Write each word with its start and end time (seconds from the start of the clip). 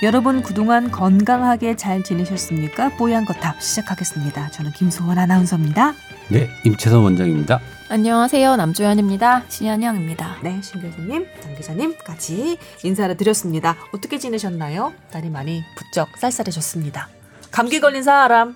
여러분 0.00 0.42
그동안 0.42 0.92
건강하게 0.92 1.74
잘 1.74 2.04
지내셨습니까? 2.04 2.90
뽀얀 2.96 3.24
거탑 3.24 3.60
시작하겠습니다. 3.60 4.48
저는 4.50 4.70
김소원 4.70 5.18
아나운서입니다. 5.18 5.92
네, 6.28 6.48
임채선 6.64 7.02
원장입니다. 7.02 7.58
안녕하세요. 7.88 8.54
남조연입니다. 8.54 9.42
신현영입니다. 9.48 10.36
네, 10.44 10.60
신 10.62 10.80
교수님, 10.80 11.26
장 11.40 11.54
기자님까지 11.56 12.58
인사를 12.84 13.16
드렸습니다. 13.16 13.76
어떻게 13.92 14.18
지내셨나요? 14.18 14.92
날이 15.10 15.30
많이 15.30 15.64
부쩍 15.76 16.16
쌀쌀해졌습니다. 16.16 17.08
감기 17.50 17.80
걸린 17.80 18.04
사람 18.04 18.54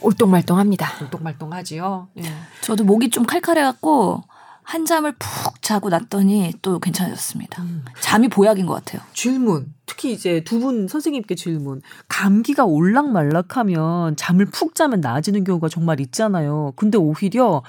올똥말똥합니다. 0.00 0.92
올똥말똥하지요. 1.02 2.08
예. 2.20 2.32
저도 2.62 2.84
목이 2.84 3.10
좀 3.10 3.26
칼칼해갖고 3.26 4.22
한 4.68 4.84
잠을 4.84 5.12
푹 5.12 5.62
자고 5.62 5.88
났더니 5.90 6.52
또 6.60 6.80
괜찮아졌습니다. 6.80 7.62
음. 7.62 7.84
잠이 8.00 8.26
보약인 8.26 8.66
것 8.66 8.74
같아요. 8.74 9.00
질문. 9.14 9.72
특히 9.86 10.12
이제 10.12 10.42
두 10.42 10.58
분 10.58 10.88
선생님께 10.88 11.36
질문. 11.36 11.82
감기가 12.08 12.64
올락말락하면 12.64 14.16
잠을 14.16 14.44
푹 14.46 14.74
자면 14.74 15.00
나아지는 15.00 15.44
경우가 15.44 15.68
정말 15.68 16.00
있잖아요. 16.00 16.72
근데 16.74 16.98
오히려 16.98 17.62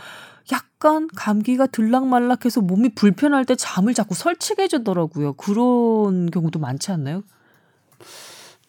약간 0.52 1.08
감기가 1.16 1.68
들락말락해서 1.68 2.62
몸이 2.62 2.90
불편할 2.96 3.46
때 3.46 3.54
잠을 3.56 3.94
자꾸 3.94 4.16
설치게 4.16 4.64
해주더라고요. 4.64 5.34
그런 5.34 6.32
경우도 6.32 6.58
많지 6.58 6.92
않나요? 6.92 7.22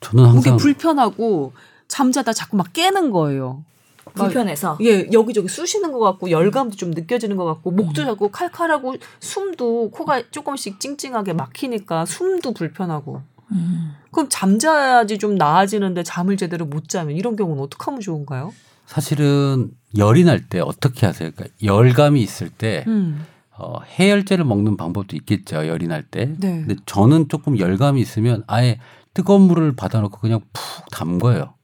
저는 0.01 0.27
항상 0.27 0.59
불편하고 0.59 1.53
잠자다 1.89 2.35
자꾸 2.35 2.59
막 2.59 2.75
깨는 2.75 3.11
거예요. 3.11 3.65
불편해서. 4.15 4.79
예, 4.83 5.09
여기저기 5.13 5.49
쑤시는 5.49 5.93
것 5.93 5.99
같고 6.01 6.31
열감도 6.31 6.77
좀 6.77 6.91
느껴지는 6.91 7.37
것 7.37 7.45
같고 7.45 7.71
목도 7.71 8.05
자꾸 8.05 8.31
칼칼하고 8.31 8.97
숨도 9.21 9.91
코가 9.91 10.31
조금씩 10.31 10.81
찡찡하게 10.81 11.33
막히니까 11.35 12.05
숨도 12.07 12.53
불편하고. 12.55 13.23
음. 13.53 13.93
그럼 14.11 14.29
잠자야지 14.31 15.19
좀 15.19 15.37
나아지는데 15.37 16.03
잠을 16.03 16.37
제대로 16.37 16.67
못 16.67 16.89
자면 16.89 17.17
이런 17.17 17.37
경우는 17.37 17.63
어떻게 17.63 17.85
하면 17.87 18.01
좋은가요? 18.01 18.53
사실은 18.87 19.71
열이 19.97 20.25
날 20.25 20.41
때 20.49 20.61
어떻게 20.61 21.07
하세요? 21.07 21.31
그러니까 21.35 21.55
열감이 21.63 22.23
있을 22.23 22.49
때 22.49 22.85
음. 22.87 23.25
어, 23.57 23.81
해열제를 23.83 24.45
먹는 24.45 24.77
방법도 24.77 25.17
있겠죠. 25.17 25.67
열이 25.67 25.89
날 25.89 26.03
때. 26.05 26.27
네. 26.39 26.65
근데 26.67 26.77
저는 26.87 27.29
조금 27.29 27.59
열감이 27.59 28.01
있으면 28.01 28.45
아예 28.47 28.79
뜨거운 29.15 29.43
물을 29.43 29.75
받아놓고 29.75 30.19
그냥 30.21 30.41
푹 30.53 30.91
담궈요. 30.91 31.55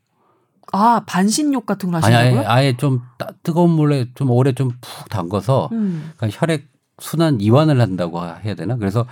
아 0.75 1.03
반신욕 1.07 1.67
같은 1.67 1.91
걸 1.93 2.03
하신다고요? 2.03 2.41
아예, 2.41 2.47
아예 2.47 2.77
좀 2.77 3.01
따, 3.19 3.29
뜨거운 3.43 3.71
물에 3.71 4.09
좀 4.15 4.31
오래 4.31 4.53
좀 4.53 4.71
푹 4.81 5.09
담궈서 5.09 5.69
음. 5.73 6.11
그러니까 6.17 6.39
혈액 6.41 6.69
순환 7.01 7.41
이완을 7.41 7.81
한다고 7.81 8.21
해야 8.45 8.55
되나? 8.55 8.77
그래서 8.77 9.07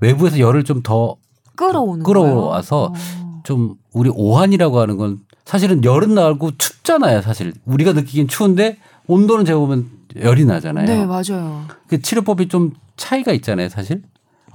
외부에서 0.00 0.38
열을 0.38 0.64
좀더좀 0.64 1.14
끌어오는 1.56 2.02
끌어와서? 2.04 2.92
어. 2.92 3.74
우리 3.92 4.10
오한이라고 4.12 4.80
하는 4.80 4.96
건 4.96 5.20
사실은 5.44 5.84
열은 5.84 6.14
나고 6.14 6.50
춥잖아요. 6.58 7.22
사실 7.22 7.52
우리가 7.64 7.92
느끼긴 7.92 8.26
추운데 8.26 8.78
온도는 9.06 9.44
재보면 9.44 9.88
열이 10.20 10.44
나잖아요. 10.44 10.86
네 10.86 11.06
맞아요. 11.06 11.64
그 11.86 12.02
치료법이 12.02 12.48
좀 12.48 12.72
차이가 12.96 13.32
있잖아요. 13.32 13.68
사실 13.68 14.02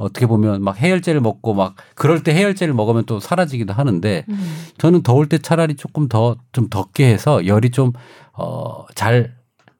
어떻게 0.01 0.25
보면 0.25 0.63
막 0.63 0.77
해열제를 0.77 1.21
먹고 1.21 1.53
막 1.53 1.75
그럴 1.95 2.23
때 2.23 2.33
해열제를 2.33 2.73
먹으면 2.73 3.05
또 3.05 3.19
사라지기도 3.19 3.73
하는데 3.73 4.25
음. 4.29 4.55
저는 4.77 5.03
더울 5.03 5.27
때 5.29 5.37
차라리 5.37 5.75
조금 5.75 6.07
더 6.07 6.35
좀 6.51 6.67
덥게 6.69 7.07
해서 7.07 7.45
열이 7.45 7.71
좀 7.71 7.93
어 8.33 8.85
잘 8.95 9.35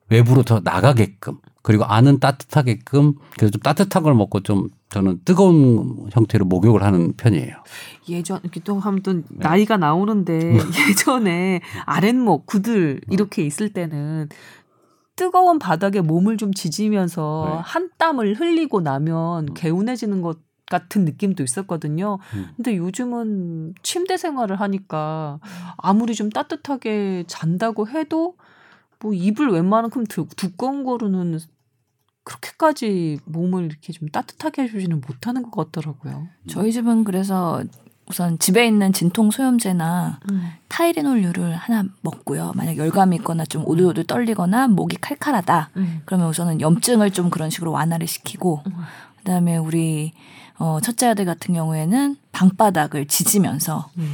외부로 0.10 0.44
더 0.44 0.60
나가게끔 0.64 1.38
그리고 1.64 1.86
안은 1.86 2.20
따뜻하게끔 2.20 3.14
그래서 3.38 3.52
좀 3.52 3.62
따뜻한 3.62 4.04
걸 4.04 4.14
먹고 4.14 4.42
좀 4.42 4.68
저는 4.90 5.22
뜨거운 5.24 6.10
형태로 6.12 6.44
목욕을 6.46 6.84
하는 6.84 7.14
편이에요. 7.14 7.56
예전 8.10 8.40
이렇게 8.44 8.60
또 8.60 8.78
하면 8.80 9.02
또 9.04 9.14
네. 9.14 9.22
나이가 9.38 9.78
나오는데 9.78 10.58
예전에 10.90 11.62
아랫목 11.86 12.46
구들 12.46 13.00
이렇게 13.10 13.44
있을 13.46 13.70
때는 13.72 14.28
뜨거운 15.16 15.60
바닥에 15.60 16.02
몸을 16.02 16.38
좀 16.38 16.54
지지면서 16.54 17.44
네. 17.48 17.62
한 17.64 17.90
땀을 17.98 18.40
흘리고 18.40 18.82
나면 18.82 19.54
개운해지는 19.54 20.22
것 20.22 20.40
같은 20.70 21.04
느낌도 21.06 21.44
있었거든요. 21.44 22.18
음. 22.34 22.50
근데 22.56 22.78
요즘은 22.78 23.76
침대 23.84 24.18
생활을 24.18 24.60
하니까 24.62 25.40
아무리 25.78 26.16
좀 26.16 26.30
따뜻하게 26.30 27.26
잔다고 27.28 27.90
해도 27.90 28.38
뭐 29.00 29.14
이불 29.14 29.50
웬만큼 29.50 30.06
두, 30.06 30.28
두꺼운 30.38 30.84
거로는 30.84 31.40
그렇게까지 32.24 33.20
몸을 33.26 33.66
이렇게 33.66 33.92
좀 33.92 34.08
따뜻하게 34.08 34.64
해주지는 34.64 35.02
못하는 35.06 35.44
것 35.44 35.72
같더라고요. 35.72 36.28
저희 36.48 36.72
집은 36.72 37.04
그래서 37.04 37.64
우선 38.12 38.38
집에 38.40 38.68
있는 38.68 38.92
진통 38.92 39.32
소염제나 39.32 40.20
타이레놀류를 40.68 41.56
하나 41.56 41.86
먹고요. 42.02 42.52
만약 42.56 42.76
열감이 42.76 43.16
있거나 43.18 43.46
좀 43.46 43.66
오들오들 43.66 44.04
떨리거나 44.04 44.68
목이 44.68 44.98
칼칼하다. 44.98 45.70
음. 45.78 46.02
그러면 46.04 46.28
우선은 46.28 46.60
염증을 46.60 47.12
좀 47.12 47.30
그런 47.30 47.50
식으로 47.50 47.72
완화를 47.72 48.08
시키고 48.08 48.64
음. 48.68 48.74
그다음에 49.20 49.56
우리 49.56 50.12
어, 50.58 50.80
첫째 50.82 51.08
아들 51.08 51.24
같은 51.24 51.56
경우에는 51.56 52.18
방바닥을 52.34 53.08
지지면서 53.08 53.90
음. 53.98 54.14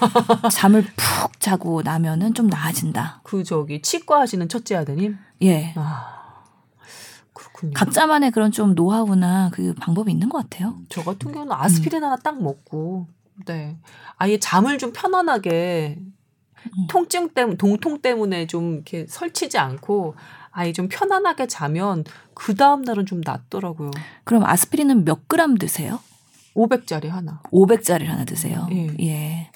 잠을 0.50 0.82
푹 0.82 1.38
자고 1.38 1.82
나면은 1.82 2.34
좀 2.34 2.48
나아진다. 2.48 3.20
그 3.22 3.44
저기 3.44 3.80
치과 3.80 4.20
하시는 4.20 4.48
첫째 4.48 4.74
아드님. 4.74 5.16
예. 5.42 5.74
아 5.76 6.42
그렇군요. 7.32 7.72
각자만의 7.74 8.32
그런 8.32 8.50
좀 8.50 8.74
노하우나 8.74 9.50
그 9.52 9.74
방법이 9.74 10.10
있는 10.10 10.28
것 10.28 10.38
같아요. 10.38 10.74
저 10.88 11.04
같은 11.04 11.30
경우는 11.30 11.52
아스피린 11.52 12.02
하나 12.02 12.16
딱 12.16 12.42
먹고 12.42 13.06
네 13.46 13.76
아예 14.16 14.38
잠을 14.38 14.78
좀 14.78 14.92
편안하게 14.92 15.98
음. 15.98 16.86
통증 16.88 17.28
때문 17.30 17.56
동통 17.56 18.00
때문에 18.00 18.46
좀 18.46 18.74
이렇게 18.74 19.06
설치지 19.08 19.58
않고 19.58 20.14
아예 20.50 20.72
좀 20.72 20.88
편안하게 20.88 21.46
자면 21.46 22.04
그 22.34 22.54
다음 22.54 22.82
날은 22.82 23.06
좀 23.06 23.20
낫더라고요. 23.24 23.90
그럼 24.24 24.44
아스피린은 24.44 25.04
몇 25.04 25.28
그램 25.28 25.56
드세요? 25.56 26.00
500짜리 26.54 27.08
하나. 27.08 27.40
500짜리를 27.52 28.06
하나 28.06 28.24
드세요. 28.24 28.66
예. 28.72 28.88
예. 29.00 29.50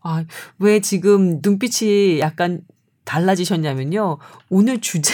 아 0.00 0.24
왜 0.58 0.80
지금 0.80 1.40
눈빛이 1.42 2.20
약간 2.20 2.62
달라지셨냐면요. 3.04 4.18
오늘 4.48 4.80
주제 4.80 5.12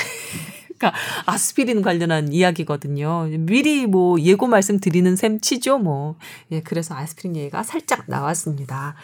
가 0.78 0.92
아스피린 1.24 1.82
관련한 1.82 2.32
이야기거든요. 2.32 3.28
미리 3.38 3.86
뭐 3.86 4.20
예고 4.20 4.46
말씀 4.46 4.78
드리는 4.78 5.16
셈 5.16 5.40
치죠, 5.40 5.78
뭐. 5.78 6.16
예, 6.50 6.60
그래서 6.60 6.94
아스피린 6.94 7.36
얘기가 7.36 7.62
살짝 7.62 8.04
나왔습니다. 8.06 8.94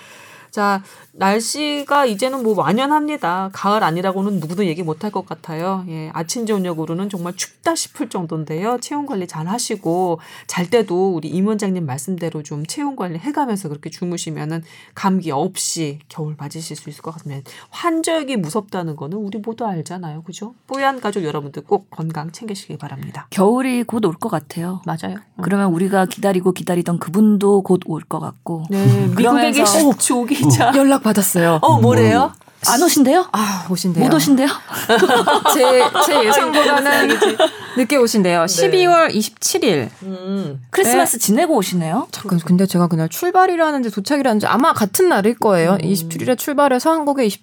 자, 0.50 0.82
날씨가 1.14 2.06
이제는 2.06 2.42
뭐 2.42 2.58
완연합니다. 2.58 3.50
가을 3.52 3.84
아니라고는 3.84 4.40
누구도 4.40 4.64
얘기 4.66 4.82
못할 4.82 5.10
것 5.10 5.26
같아요. 5.26 5.84
예, 5.88 6.10
아침 6.14 6.46
저녁으로는 6.46 7.10
정말 7.10 7.34
춥다 7.36 7.74
싶을 7.74 8.08
정도인데요. 8.08 8.78
체온 8.80 9.04
관리 9.06 9.26
잘 9.26 9.46
하시고 9.46 10.20
잘 10.46 10.70
때도 10.70 11.14
우리 11.14 11.28
임 11.28 11.46
원장님 11.46 11.84
말씀대로 11.84 12.42
좀 12.42 12.64
체온 12.64 12.96
관리 12.96 13.18
해가면서 13.18 13.68
그렇게 13.68 13.90
주무시면은 13.90 14.62
감기 14.94 15.30
없이 15.30 15.98
겨울 16.08 16.34
맞으실 16.38 16.76
수 16.76 16.88
있을 16.88 17.02
것 17.02 17.10
같습니다. 17.12 17.50
환절기 17.70 18.38
무섭다는 18.38 18.96
거는 18.96 19.18
우리 19.18 19.38
모두 19.38 19.66
알잖아요. 19.66 20.22
그죠? 20.22 20.54
뽀얀 20.66 21.00
가족 21.00 21.24
여러분들 21.24 21.64
꼭 21.64 21.90
건강 21.90 22.32
챙기시기 22.32 22.78
바랍니다. 22.78 23.26
겨울이 23.30 23.82
곧 23.84 24.04
올 24.06 24.14
것 24.14 24.28
같아요. 24.30 24.80
맞아요. 24.86 25.18
그러면 25.42 25.72
우리가 25.72 26.06
기다리고 26.06 26.52
기다리던 26.52 26.98
그분도 26.98 27.62
곧 27.62 27.82
올 27.86 28.02
것 28.02 28.18
같고. 28.18 28.64
네, 28.70 29.08
미국에 29.16 29.50
계신 29.52 29.92
조기자. 29.98 30.72
연락 30.76 31.01
받았어요. 31.02 31.58
어, 31.62 31.80
뭐래요? 31.80 32.32
안 32.68 32.80
오신대요? 32.80 33.26
아, 33.32 33.66
오신대요. 33.68 34.04
못 34.04 34.14
오신대요? 34.14 34.46
제, 35.52 35.82
제 36.06 36.24
예상보다는 36.26 37.08
늦게 37.76 37.96
오신대요. 37.96 38.44
12월 38.44 39.12
27일. 39.12 39.88
음. 40.04 40.60
크리스마스 40.70 41.18
지내고 41.18 41.56
오시네요? 41.56 42.06
잠깐, 42.12 42.38
근데 42.38 42.66
제가 42.66 42.86
그날 42.86 43.08
출발이라는지 43.08 43.90
도착이라는지 43.90 44.46
아마 44.46 44.72
같은 44.72 45.08
날일 45.08 45.34
거예요. 45.38 45.76
27일에 45.78 46.38
출발해서 46.38 46.92
한국에 46.92 47.24
20, 47.26 47.42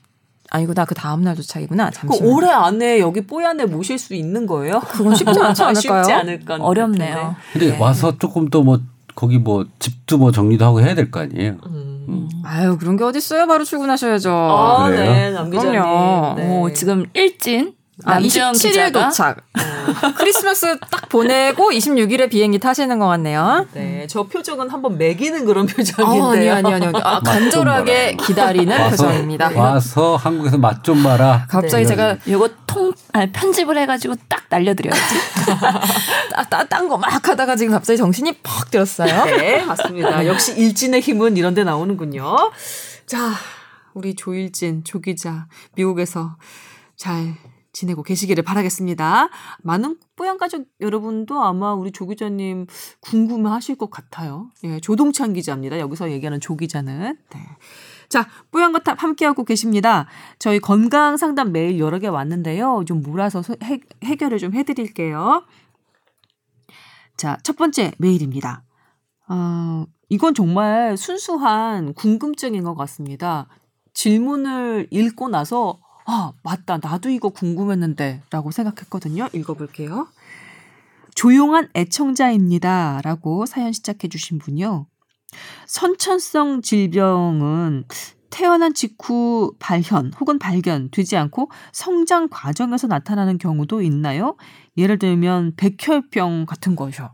아니구나. 0.52 0.86
그 0.86 0.96
다음 0.96 1.24
날 1.24 1.36
도착이구나. 1.36 1.90
그 1.90 1.96
잠시만요. 1.98 2.34
올해 2.34 2.50
안에 2.50 3.00
여기 3.00 3.20
뽀얀에 3.22 3.66
모실 3.66 4.00
수 4.00 4.14
있는 4.14 4.46
거예요? 4.48 4.80
그건 4.80 5.16
쉽지 5.16 5.38
않지 5.38 5.62
않을까요? 5.64 6.04
쉽지 6.04 6.14
않을 6.14 6.46
건 6.46 6.62
어렵네요. 6.62 7.16
같은데. 7.16 7.36
근데 7.54 7.72
네. 7.72 7.78
와서 7.78 8.18
조금 8.18 8.50
또 8.50 8.64
뭐 8.64 8.80
거기 9.16 9.38
뭐 9.38 9.66
집도 9.80 10.18
뭐 10.18 10.32
정리도 10.32 10.64
하고 10.64 10.80
해야 10.80 10.96
될 10.96 11.12
거 11.12 11.20
아니에요. 11.20 11.58
음. 11.66 11.89
아유, 12.44 12.78
그런 12.78 12.98
게 12.98 13.04
어딨어요. 13.04 13.48
바로 13.48 13.64
출근하셔야죠. 13.64 14.32
아, 14.32 14.88
그래요? 14.88 15.12
네, 15.12 15.32
남 15.32 15.50
기자님. 15.50 15.72
그럼요. 15.82 16.36
네. 16.36 16.60
오, 16.62 16.74
지금 16.74 17.06
일진 17.14 17.74
아, 18.06 18.14
남주영 18.14 18.54
27일 18.54 18.70
기자가 18.70 19.06
도착. 19.10 19.38
크리스마스 20.18 20.78
딱 20.80 21.10
보내고 21.10 21.72
26일에 21.72 22.30
비행기 22.30 22.60
타시는 22.60 22.98
것 23.00 23.08
같네요. 23.08 23.68
네, 23.74 24.08
저 24.10 24.24
표정은 24.24 24.70
한번 24.70 24.98
매기는 24.98 25.44
그런 25.46 25.68
아, 25.68 25.68
표정인데요. 25.76 26.54
아니요, 26.54 26.54
아니요, 26.54 26.76
아니요. 26.76 26.92
아, 27.04 27.20
간절하게 27.20 28.16
기다리는 28.16 28.80
와서 28.80 29.06
표정입니다. 29.08 29.52
와서 29.56 30.16
한국에서 30.16 30.58
맛 30.58 30.80
좀 30.84 31.04
봐라. 31.04 31.46
갑자기 31.50 31.84
네. 31.84 31.90
제가 31.90 32.18
요거 32.28 32.50
통, 32.66 32.94
아니, 33.12 33.32
편집을 33.34 33.78
해가지고 33.80 34.16
딱 34.30 34.44
날려드려야지. 34.50 35.02
딴거 36.70 36.98
막 36.98 37.28
하다가 37.28 37.56
지금 37.58 37.74
갑자기 37.74 37.98
정신이 37.98 38.38
퍽 38.42 38.72
들었어요. 38.72 39.26
네, 39.26 39.64
맞습니다. 39.66 40.26
역시 40.26 40.54
일진의 40.54 41.02
힘은 41.02 41.36
이런 41.36 41.54
데 41.54 41.64
나오는군요. 41.64 42.36
자, 43.06 43.32
우리 43.94 44.16
조일진, 44.16 44.84
조 44.86 45.02
기자, 45.02 45.48
미국에서 45.76 46.38
잘 46.96 47.36
지내고 47.80 48.04
계시기를 48.04 48.44
바라겠습니다. 48.44 49.30
많은 49.64 49.98
뽀얀 50.18 50.38
가족 50.38 50.66
여러분도 50.82 51.42
아마 51.42 51.74
우리 51.74 51.92
조 51.92 52.06
기자님 52.08 52.68
궁금해 53.00 53.50
하실 53.50 53.76
것 53.76 53.90
같아요. 53.90 54.50
예, 54.66 54.82
조동찬 54.82 55.32
기자입니다. 55.34 55.80
여기서 55.80 56.12
얘기하는 56.12 56.42
조 56.42 56.58
기자는. 56.58 57.18
네. 57.30 57.40
자, 58.10 58.28
뽀얀거탑 58.52 59.02
함께하고 59.02 59.46
계십니다. 59.46 60.08
저희 60.40 60.60
건강 60.60 61.16
상담 61.16 61.54
메일 61.54 61.80
여러 61.80 62.00
개 62.00 62.08
왔는데요. 62.08 62.84
좀 62.86 63.02
몰아서 63.02 63.42
해, 63.64 63.80
해결을 64.04 64.40
좀 64.40 64.54
해드릴게요. 64.54 65.46
자, 67.16 67.38
첫 67.44 67.56
번째 67.56 67.94
메일입니다. 67.98 68.64
어, 69.30 69.86
이건 70.10 70.34
정말 70.34 70.98
순수한 70.98 71.94
궁금증인 71.94 72.64
것 72.64 72.76
같습니다. 72.76 73.48
질문을 73.94 74.88
읽고 74.92 75.30
나서 75.30 75.80
아, 76.12 76.34
맞다. 76.42 76.80
나도 76.82 77.10
이거 77.10 77.30
궁금했는데 77.30 78.24
라고 78.32 78.50
생각했거든요. 78.50 79.30
읽어볼게요. 79.32 80.08
조용한 81.14 81.70
애청자입니다. 81.76 83.02
라고 83.04 83.46
사연 83.46 83.72
시작해 83.72 84.08
주신 84.08 84.40
분이요. 84.40 84.88
선천성 85.68 86.64
질병은 86.64 87.84
태어난 88.32 88.74
직후 88.74 89.54
발현 89.60 90.12
혹은 90.20 90.40
발견되지 90.40 91.16
않고 91.16 91.52
성장 91.72 92.28
과정에서 92.32 92.88
나타나는 92.88 93.38
경우도 93.38 93.84
있나요? 93.84 94.36
예를 94.78 94.98
들면 94.98 95.54
백혈병 95.58 96.48
같은 96.48 96.76
거죠. 96.76 97.12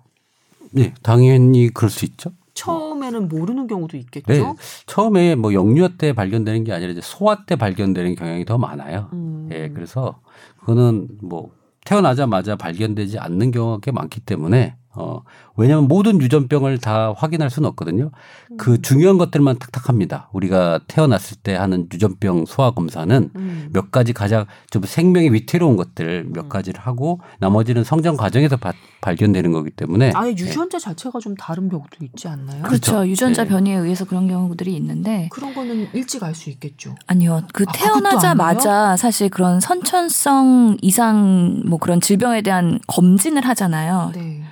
네, 0.72 0.94
당연히 1.04 1.70
그럴 1.70 1.90
수 1.90 2.06
있죠. 2.06 2.32
처음에는 2.56 3.28
모르는 3.28 3.68
경우도 3.68 3.98
있겠죠. 3.98 4.34
네, 4.34 4.54
처음에 4.88 5.36
뭐 5.36 5.54
영유아 5.54 5.90
때 5.98 6.14
발견되는 6.14 6.64
게 6.64 6.74
아니라 6.74 6.92
이제 6.92 7.02
소아 7.02 7.46
때 7.46 7.56
발견되는 7.56 8.16
경향이 8.16 8.46
더 8.46 8.58
많아요. 8.58 9.10
음. 9.14 9.50
예, 9.52 9.70
그래서 9.70 10.22
그거는 10.60 11.08
뭐 11.22 11.52
태어나자마자 11.86 12.56
발견되지 12.56 13.20
않는 13.20 13.52
경우가 13.52 13.80
꽤 13.84 13.92
많기 13.92 14.20
때문에 14.20 14.76
어, 14.96 15.22
왜냐하면 15.56 15.88
모든 15.88 16.22
유전병을 16.22 16.78
다 16.80 17.14
확인할 17.18 17.50
수는 17.50 17.68
없거든요. 17.70 18.12
그 18.58 18.74
음. 18.74 18.82
중요한 18.82 19.18
것들만 19.18 19.58
탁탁합니다. 19.60 20.30
우리가 20.34 20.82
태어났을 20.88 21.38
때 21.38 21.56
하는 21.56 21.88
유전병 21.92 22.46
소화 22.46 22.72
검사는 22.72 23.30
음. 23.36 23.70
몇 23.72 23.92
가지 23.92 24.14
가장 24.14 24.46
좀 24.70 24.84
생명이 24.84 25.32
위태로운 25.32 25.76
것들 25.78 26.26
몇 26.30 26.46
음. 26.46 26.50
가지를 26.50 26.80
하고 26.82 27.20
나머지는 27.40 27.84
성장 27.84 28.16
과정에서 28.18 28.58
바, 28.58 28.74
발견되는 29.02 29.52
거기 29.52 29.72
때문에 29.72 30.12
아예 30.14 30.32
유전자 30.32 30.78
자체가 30.78 31.20
좀 31.20 31.36
다른 31.36 31.70
경우도 31.70 32.04
있지 32.04 32.28
않나요? 32.28 32.64
그렇죠. 32.64 32.92
그렇죠. 32.94 33.08
유전자 33.10 33.44
네. 33.44 33.50
변이에 33.50 33.76
의해서 33.76 34.06
그런 34.06 34.28
경우들이 34.28 34.76
있는데 34.76 35.30
그런 35.32 35.54
거는 35.54 35.88
일찍 35.94 36.24
알 36.24 36.36
수 36.36 36.50
있겠죠. 36.50 36.96
아니요. 37.08 37.44
그 37.54 37.64
아, 37.66 37.72
태어나자마자 37.72 38.98
사실 38.98 39.30
그런 39.30 39.60
선천성 39.60 40.78
이상 40.82 41.64
뭐 41.66 41.80
그런 41.80 42.02
질병에 42.02 42.42
대한 42.42 42.80
검진을 42.88 43.46
하잖아요. 43.48 44.12
네. 44.14 44.44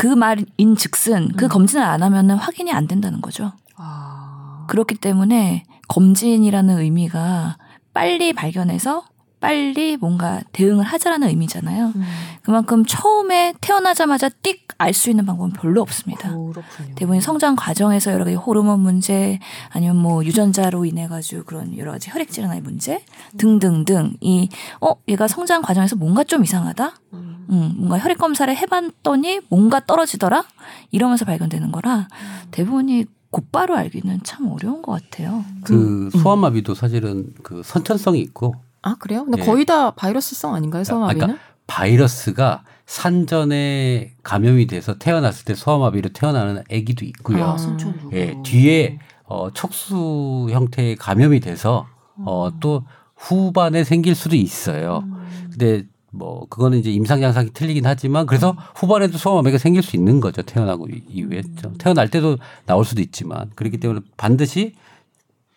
그 0.00 0.06
말인 0.06 0.76
즉슨 0.78 1.28
그 1.36 1.44
음. 1.44 1.48
검진을 1.50 1.84
안 1.84 2.02
하면은 2.02 2.36
확인이 2.36 2.72
안 2.72 2.88
된다는 2.88 3.20
거죠. 3.20 3.52
아. 3.76 4.64
그렇기 4.66 4.94
때문에 4.94 5.64
검진이라는 5.88 6.78
의미가 6.78 7.58
빨리 7.92 8.32
발견해서 8.32 9.04
빨리 9.40 9.96
뭔가 9.96 10.40
대응을 10.52 10.84
하자라는 10.84 11.28
의미잖아요. 11.28 11.92
음. 11.96 12.02
그만큼 12.42 12.84
처음에 12.84 13.54
태어나자마자 13.60 14.28
띡 14.28 14.70
알 14.80 14.94
수 14.94 15.10
있는 15.10 15.26
방법은 15.26 15.52
별로 15.52 15.82
없습니다. 15.82 16.30
그렇군요. 16.30 16.94
대부분 16.94 17.20
성장 17.20 17.54
과정에서 17.54 18.12
여러 18.12 18.24
가지 18.24 18.34
호르몬 18.34 18.80
문제 18.80 19.38
아니면 19.68 19.96
뭐 19.96 20.24
유전자로 20.24 20.86
인해 20.86 21.06
가지고 21.06 21.44
그런 21.44 21.76
여러 21.76 21.92
가지 21.92 22.08
혈액 22.10 22.30
질환의 22.30 22.62
문제 22.62 23.04
등등등 23.36 24.14
이어 24.20 24.96
얘가 25.06 25.28
성장 25.28 25.60
과정에서 25.60 25.96
뭔가 25.96 26.24
좀 26.24 26.44
이상하다. 26.44 26.94
음. 27.12 27.46
음, 27.50 27.74
뭔가 27.76 27.98
혈액 27.98 28.16
검사를 28.16 28.54
해봤더니 28.56 29.40
뭔가 29.50 29.80
떨어지더라 29.84 30.44
이러면서 30.92 31.24
발견되는 31.26 31.72
거라 31.72 32.08
대부분이 32.52 33.04
곧바로 33.30 33.76
알기는 33.76 34.20
참 34.24 34.48
어려운 34.48 34.80
것 34.82 34.92
같아요. 34.92 35.44
그 35.62 36.08
소아마비도 36.14 36.74
사실은 36.74 37.32
그 37.42 37.62
선천성이 37.64 38.20
있고 38.20 38.54
아 38.82 38.96
그래요? 38.98 39.24
근데 39.24 39.42
예. 39.42 39.46
거의 39.46 39.64
다 39.66 39.90
바이러스성 39.92 40.54
아닌가요, 40.54 40.84
소아마비는? 40.84 41.20
그러니까 41.26 41.44
바이러스가 41.66 42.64
산전에 42.86 44.14
감염이 44.22 44.66
돼서 44.66 44.98
태어났을 44.98 45.44
때 45.44 45.54
소아마비로 45.54 46.10
태어나는 46.12 46.62
아기도 46.72 47.04
있고요. 47.04 47.44
아, 47.44 47.56
선천적으로. 47.58 48.16
예, 48.16 48.36
뒤에 48.42 48.98
어, 49.24 49.50
척수 49.52 50.48
형태의 50.50 50.96
감염이 50.96 51.40
돼서 51.40 51.86
어, 52.16 52.50
또 52.60 52.84
후반에 53.16 53.84
생길 53.84 54.14
수도 54.14 54.34
있어요. 54.34 55.02
음. 55.04 55.48
근데 55.50 55.84
뭐 56.10 56.46
그거는 56.48 56.78
이제 56.78 56.90
임상 56.90 57.22
양상이 57.22 57.50
틀리긴 57.52 57.86
하지만 57.86 58.26
그래서 58.26 58.56
후반에도 58.74 59.18
소아마비가 59.18 59.58
생길 59.58 59.82
수 59.82 59.94
있는 59.94 60.20
거죠. 60.20 60.42
태어나고 60.42 60.88
이- 60.88 61.04
이후에 61.08 61.42
음. 61.64 61.74
태어날 61.78 62.08
때도 62.08 62.38
나올 62.66 62.84
수도 62.84 63.00
있지만 63.02 63.50
그렇기 63.54 63.78
때문에 63.78 64.00
반드시 64.16 64.74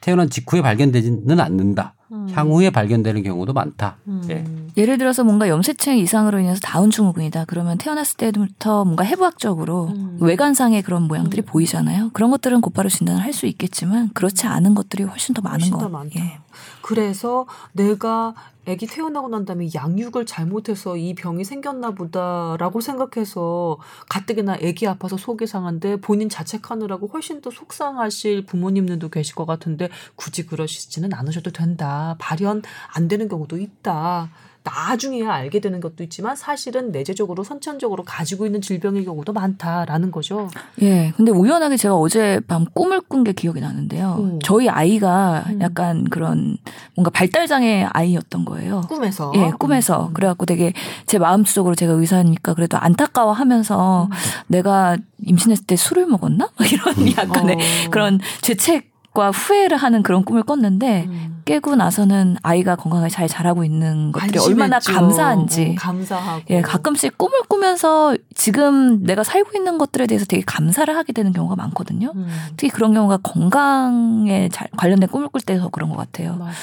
태어난 0.02 0.30
직후에 0.30 0.62
발견되지는 0.62 1.40
않는다. 1.40 1.96
음. 2.13 2.30
향후에 2.31 2.69
발견되는 2.69 3.24
경우도 3.24 3.54
많다. 3.54 3.98
예. 4.30 4.44
예를 4.78 4.98
들어서 4.98 5.24
뭔가 5.24 5.48
염색체 5.50 5.98
이상으로 5.98 6.40
인해서 6.40 6.60
다운 6.62 6.90
증후군이다. 6.90 7.46
그러면 7.46 7.78
태어났을 7.78 8.18
때부터 8.18 8.86
뭔가 8.86 9.04
해부학적으로 9.04 9.86
음. 9.88 10.18
외관상의 10.22 10.81
그런 10.81 11.04
모양들이 11.04 11.42
보이잖아요. 11.44 12.10
그런 12.14 12.31
것들은 12.31 12.62
곧바로 12.62 12.90
진단을 12.90 13.22
할 13.22 13.34
수 13.34 13.48
있겠지만 13.48 14.12
그렇지 14.14 14.46
않은 14.46 14.75
것들이 14.75 15.04
훨씬 15.04 15.34
더 15.34 15.42
많은. 15.42 15.70
많다. 15.90 16.20
예. 16.20 16.38
그래서 16.84 17.48
내가 17.72 18.36
아기 18.68 18.86
태어나고 18.86 19.28
난 19.28 19.44
다음에 19.44 19.70
양육을 19.74 20.25
잘못해서 20.28 20.96
이 20.96 21.16
병이 21.16 21.44
생겼나 21.44 21.92
보다라고 21.92 22.80
생각해서 22.80 23.78
가뜩이나 24.08 24.54
아기 24.64 24.88
아파서 24.88 25.18
속이 25.18 25.48
상한데 25.48 25.98
본인 26.00 26.30
자책하느라고 26.30 27.08
훨씬 27.08 27.42
더 27.42 27.50
속상하실 27.50 28.46
부모님들도 28.46 29.10
계실 29.10 29.34
것 29.36 29.46
같은데 29.46 29.89
굳이 30.15 30.46
그러시지는 30.46 31.13
않으셔도 31.13 31.51
된다. 31.51 32.15
발현 32.20 32.62
안 32.94 33.08
되는 33.08 33.27
경우도 33.27 33.58
있다. 33.58 34.30
나중에야 34.63 35.29
알게 35.32 35.60
되는 35.60 35.82
것도 35.82 36.03
있지만 36.03 36.36
사실은 36.36 36.91
내재적으로 36.91 37.43
선천적으로 37.43 38.03
가지고 38.03 38.46
있는 38.46 38.62
질병의 38.62 39.03
경우도 39.05 39.34
많다라는 39.34 40.12
거죠. 40.12 40.50
예. 40.82 41.12
근데 41.17 41.32
우연하게 41.32 41.75
제가 41.77 41.96
어제 41.96 42.39
밤 42.48 42.65
꿈을 42.74 43.01
꾼 43.01 43.24
게 43.24 43.32
기억이 43.34 43.62
나는데요. 43.62 44.15
음. 44.20 44.39
저희 44.43 44.67
아이가 44.70 45.46
음. 45.48 45.62
약간 45.62 46.03
그런 46.05 46.58
뭔가 46.96 47.10
발달 47.10 47.48
장애 47.48 47.88
아이였던 47.91 48.43
거예요. 48.46 48.82
꿈에서. 48.89 49.32
예, 49.36 49.51
꿈에서. 49.58 50.08
음. 50.08 50.13
그래 50.13 50.27
갖고 50.27 50.46
되게 50.46 50.74
제 51.05 51.17
마음속으로 51.20 51.75
제가 51.75 51.93
의사니까 51.93 52.53
그래도 52.53 52.77
안타까워 52.77 53.32
하면서 53.34 54.05
음. 54.05 54.10
내가 54.48 54.98
임신했을 55.25 55.65
때 55.65 55.75
술을 55.75 56.05
먹었나? 56.08 56.50
막 56.58 56.72
이런 56.72 56.96
약간의 57.17 57.55
어. 57.55 57.89
그런 57.91 58.20
죄책 58.41 58.92
과 59.13 59.29
후회를 59.29 59.77
하는 59.77 60.01
그런 60.01 60.25
꿈을 60.25 60.41
꿨는데 60.41 61.05
음. 61.08 61.41
깨고 61.46 61.75
나서는 61.75 62.38
아이가 62.41 62.75
건강하게 62.75 63.10
잘 63.10 63.27
자라고 63.27 63.63
있는 63.63 64.12
것들이 64.12 64.39
얼마나 64.39 64.77
안심했죠. 64.77 65.00
감사한지. 65.00 65.75
어, 65.77 65.82
감사하고. 65.82 66.41
예, 66.50 66.62
가끔씩 66.62 67.17
꿈을 67.17 67.43
꾸면서 67.48 68.17
지금 68.34 69.03
내가 69.03 69.24
살고 69.24 69.51
있는 69.55 69.77
것들에 69.77 70.08
대해서 70.08 70.25
되게 70.25 70.41
감사를 70.43 70.96
하게 70.96 71.13
되는 71.13 71.32
경우가 71.32 71.55
많거든요. 71.55 72.12
음. 72.15 72.27
특히 72.58 72.70
그런 72.70 72.93
경우가 72.96 73.17
건강에 73.17 74.50
잘 74.50 74.67
관련된 74.75 75.08
꿈을 75.10 75.27
꿀 75.27 75.41
때서 75.41 75.70
그런 75.70 75.89
것 75.89 75.98
같아요. 75.98 76.36
맞아요. 76.38 76.53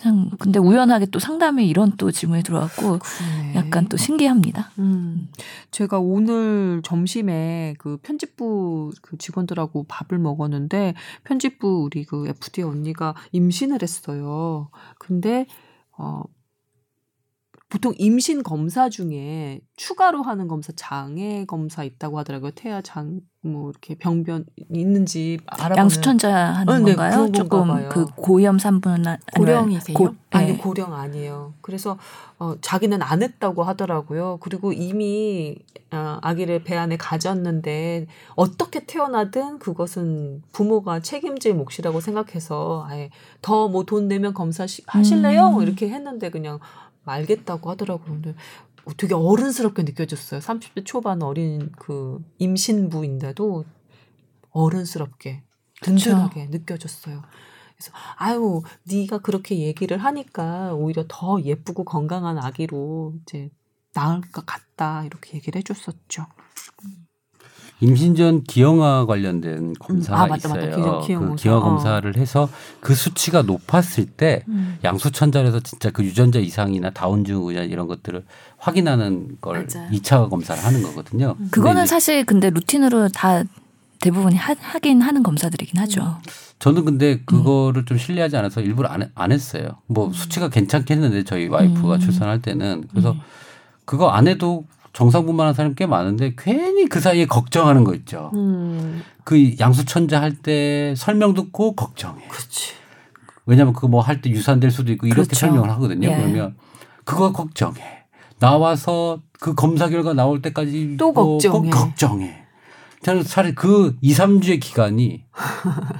그냥 0.00 0.30
근데 0.38 0.58
우연하게 0.58 1.06
또 1.06 1.18
상담에 1.18 1.64
이런 1.64 1.96
또 1.96 2.10
질문이 2.10 2.42
들어왔고 2.42 2.98
그러네. 2.98 3.54
약간 3.56 3.88
또 3.88 3.96
신기합니다. 3.96 4.70
음. 4.78 5.28
제가 5.70 5.98
오늘 5.98 6.80
점심에 6.84 7.74
그 7.78 7.98
편집부 8.02 8.92
그 9.02 9.18
직원들하고 9.18 9.84
밥을 9.88 10.18
먹었는데 10.18 10.94
편집부 11.24 11.82
우리 11.84 12.04
그 12.04 12.28
FD 12.28 12.62
언니가 12.62 13.14
임신을 13.32 13.82
했어요. 13.82 14.70
근데 14.98 15.46
어 15.98 16.22
보통 17.68 17.92
임신 17.98 18.42
검사 18.42 18.88
중에 18.88 19.60
추가로 19.76 20.22
하는 20.22 20.48
검사 20.48 20.72
장애 20.74 21.44
검사 21.44 21.84
있다고 21.84 22.18
하더라고요. 22.18 22.52
태아 22.52 22.80
장 22.80 23.20
뭐 23.48 23.70
이렇게 23.70 23.94
병변 23.96 24.44
있는지 24.70 25.38
알아보는 25.46 25.76
양수천자 25.78 26.32
하는 26.34 26.72
어, 26.72 26.78
네, 26.78 26.94
건가요? 26.94 27.32
조금 27.32 27.68
봐요. 27.68 27.88
그 27.90 28.06
고염 28.16 28.58
산분 28.58 29.04
고령이세요? 29.34 29.96
고, 29.96 30.10
아니 30.30 30.52
네. 30.52 30.56
고령 30.58 30.94
아니에요. 30.94 31.54
그래서 31.60 31.98
어, 32.38 32.54
자기는 32.60 33.02
안 33.02 33.22
했다고 33.22 33.62
하더라고요. 33.64 34.38
그리고 34.40 34.72
이미 34.72 35.56
어, 35.90 36.18
아기를 36.22 36.64
배 36.64 36.76
안에 36.76 36.96
가졌는데 36.96 38.06
어떻게 38.36 38.84
태어나든 38.84 39.58
그것은 39.58 40.42
부모가 40.52 41.00
책임질 41.00 41.54
몫이라고 41.54 42.00
생각해서 42.00 42.84
아예 42.88 43.10
더 43.42 43.68
뭐 43.68 43.84
돈 43.84 44.06
내면 44.08 44.34
검사 44.34 44.66
시- 44.66 44.82
하실래요? 44.86 45.48
음. 45.56 45.62
이렇게 45.62 45.88
했는데 45.88 46.30
그냥 46.30 46.58
알겠다고 47.04 47.70
하더라고요. 47.70 48.06
근데 48.06 48.30
어, 48.30 48.34
되게 48.96 49.14
어른스럽게 49.14 49.82
느껴졌어요. 49.82 50.40
30대 50.40 50.84
초반 50.84 51.22
어린 51.22 51.70
그 51.72 52.18
임신부인데도 52.38 53.64
어른스럽게 54.50 55.44
든든하게 55.82 56.46
느껴졌어요. 56.46 57.22
그래서 57.76 57.92
아유 58.16 58.62
네가 58.84 59.18
그렇게 59.18 59.58
얘기를 59.58 59.98
하니까 59.98 60.74
오히려 60.74 61.04
더 61.08 61.40
예쁘고 61.42 61.84
건강한 61.84 62.38
아기로 62.38 63.14
이제 63.22 63.50
나을 63.94 64.20
것 64.20 64.44
같다 64.46 65.04
이렇게 65.04 65.36
얘기를 65.36 65.58
해줬었죠. 65.60 66.26
임신 67.80 68.16
전 68.16 68.42
기형아 68.42 69.06
관련된 69.06 69.74
검사가 69.78 70.22
아, 70.22 70.26
맞다, 70.26 70.48
맞다. 70.48 70.66
있어요. 70.66 71.00
기형- 71.00 71.30
그. 71.30 71.36
기형아 71.36 71.58
어. 71.58 71.62
검사를 71.62 72.16
해서 72.16 72.48
그 72.80 72.94
수치가 72.94 73.42
높았을 73.42 74.06
때 74.06 74.42
음. 74.48 74.78
양수천절에서 74.82 75.60
진짜 75.60 75.90
그 75.90 76.02
유전자 76.04 76.40
이상이나 76.40 76.90
다운증 76.90 77.40
의자 77.44 77.62
이런 77.62 77.86
것들을 77.86 78.24
확인하는 78.58 79.36
걸 79.40 79.66
맞아요. 79.72 79.88
이차 79.92 80.26
검사를 80.26 80.62
하는 80.62 80.82
거거든요. 80.82 81.36
근데 81.36 81.50
그거는 81.50 81.86
사실 81.86 82.24
근데 82.24 82.50
루틴으로 82.50 83.08
다 83.10 83.44
대부분이 84.00 84.34
하, 84.36 84.54
하긴 84.58 85.00
하는 85.02 85.22
검사들이긴 85.22 85.78
하죠. 85.80 86.18
저는 86.58 86.84
근데 86.84 87.20
그거를 87.24 87.84
좀 87.84 87.96
신뢰하지 87.98 88.36
않아서 88.36 88.60
일부러 88.60 88.88
안, 88.88 89.02
해- 89.02 89.10
안 89.14 89.30
했어요. 89.30 89.68
뭐 89.86 90.12
수치가 90.12 90.48
괜찮겠는데 90.48 91.22
저희 91.22 91.46
와이프가 91.46 91.94
음. 91.94 92.00
출산할 92.00 92.42
때는 92.42 92.84
그래서 92.90 93.14
그거 93.84 94.08
안 94.10 94.26
해도 94.26 94.64
정상분만한 94.92 95.54
사람이 95.54 95.74
꽤 95.76 95.86
많은데 95.86 96.34
괜히 96.36 96.86
그 96.86 97.00
사이에 97.00 97.26
걱정하는 97.26 97.84
거 97.84 97.94
있죠. 97.94 98.30
음, 98.34 99.02
그 99.24 99.54
양수천자 99.58 100.20
할 100.20 100.36
때 100.42 100.94
설명 100.96 101.34
듣고 101.34 101.74
걱정해. 101.74 102.26
그렇지. 102.28 102.72
왜냐하면 103.46 103.72
그거 103.74 103.88
뭐 103.88 104.00
할 104.02 104.20
때 104.20 104.30
유산될 104.30 104.70
수도 104.70 104.92
있고 104.92 105.06
이렇게 105.06 105.22
그렇죠. 105.22 105.34
설명을 105.36 105.70
하거든요. 105.72 106.08
예. 106.08 106.16
그러면 106.16 106.56
그거 107.04 107.32
걱정해. 107.32 107.80
나와서 108.40 109.20
그 109.40 109.54
검사 109.54 109.88
결과 109.88 110.12
나올 110.14 110.42
때까지 110.42 110.96
또 110.98 111.12
뭐 111.12 111.38
걱정해. 111.38 111.70
꼭 111.70 111.70
걱정해. 111.70 112.44
저는 113.02 113.22
차라리 113.22 113.54
그 113.54 113.96
2, 114.00 114.12
3주의 114.12 114.60
기간이 114.60 115.24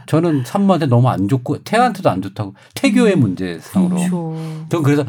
저는 0.07 0.43
산모한테 0.45 0.87
너무 0.87 1.09
안 1.09 1.29
좋고 1.29 1.63
태아한테도 1.63 2.11
안 2.11 2.21
좋다고 2.23 2.55
태교의 2.75 3.15
문제상으로. 3.17 3.95
그렇죠. 3.95 4.35
저는 4.69 4.83
그래서 4.83 5.05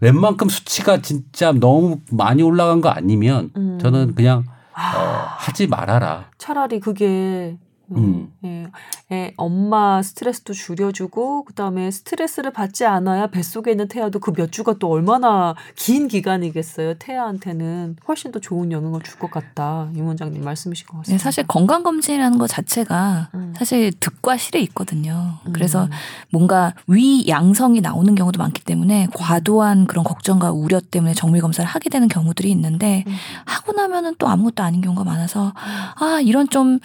웬만큼 0.00 0.48
수치가 0.48 1.00
진짜 1.00 1.52
너무 1.52 2.00
많이 2.10 2.42
올라간 2.42 2.80
거 2.80 2.88
아니면 2.88 3.50
음. 3.56 3.78
저는 3.80 4.14
그냥 4.14 4.44
어, 4.72 4.78
아, 4.78 5.36
하지 5.38 5.66
말아라. 5.66 6.30
차라리 6.38 6.80
그게 6.80 7.56
음, 7.92 8.32
음. 8.44 8.70
예, 9.12 9.16
예, 9.16 9.32
엄마 9.36 10.02
스트레스도 10.02 10.52
줄여주고 10.52 11.44
그다음에 11.44 11.90
스트레스를 11.90 12.52
받지 12.52 12.84
않아야 12.84 13.28
뱃속에 13.28 13.70
있는 13.70 13.88
태아도 13.88 14.18
그 14.18 14.32
몇 14.36 14.52
주가 14.52 14.74
또 14.78 14.90
얼마나 14.90 15.54
긴 15.76 16.08
기간이겠어요. 16.08 16.94
태아한테는 16.98 17.96
훨씬 18.08 18.32
더 18.32 18.38
좋은 18.38 18.70
영향을 18.72 19.00
줄 19.02 19.16
것 19.18 19.30
같다. 19.30 19.88
임 19.94 20.06
원장님 20.06 20.42
말씀이신 20.44 20.86
것 20.86 20.92
네, 20.94 20.98
같습니다. 20.98 21.22
사실 21.22 21.46
건강 21.46 21.82
검진이라는 21.82 22.36
것 22.38 22.48
자체가 22.48 23.30
음. 23.34 23.54
사실 23.56 23.92
득과 23.98 24.36
실이 24.36 24.62
있거든요. 24.64 25.38
음. 25.46 25.52
그래서 25.52 25.88
뭔가 26.30 26.74
위 26.86 27.26
양성이 27.28 27.80
나오는 27.80 28.14
경우도 28.14 28.38
많기 28.38 28.62
때문에 28.62 29.08
과도한 29.14 29.86
그런 29.86 30.04
걱정과 30.04 30.50
우려 30.52 30.80
때문에 30.80 31.14
정밀 31.14 31.40
검사를 31.40 31.66
하게 31.68 31.88
되는 31.88 32.08
경우들이 32.08 32.50
있는데 32.50 33.04
음. 33.06 33.14
하고 33.46 33.72
나면은 33.72 34.14
또 34.18 34.28
아무것도 34.28 34.62
아닌 34.62 34.82
경우가 34.82 35.04
많아서 35.04 35.54
아 35.56 36.20
이런 36.22 36.48
좀 36.50 36.78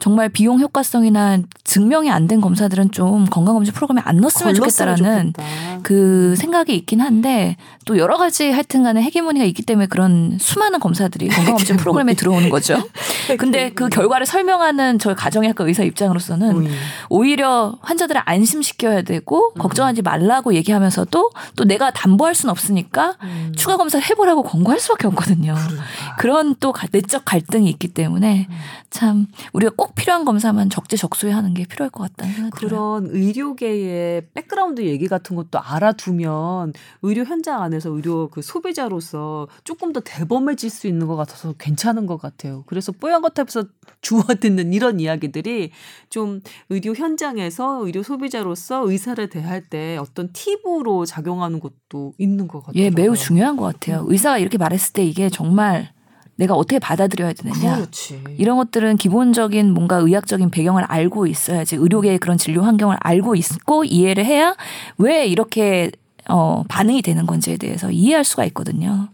정말 0.00 0.28
비용 0.30 0.58
효과성이나 0.60 1.38
증명이 1.64 2.10
안 2.10 2.26
된 2.26 2.40
검사들은 2.40 2.90
좀 2.92 3.24
건강검진 3.26 3.74
프로그램에 3.74 4.02
안 4.04 4.16
넣었으면 4.18 4.54
좋겠다라는 4.54 5.32
좋겠다. 5.34 5.80
그 5.82 6.34
생각이 6.36 6.74
있긴 6.76 7.00
한데 7.00 7.56
또 7.86 7.98
여러 7.98 8.16
가지 8.18 8.50
하여튼 8.50 8.82
간에 8.84 9.02
헤게모니가 9.02 9.44
있기 9.46 9.62
때문에 9.62 9.86
그런 9.86 10.36
수많은 10.40 10.78
검사들이 10.80 11.28
건강검진 11.28 11.76
프로그램에 11.78 12.14
들어오는 12.14 12.48
거죠. 12.50 12.76
근데 13.38 13.70
그 13.72 13.88
결과를 13.88 14.26
설명하는 14.26 14.98
저희 14.98 15.14
가정의학과 15.16 15.64
의사 15.64 15.82
입장으로서는 15.82 16.56
음. 16.66 16.68
오히려 17.08 17.74
환자들을 17.82 18.20
안심시켜야 18.24 19.02
되고 19.02 19.52
걱정하지 19.54 20.02
말라고 20.02 20.54
얘기하면서도 20.54 21.30
또 21.56 21.64
내가 21.64 21.90
담보할 21.90 22.34
수는 22.34 22.50
없으니까 22.52 23.16
음. 23.22 23.52
추가 23.56 23.76
검사를 23.76 24.04
해보라고 24.08 24.42
권고할 24.44 24.78
수밖에 24.78 25.06
없거든요. 25.08 25.54
그러니까. 25.54 25.84
그런 26.18 26.54
또 26.60 26.72
가- 26.72 26.86
내적 26.92 27.24
갈등이 27.24 27.68
있기 27.70 27.88
때문에 27.88 28.46
음. 28.48 28.54
참 28.90 29.26
우리가 29.52 29.72
꼭 29.76 29.89
필요한 29.94 30.24
검사만 30.24 30.70
적재적소에 30.70 31.30
하는 31.30 31.54
게 31.54 31.64
필요할 31.64 31.90
것 31.90 32.02
같다는 32.02 32.34
생각이 32.34 32.58
들어요. 32.58 33.00
그런 33.00 33.06
의료계의 33.14 34.28
background 34.34 34.82
얘기 34.82 35.08
같은 35.08 35.36
것도 35.36 35.58
알아두면 35.60 36.72
의료 37.02 37.24
현장 37.24 37.62
안에서 37.62 37.90
의료 37.90 38.28
그 38.28 38.42
소비자로서 38.42 39.48
조금 39.64 39.92
더 39.92 40.00
대범해질 40.00 40.70
수 40.70 40.86
있는 40.86 41.06
것 41.06 41.16
같아서 41.16 41.54
괜찮은 41.58 42.06
것 42.06 42.16
같아요. 42.16 42.64
그래서 42.66 42.92
뽀얀 42.92 43.22
거탑에서 43.22 43.64
주워 44.00 44.22
듣는 44.22 44.72
이런 44.72 45.00
이야기들이 45.00 45.70
좀 46.08 46.40
의료 46.68 46.94
현장에서 46.94 47.84
의료 47.84 48.02
소비자로서 48.02 48.90
의사를 48.90 49.28
대할 49.28 49.62
때 49.62 49.96
어떤 49.98 50.32
팁으로 50.32 51.04
작용하는 51.04 51.60
것도 51.60 52.14
있는 52.18 52.48
것 52.48 52.64
같아요. 52.64 52.82
예, 52.82 52.90
매우 52.90 53.16
중요한 53.16 53.56
것 53.56 53.64
같아요. 53.64 54.04
의사가 54.08 54.38
이렇게 54.38 54.58
말했을 54.58 54.92
때 54.92 55.04
이게 55.04 55.28
정말 55.28 55.92
내가 56.40 56.54
어떻게 56.54 56.78
받아들여야 56.78 57.34
되느냐. 57.34 57.76
그렇지. 57.76 58.24
이런 58.38 58.56
것들은 58.56 58.96
기본적인 58.96 59.74
뭔가 59.74 59.96
의학적인 59.96 60.50
배경을 60.50 60.84
알고 60.84 61.26
있어야지 61.26 61.76
의료계의 61.76 62.18
그런 62.18 62.38
진료 62.38 62.62
환경을 62.62 62.96
알고 62.98 63.34
있고 63.34 63.84
이해를 63.84 64.24
해야 64.24 64.56
왜 64.96 65.26
이렇게 65.26 65.90
어 66.30 66.64
반응이 66.66 67.02
되는 67.02 67.26
건지에 67.26 67.58
대해서 67.58 67.90
이해할 67.90 68.24
수가 68.24 68.46
있거든요. 68.46 69.08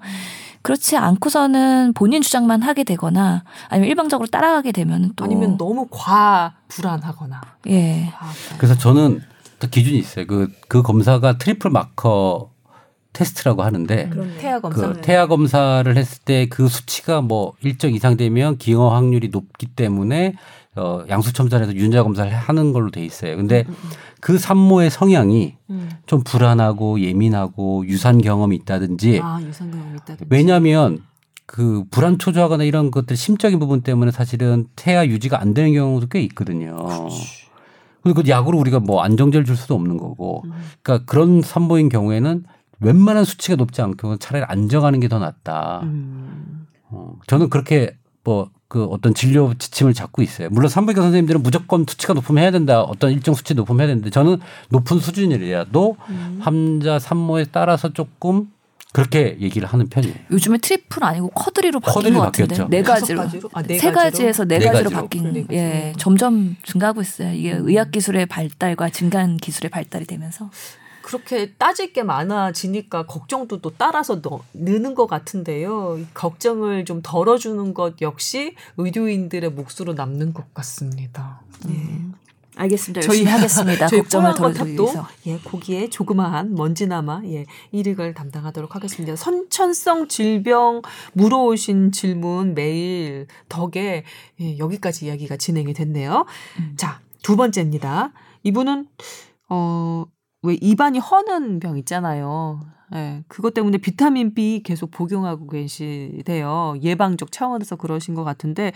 그렇지 0.63 0.97
않고서는 0.97 1.95
본인 1.95 2.23
주장만 2.23 2.63
하게 2.63 2.85
되거나 2.85 3.43
아니면 3.69 3.89
일방적으로 3.89 4.29
따라가게 4.29 4.71
되면 4.71 5.13
또 5.17 5.25
아니면 5.25 5.57
너무 5.57 5.89
과 5.91 6.55
불안하거나. 6.69 7.41
예. 7.69 8.13
과 8.13 8.27
불안. 8.27 8.59
그래서 8.59 8.79
저는 8.79 9.21
또 9.59 9.69
기준이 9.69 9.99
있어요. 9.99 10.27
그, 10.27 10.53
그 10.69 10.83
검사가 10.83 11.39
triple 11.39 11.71
marker 11.73 12.51
test라고 13.17 13.63
하는데 13.63 14.11
태아 14.39 14.61
검사. 14.61 14.93
그 14.93 15.01
태아 15.01 15.27
검사를 15.27 15.97
했을 15.97 16.19
때 16.25 16.47
그 16.51 16.69
수치가 16.69 17.21
뭐 17.21 17.55
일정 17.63 17.93
이상 17.93 18.17
되면 18.17 18.59
기형 18.59 18.93
확률이 18.93 19.29
높기 19.29 19.67
때문에 19.67 20.35
어 20.77 21.03
양수 21.09 21.33
천자해서 21.33 21.75
유전자 21.75 22.03
검사를 22.03 22.31
하는 22.31 22.73
걸로 22.73 22.91
돼 22.91 23.05
있어요. 23.05 23.37
근데 23.37 23.65
그 24.21 24.39
산모의 24.39 24.91
성향이 24.91 25.55
음. 25.71 25.91
좀 26.05 26.23
불안하고 26.23 27.01
예민하고 27.01 27.87
유산 27.87 28.21
경험이 28.21 28.57
있다든지 28.57 29.21
아 29.23 29.41
유산 29.43 29.71
경험 29.71 29.97
있다든지. 29.97 30.27
왜냐하면 30.29 31.01
그 31.47 31.85
불안 31.91 32.19
초조하거나 32.19 32.65
이런 32.65 32.91
것들 32.91 33.17
심적인 33.17 33.59
부분 33.59 33.81
때문에 33.81 34.11
사실은 34.11 34.67
태아 34.77 35.07
유지가 35.07 35.41
안 35.41 35.55
되는 35.55 35.73
경우도 35.73 36.09
꽤 36.09 36.21
있거든요. 36.23 36.77
그리고 38.03 38.23
그 38.23 38.29
약으로 38.29 38.59
우리가 38.59 38.79
뭐 38.81 39.03
안정제를 39.03 39.45
줄 39.47 39.57
수도 39.57 39.75
없는 39.75 39.97
거고. 39.97 40.43
음. 40.45 40.53
그러니까 40.83 41.05
그런 41.11 41.43
산모인 41.43 41.89
경우에는 41.89 42.45
웬만한 42.81 43.25
수치가 43.25 43.57
높지 43.57 43.81
않고 43.83 44.17
차라리 44.19 44.45
안정하는 44.47 45.01
게 45.01 45.09
더 45.09 45.19
낫다. 45.19 45.81
음. 45.85 46.67
어, 46.91 47.15
저는 47.27 47.51
그렇게 47.51 47.97
뭐 48.25 48.51
그 48.69 48.85
어떤 48.87 49.15
진료 49.15 49.55
지침을 49.55 49.95
잡고 49.95 50.23
있어요. 50.23 50.49
물론 50.51 50.69
산부인과 50.69 51.01
선생님들은 51.03 51.43
무조건 51.43 51.85
수치가 51.89 52.15
높으면 52.15 52.43
해야 52.43 52.51
된다. 52.51 52.83
어떤 52.83 53.13
일정 53.13 53.35
수치 53.35 53.55
높으면 53.55 53.81
해야 53.81 53.87
되는데 53.87 54.11
저는 54.11 54.39
높은 54.71 54.99
수준이라도 54.99 55.97
음. 56.09 56.39
환자 56.43 56.99
산모에 56.99 57.47
따라서 57.53 57.93
조금 57.93 58.51
그렇게 58.93 59.37
얘기를 59.41 59.69
하는 59.69 59.89
편이에요. 59.89 60.15
요즘에 60.33 60.59
triple 60.59 61.05
아니고 61.05 61.29
quad로 61.29 61.81
바뀐 61.81 61.95
quad로 61.95 62.19
것 62.19 62.25
같은데 62.25 62.49
바뀌었죠. 62.49 62.69
네 62.71 62.83
가지로 62.83 63.21
가지로? 63.21 63.51
아, 63.53 63.63
네세 63.63 63.91
가지로? 63.93 64.03
가지에서 64.03 64.45
네, 64.47 64.59
네 64.59 64.65
가지로 64.67 64.85
가지로. 64.91 65.01
바뀐 65.03 65.23
그러니까. 65.23 65.55
예 65.55 65.93
점점 65.99 66.57
증가하고 66.65 67.03
있어요. 67.03 67.33
이게 67.35 67.53
의학 67.53 67.93
기술의 67.93 68.27
발달과 68.27 68.89
진단 68.91 69.37
기술의 69.37 69.71
발달이 69.71 70.07
되면서 70.07 70.51
그렇게 71.07 71.53
따질 71.53 71.93
게 71.93 72.03
많아지니까 72.03 73.07
걱정도 73.07 73.61
또 73.61 73.71
따라서 73.79 74.21
너, 74.21 74.41
느는 74.55 74.97
것 74.97 75.07
같은데요. 75.07 75.99
이 75.99 76.07
걱정을 76.15 76.85
좀 76.85 77.01
덜어주는 77.01 77.75
것 77.75 78.03
역시 78.03 78.57
의료인들의 78.77 79.51
몫으로 79.53 79.95
남는 79.95 80.33
것 80.33 80.53
같습니다. 80.53 81.43
음. 81.67 82.15
알겠습니다. 82.57 83.07
열심히 83.07 83.31
하겠습니다. 83.31 83.87
저희 83.87 84.01
걱정을 84.01 84.35
덜어드리기. 84.35 84.83
예, 85.27 85.39
거기에 85.39 85.91
조그마한 85.91 86.57
먼지나마 86.57 87.23
예, 87.27 87.47
일익을 87.71 88.15
담당하도록 88.15 88.75
하겠습니다. 88.75 89.15
선천성 89.15 90.09
질병 90.09 90.83
물어오신 91.13 91.93
질문 91.93 92.55
메일 92.55 93.29
덕에 93.49 94.03
예, 94.41 94.59
여기까지 94.59 95.07
이야기가 95.07 95.37
진행이 95.37 95.73
됐네요. 95.73 96.27
음. 96.59 96.75
자, 96.77 97.01
두 97.23 97.37
번째입니다. 97.37 98.13
이분은 98.43 98.89
어, 99.49 100.07
왜 100.47 100.55
입안이 100.61 100.99
허는 100.99 101.61
병 101.61 101.77
있잖아요. 101.79 102.61
예, 102.95 103.25
그것 103.27 103.53
때문에 103.53 103.79
비타민 103.79 104.33
B 104.33 104.63
계속 104.65 104.91
복용하고 104.91 105.49
계시대요. 105.49 106.77
예방적 106.81 107.33
차원에서 107.33 107.77
그러신 107.77 108.15
것 108.15 108.23
같은데, 108.23 108.73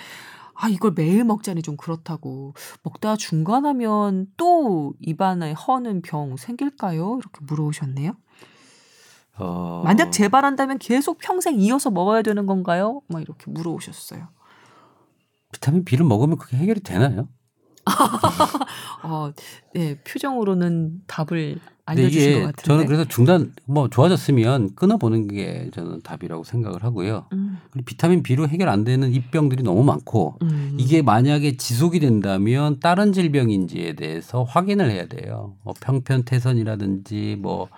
아, 0.54 0.68
이걸 0.68 0.92
매일 0.94 1.24
먹자니 1.24 1.62
좀 1.62 1.76
그렇다고. 1.76 2.54
먹다 2.82 3.16
중간하면 3.16 4.26
또 4.36 4.94
입안에 5.00 5.52
허는 5.52 6.02
병 6.02 6.36
생길까요? 6.36 7.18
이렇게 7.18 7.40
물어오셨네요. 7.42 8.12
어, 9.38 9.82
만약 9.84 10.10
재발한다면 10.10 10.78
계속 10.78 11.18
평생 11.18 11.58
이어서 11.60 11.90
먹어야 11.90 12.20
되는 12.22 12.44
건가요? 12.46 13.00
막 13.08 13.22
이렇게 13.22 13.50
물어오셨어요. 13.50 14.28
비타민 15.52 15.84
B를 15.84 16.04
먹으면 16.04 16.36
그게 16.36 16.56
해결이 16.58 16.80
되나요? 16.80 17.28
어, 19.02 19.32
네, 19.74 19.98
표정으로는 20.04 21.02
답을 21.06 21.58
알려주신 21.86 22.34
것 22.34 22.38
같은데. 22.46 22.62
저는 22.62 22.86
그래서 22.86 23.04
중단 23.04 23.52
뭐 23.66 23.88
좋아졌으면 23.88 24.74
끊어보는 24.76 25.28
게 25.28 25.70
저는 25.72 26.02
답이라고 26.02 26.44
생각을 26.44 26.84
하고요. 26.84 27.26
음, 27.32 27.58
그리고 27.70 27.84
비타민 27.84 28.22
B로 28.22 28.46
해결 28.48 28.68
안 28.68 28.84
되는 28.84 29.12
입병들이 29.12 29.62
너무 29.64 29.82
많고 29.82 30.38
음. 30.42 30.76
이게 30.78 31.02
만약에 31.02 31.56
지속이 31.56 31.98
된다면 31.98 32.78
다른 32.80 33.12
질병인지에 33.12 33.94
대해서 33.94 34.44
확인을 34.44 34.90
해야 34.90 35.06
돼요. 35.06 35.56
뭐 35.64 35.74
평편태선이라든지 35.80 37.38
뭐 37.40 37.68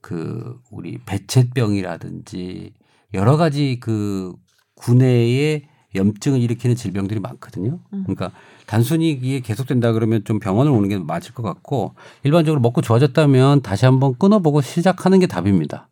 그 0.00 0.60
우리 0.70 0.98
배체병이라든지 1.04 2.72
여러 3.14 3.36
가지 3.36 3.78
그 3.80 4.34
구내에 4.74 5.68
염증을 5.94 6.40
일으키는 6.40 6.76
질병들이 6.76 7.20
많거든요. 7.20 7.80
음. 7.92 8.04
그러니까 8.04 8.30
단순히 8.68 9.10
이게 9.12 9.40
계속된다 9.40 9.92
그러면 9.92 10.22
좀 10.24 10.38
병원을 10.38 10.70
오는 10.70 10.90
게 10.90 10.98
맞을 10.98 11.32
것 11.32 11.42
같고 11.42 11.94
일반적으로 12.22 12.60
먹고 12.60 12.82
좋아졌다면 12.82 13.62
다시 13.62 13.86
한번 13.86 14.14
끊어보고 14.18 14.60
시작하는 14.60 15.18
게 15.20 15.26
답입니다. 15.26 15.88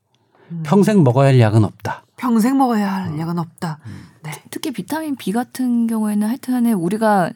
음. 0.53 0.63
평생 0.63 1.03
먹어야 1.03 1.29
할 1.29 1.41
약은 1.41 1.65
없다. 1.65 2.05
평생 2.17 2.59
먹어야 2.59 2.95
할 2.95 3.19
약은 3.19 3.39
없다. 3.39 3.79
음. 3.87 4.03
네. 4.25 4.31
특히 4.51 4.73
비타민 4.73 5.17
B 5.17 5.33
같은 5.33 5.87
경우에는 5.87 6.29
하여튼간에 6.29 6.73
우리가 6.73 7.31
꼭 7.31 7.35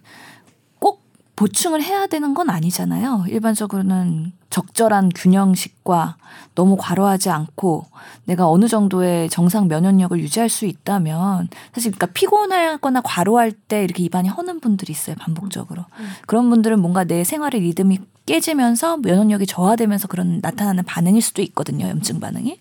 보충을 1.40 1.82
해야 1.82 2.06
되는 2.06 2.34
건 2.34 2.50
아니잖아요. 2.50 3.24
일반적으로는 3.28 4.32
적절한 4.50 5.08
균형식과 5.14 6.18
너무 6.54 6.76
과로하지 6.78 7.30
않고 7.30 7.86
내가 8.26 8.46
어느 8.46 8.68
정도의 8.68 9.30
정상 9.30 9.66
면역력을 9.66 10.18
유지할 10.18 10.50
수 10.50 10.66
있다면 10.66 11.48
사실 11.72 11.92
그러니까 11.92 12.08
피곤하거나 12.12 13.00
과로할 13.00 13.52
때 13.52 13.82
이렇게 13.82 14.02
입안이 14.02 14.28
허는 14.28 14.60
분들이 14.60 14.92
있어요 14.92 15.16
반복적으로. 15.18 15.86
그런 16.26 16.50
분들은 16.50 16.78
뭔가 16.78 17.04
내 17.04 17.24
생활의 17.24 17.62
리듬이 17.62 18.00
깨지면서 18.26 18.98
면역력이 18.98 19.46
저하되면서 19.46 20.08
그런 20.08 20.40
나타나는 20.42 20.84
반응일 20.84 21.22
수도 21.22 21.40
있거든요 21.40 21.88
염증 21.88 22.20
반응이. 22.20 22.60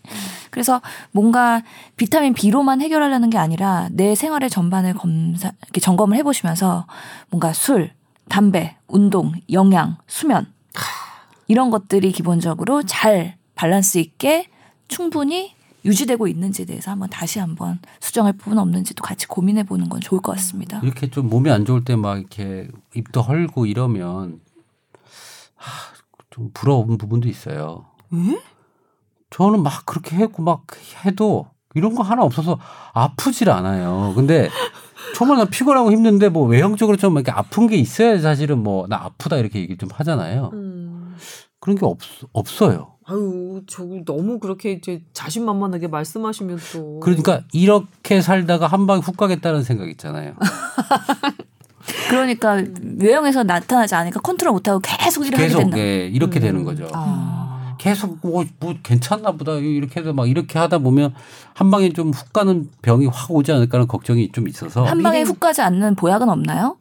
그래서 0.52 0.82
뭔가 1.12 1.64
비타민 1.98 2.34
B로만 2.34 2.80
해결하려는 2.80 3.30
게 3.30 3.38
아니라 3.38 3.90
내 3.92 4.16
생활의 4.16 4.50
전반을 4.50 4.94
검사 4.94 5.52
이렇게 5.64 5.82
점검을 5.82 6.16
해보시면서 6.16 6.88
뭔가 7.30 7.52
술, 7.52 7.92
담배, 8.30 8.78
운동, 8.88 9.34
영양, 9.52 9.98
수면 10.08 10.52
이런 11.48 11.70
것들이 11.72 12.12
기본적으로 12.12 12.84
잘 12.84 13.38
밸런스 13.56 13.98
있게 13.98 14.50
충분히 14.88 15.56
유지되고 15.86 16.28
있는지에 16.28 16.66
대해서 16.66 16.92
한번 16.92 17.10
다시 17.10 17.40
한번 17.40 17.80
수정할 18.00 18.34
부분 18.34 18.58
없는지도 18.60 19.02
같이 19.04 19.28
고민해 19.28 19.64
보는 19.64 19.90
건 19.90 20.02
좋을 20.02 20.22
것 20.22 20.34
같습니다. 20.34 20.80
이렇게 20.84 21.10
좀 21.10 21.30
몸이 21.30 21.50
안 21.52 21.66
좋을 21.66 21.84
때 21.84 21.96
막 21.96 22.18
이렇게 22.20 22.68
입도 22.96 23.22
헐고 23.22 23.66
이러면 23.66 24.42
하, 25.56 25.72
좀 26.30 26.52
부러운 26.54 26.98
부분도 26.98 27.28
있어요. 27.30 27.86
예? 28.14 28.40
저는 29.30 29.64
막 29.64 29.86
그렇게 29.86 30.16
했고 30.18 30.44
막 30.44 30.66
해도 31.06 31.48
이런 31.76 31.96
거 31.96 32.04
하나 32.04 32.24
없어서 32.24 32.60
아프질 32.94 33.50
않아요. 33.50 34.14
근데 34.16 34.50
정말 35.16 35.38
나 35.38 35.46
피곤하고 35.46 35.92
힘든데 35.92 36.30
뭐 36.30 36.48
외형적으로 36.48 36.98
좀 36.98 37.16
이렇게 37.16 37.32
아픈 37.32 37.68
게 37.68 37.76
있어야 37.76 38.20
사실은 38.20 38.60
뭐 38.64 38.88
나 38.88 38.98
아프다 39.04 39.38
이렇게 39.38 39.60
얘기 39.60 39.78
좀 39.78 39.90
하잖아요. 39.94 40.50
음. 40.54 41.16
그런 41.60 41.78
게 41.78 41.86
없, 41.86 41.98
없어요. 42.34 42.94
아유, 43.06 43.62
저 43.68 43.84
너무 44.06 44.40
그렇게 44.40 44.72
이제 44.72 45.02
자신만만하게 45.14 45.88
말씀하시면 45.88 46.60
또. 46.74 47.00
그러니까 47.00 47.42
이렇게 47.54 48.22
살다가 48.22 48.68
한 48.68 48.86
방에 48.88 49.02
훅 49.02 49.18
가겠다는 49.18 49.64
생각 49.64 49.90
있잖아요. 49.90 50.36
그러니까 52.10 52.64
외형에서 52.98 53.44
나타나지 53.44 53.96
않으니까 53.96 54.20
컨트롤 54.22 54.54
못하고 54.54 54.80
계속 54.80 55.26
하게 55.26 55.36
계속 55.38 55.60
된다. 55.60 55.78
예, 55.80 56.08
이렇게 56.08 56.40
음. 56.40 56.42
되는 56.42 56.64
거죠. 56.64 56.88
아. 56.94 57.29
계속 57.80 58.20
뭐, 58.22 58.46
뭐 58.60 58.76
괜찮나 58.84 59.32
보다 59.32 59.54
이렇게 59.54 60.02
해서 60.02 60.14
막 60.14 60.30
이렇게 60.30 60.60
하다 60.60 60.78
보면 60.80 61.16
한 61.56 61.72
방에 61.72 61.90
좀 61.92 62.12
훅 62.12 62.32
가는 62.34 62.70
병이 62.84 63.08
확 63.08 63.32
오지 63.32 63.52
않을까라는 63.52 63.88
걱정이 63.88 64.32
좀 64.32 64.48
있어서 64.48 64.84
한 64.86 65.02
방에 65.02 65.24
훅 65.24 65.40
가지 65.40 65.62
않는 65.62 65.96
보약은 65.96 66.30
없나요? 66.30 66.78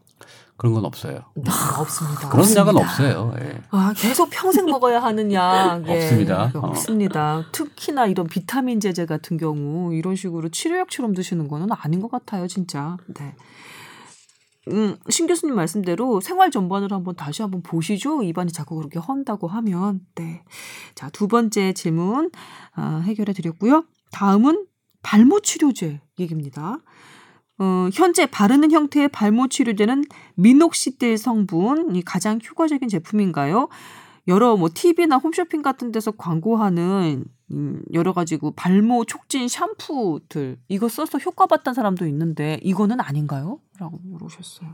그런 0.57 0.75
건 0.75 0.85
없어요. 0.85 1.21
네, 1.35 1.51
없습니다. 1.79 2.29
그런 2.31 2.57
약은 2.57 2.77
없습니다. 2.77 3.21
없어요. 3.21 3.35
예. 3.41 3.61
아, 3.71 3.95
계속 3.97 4.29
평생 4.29 4.67
먹어야 4.67 5.01
하는 5.01 5.33
약. 5.33 5.85
예, 5.87 5.95
없습니다. 6.05 6.51
그 6.53 6.59
어. 6.59 6.63
없습니다. 6.63 7.45
특히나 7.53 8.07
이런 8.07 8.27
비타민 8.27 8.81
제제 8.81 9.07
같은 9.07 9.37
경우 9.37 9.95
이런 9.95 10.17
식으로 10.17 10.49
치료약처럼 10.49 11.15
드시는 11.15 11.47
거는 11.47 11.69
아닌 11.71 12.01
것 12.01 12.11
같아요, 12.11 12.49
진짜. 12.49 12.97
네. 13.07 13.37
음, 14.71 14.97
신 15.09 15.27
교수님 15.27 15.55
말씀대로 15.55 16.21
생활 16.21 16.51
전반을 16.51 16.93
한번 16.93 17.15
다시 17.17 17.43
한번 17.43 17.63
보시죠. 17.63 18.23
입안이 18.23 18.53
자꾸 18.53 18.77
그렇게 18.77 18.99
헌다고 18.99 19.49
하면. 19.49 20.01
네. 20.15 20.43
자, 20.95 21.09
두 21.11 21.29
번째 21.29 21.73
질문 21.73 22.31
아, 22.75 23.03
해결해 23.05 23.33
드렸고요. 23.33 23.85
다음은 24.13 24.67
발모 25.03 25.41
치료제 25.41 26.01
얘기입니다. 26.19 26.79
어, 27.59 27.89
현재 27.93 28.27
바르는 28.27 28.71
형태의 28.71 29.09
발모 29.09 29.49
치료제는 29.49 30.05
미녹시딜 30.37 31.19
성분이 31.19 32.05
가장 32.05 32.39
효과적인 32.49 32.89
제품인가요? 32.89 33.69
여러 34.29 34.57
뭐 34.57 34.69
TV나 34.73 35.17
홈쇼핑 35.17 35.63
같은 35.63 35.91
데서 35.91 36.13
광고하는 36.13 37.25
음, 37.51 37.83
여러 37.95 38.13
가지 38.13 38.37
그 38.37 38.51
발모 38.51 39.07
촉진 39.07 39.49
샴푸들 39.49 40.59
이거 40.69 40.89
써서 40.89 41.19
효과 41.19 41.47
봤던 41.47 41.73
사람도 41.73 42.07
있는데 42.07 42.61
이거는 42.63 43.01
아닌가요? 43.01 43.59
라고 43.79 43.99
물으셨어요. 44.03 44.69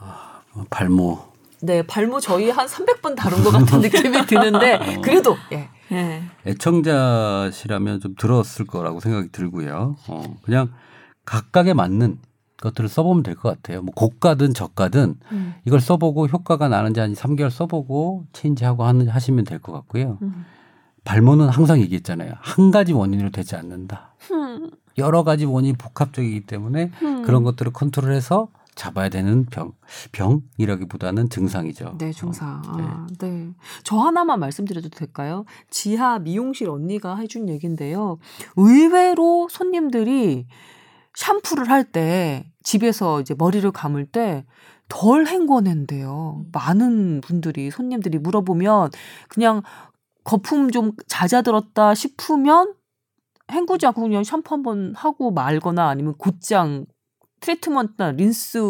어, 0.00 0.64
발모. 0.70 1.18
네, 1.62 1.82
발모 1.86 2.20
저희 2.20 2.50
한 2.50 2.66
300번 2.66 3.14
다룬 3.16 3.42
것 3.44 3.50
같은 3.50 3.80
느낌이 3.80 4.24
드는데 4.26 5.00
그래도 5.02 5.36
예. 5.52 5.68
예. 5.92 6.22
애청자시라면 6.46 8.00
좀 8.00 8.14
들었을 8.16 8.66
거라고 8.66 9.00
생각이 9.00 9.28
들고요. 9.30 9.96
어, 10.08 10.22
그냥 10.42 10.72
각각에 11.24 11.74
맞는 11.74 12.18
것들을 12.58 12.88
써보면 12.88 13.22
될 13.22 13.34
것 13.36 13.48
같아요. 13.50 13.82
뭐 13.82 13.92
고가든 13.94 14.54
저가든 14.54 15.16
음. 15.32 15.54
이걸 15.64 15.80
써보고 15.80 16.26
효과가 16.28 16.68
나는지 16.68 17.00
한 17.00 17.12
3개월 17.14 17.50
써보고 17.50 18.26
체인지하고 18.32 18.84
하는 18.84 19.08
하시면 19.08 19.44
될 19.44 19.58
것 19.58 19.72
같고요. 19.72 20.18
음. 20.22 20.44
발모는 21.04 21.48
항상 21.48 21.80
얘기했잖아요. 21.80 22.34
한 22.40 22.70
가지 22.70 22.92
원인으로 22.92 23.30
되지 23.30 23.56
않는다. 23.56 24.14
음. 24.32 24.70
여러 24.98 25.24
가지 25.24 25.44
원인이 25.44 25.76
복합적이기 25.76 26.42
때문에 26.42 26.90
음. 27.02 27.22
그런 27.22 27.42
것들을 27.42 27.72
컨트롤해서 27.72 28.48
잡아야 28.74 29.08
되는 29.08 29.44
병, 29.46 29.72
병이라기보다는 30.12 31.28
증상이죠. 31.28 31.96
네, 31.98 32.12
중사. 32.12 32.46
어, 32.46 32.62
아, 32.66 33.06
네. 33.18 33.48
저 33.82 33.96
하나만 33.96 34.40
말씀드려도 34.40 34.88
될까요? 34.90 35.44
지하 35.70 36.18
미용실 36.18 36.70
언니가 36.70 37.16
해준 37.16 37.48
얘기인데요. 37.48 38.18
의외로 38.56 39.48
손님들이 39.50 40.46
샴푸를 41.14 41.68
할 41.68 41.84
때 41.84 42.46
집에서 42.62 43.20
이제 43.20 43.34
머리를 43.36 43.70
감을 43.72 44.06
때 44.06 44.44
덜 44.90 45.24
헹궈낸대요. 45.26 46.46
많은 46.52 47.20
분들이 47.22 47.70
손님들이 47.70 48.18
물어보면 48.18 48.90
그냥 49.28 49.62
거품 50.30 50.70
좀 50.70 50.92
잦아들었다 51.08 51.94
싶으면 51.94 52.74
헹구지 53.50 53.84
않고 53.86 54.02
그냥 54.02 54.22
샴푸 54.22 54.54
한 54.54 54.62
번 54.62 54.94
하고 54.96 55.32
말거나 55.32 55.88
아니면 55.88 56.14
곧장 56.18 56.86
트리트먼트나 57.40 58.12
린스 58.12 58.60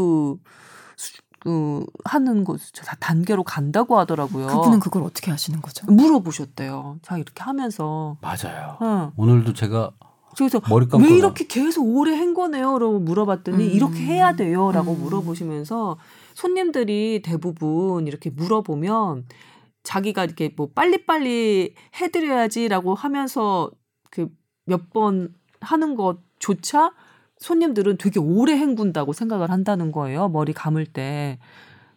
수- 0.97 1.23
그 1.41 1.85
하는 2.05 2.45
것다 2.45 2.97
단계로 3.01 3.45
간다고 3.45 3.99
하더라고요. 3.99 4.47
그분은 4.47 4.79
그걸 4.81 5.03
어떻게 5.03 5.31
하시는 5.31 5.61
거죠? 5.63 5.87
물어보셨대요. 5.93 6.99
자 7.03 7.17
이렇게 7.17 7.43
하면서. 7.43 8.17
맞아요. 8.23 8.77
응. 8.83 9.11
오늘도 9.17 9.53
제가 9.55 9.91
그래서 10.37 10.61
머리 10.69 10.87
감고 10.87 11.07
왜 11.07 11.15
이렇게 11.17 11.47
계속 11.47 11.83
오래 11.85 12.15
헹궈내요?라고 12.17 13.01
물어봤더니 13.01 13.65
음. 13.65 13.71
이렇게 13.71 13.99
해야 14.01 14.35
돼요.라고 14.37 14.93
음. 14.93 15.01
물어보시면서 15.03 15.97
손님들이 16.35 17.21
대부분 17.25 18.07
이렇게 18.07 18.31
물어보면 18.31 19.25
자기가 19.83 20.25
이렇게 20.25 20.53
뭐 20.57 20.69
빨리빨리 20.75 21.75
해드려야지라고 22.01 22.95
하면서 22.95 23.71
그 24.11 24.29
몇 24.67 24.91
번 24.93 25.35
하는 25.61 25.97
것조차 25.97 26.93
손님들은 27.39 27.97
되게 27.99 28.21
오래 28.21 28.53
헹군다고 28.57 29.13
생각을 29.13 29.51
한다는 29.51 29.91
거예요. 29.93 30.29
머리 30.29 30.53
감을 30.53 30.87
때. 30.87 31.39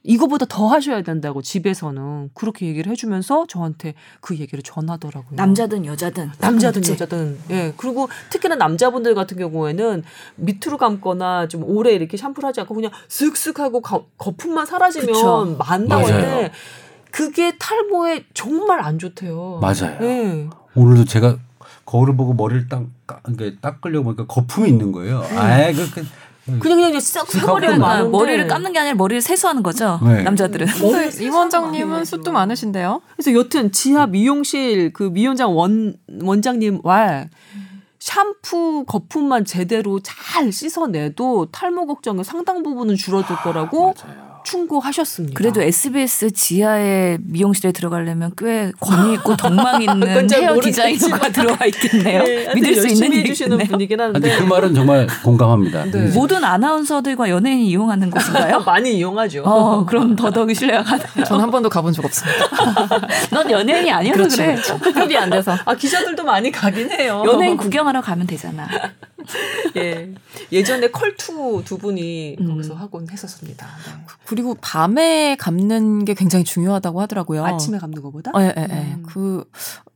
이거보다 0.06 0.46
더 0.50 0.68
하셔야 0.68 1.02
된다고 1.02 1.42
집에서는 1.42 2.32
그렇게 2.34 2.66
얘기를 2.66 2.92
해주면서 2.92 3.46
저한테 3.48 3.94
그 4.20 4.38
얘기를 4.38 4.62
전하더라고요. 4.62 5.36
남자든 5.36 5.86
여자든 5.86 6.32
남자든 6.40 6.84
상관없지. 6.84 6.92
여자든 6.92 7.40
예 7.52 7.74
그리고 7.78 8.10
특히나 8.30 8.56
남자분들 8.56 9.16
같은 9.16 9.38
경우에는 9.38 10.04
밑으로 10.36 10.78
감거나 10.78 11.48
좀 11.48 11.64
오래 11.64 11.94
이렇게 11.94 12.18
샴푸를 12.18 12.48
하지 12.48 12.60
않고 12.62 12.74
그냥 12.76 12.92
슥슥 13.08 13.60
하고 13.60 13.80
거, 13.82 14.08
거품만 14.18 14.66
사라지면. 14.66 15.58
만다고. 15.58 16.06
하는데 16.06 16.52
그게 17.14 17.56
탈모에 17.60 18.26
정말 18.34 18.80
안 18.82 18.98
좋대요. 18.98 19.60
맞아요. 19.62 19.98
예. 20.02 20.50
오늘도 20.74 21.06
제가 21.06 21.38
거울을 21.86 22.18
보고 22.18 22.34
머리를 22.34 22.68
딱 22.70 22.84
까- 23.06 23.20
그러니까 23.24 23.62
닦으려고 23.62 24.06
보니까 24.06 24.26
거품이 24.26 24.68
있는 24.68 24.92
거예요. 24.92 25.24
아이 25.38 25.74
그, 25.76 25.88
그 25.92 26.04
그냥 26.60 26.60
그냥 26.78 26.90
이제 26.90 27.00
싹그 27.00 27.40
세버리는 27.40 27.76
아, 27.76 27.78
많은데. 27.78 28.10
머리를 28.10 28.48
감는 28.48 28.74
게 28.74 28.80
아니라 28.80 28.96
머리를 28.96 29.22
세수하는 29.22 29.62
거죠. 29.62 30.00
네. 30.04 30.24
남자들은. 30.24 30.66
근데 30.68 31.24
이 31.24 31.30
원장님은 31.30 32.04
숱도 32.04 32.32
많으신데요. 32.32 33.02
그래서 33.16 33.34
여튼 33.40 33.72
지하 33.72 34.08
미용실 34.08 34.92
그 34.92 35.04
미용장 35.04 35.56
원 35.56 35.96
원장님과 36.22 37.28
샴푸 38.00 38.84
거품만 38.86 39.46
제대로 39.46 40.00
잘 40.02 40.52
씻어내도 40.52 41.46
탈모 41.52 41.86
걱정의 41.86 42.24
상당 42.24 42.64
부분은 42.64 42.96
줄어들 42.96 43.36
거라고 43.38 43.94
충고하셨습니다. 44.44 45.38
그래도 45.38 45.62
SBS 45.62 46.32
지하의 46.32 47.18
미용실에 47.22 47.72
들어가려면 47.72 48.32
꽤 48.38 48.72
권위 48.80 49.14
있고 49.16 49.36
덕망 49.38 49.82
있는 49.82 50.30
헤어. 50.32 50.60
디자이너가 50.60 51.30
들어와 51.30 51.58
있겠네요. 51.68 52.24
네, 52.24 52.54
믿을 52.56 52.76
수 52.76 52.88
있는 52.88 53.14
해주시는. 53.14 53.58
분이긴 53.60 54.00
한데 54.00 54.38
그 54.38 54.44
말은 54.44 54.74
정말 54.76 55.08
공감합니다. 55.24 55.86
네. 55.86 56.08
모든 56.14 56.44
아나운서들과 56.44 57.30
연예인이 57.30 57.68
이용하는 57.70 58.10
곳인가요? 58.12 58.60
많이 58.66 58.94
이용하죠. 58.98 59.44
어, 59.44 59.86
그럼 59.86 60.16
더더욱 60.16 60.54
신뢰가 60.56 60.84
가네요. 60.84 61.26
전 61.26 61.44
한 61.44 61.52
번도 61.52 61.70
가본 61.70 61.92
적 61.94 62.06
없습니다. 62.06 62.48
넌 63.32 63.52
연예인이 63.52 63.92
아니어서 63.92 64.28
그래. 64.36 64.56
흡입이 64.56 65.18
안 65.18 65.30
돼서. 65.30 65.56
아 65.66 65.76
기자들도 65.76 66.24
많이 66.24 66.52
가긴 66.52 66.90
해요. 66.92 67.24
연예인 67.28 67.58
구경하러 67.58 68.02
가면 68.02 68.28
되잖아. 68.28 68.68
예. 69.78 70.14
예전에 70.52 70.92
컬투 70.92 71.64
두 71.66 71.78
분이 71.78 72.38
음. 72.40 72.48
거기서 72.48 72.74
하곤 72.76 73.08
했었습니다. 73.10 73.68
네. 73.86 74.06
그리고 74.26 74.56
밤에 74.62 75.36
감는 75.40 76.06
게 76.06 76.14
굉장히 76.14 76.44
중요하다고 76.46 77.02
하더라고요. 77.02 77.46
아침에 77.46 77.78
감는 77.80 78.02
것보다? 78.02 78.32
예, 78.40 78.54
예, 78.58 78.68
예. 78.70 78.74
음. 78.96 79.04
그 79.08 79.44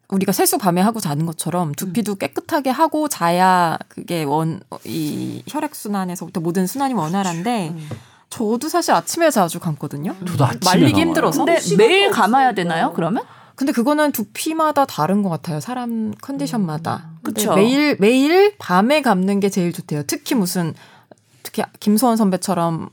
우리가 0.09 0.31
세수 0.31 0.57
밤에 0.57 0.79
하고 0.81 0.99
자는 1.01 1.25
것처럼 1.25 1.73
두피도 1.73 2.15
깨끗하게 2.15 2.69
하고 2.69 3.07
자야 3.09 3.77
그게 3.89 4.23
원 4.23 4.61
이 4.85 5.43
혈액 5.47 5.75
순환에서부터 5.75 6.39
모든 6.39 6.65
순환이 6.67 6.93
원활한데 6.93 7.69
음. 7.69 7.89
저도 8.29 8.67
사실 8.69 8.91
아침에 8.93 9.29
자주 9.31 9.59
감거든요. 9.59 10.15
저도 10.27 10.45
아침에 10.45 10.59
말리기 10.65 10.91
감아요. 10.93 11.05
힘들어서. 11.07 11.45
근데 11.45 11.75
매일 11.77 12.11
감아야. 12.11 12.53
되나요? 12.53 12.91
그러면? 12.93 13.23
근데 13.57 13.73
그거는 13.73 14.11
두피마다 14.11 14.85
다른 14.85 15.23
것 15.23 15.29
같아요. 15.29 15.59
사람 15.59 16.13
컨디션마다. 16.21 17.09
음. 17.11 17.17
근데 17.23 17.41
그쵸. 17.41 17.55
매일 17.55 17.97
매일 17.99 18.55
밤에 18.59 19.01
감는 19.01 19.39
게 19.39 19.49
제일 19.49 19.73
좋대요. 19.73 20.03
특히 20.07 20.35
무슨 20.35 20.73
특히 21.43 21.63
김소원 21.79 22.17
선배처럼 22.17 22.89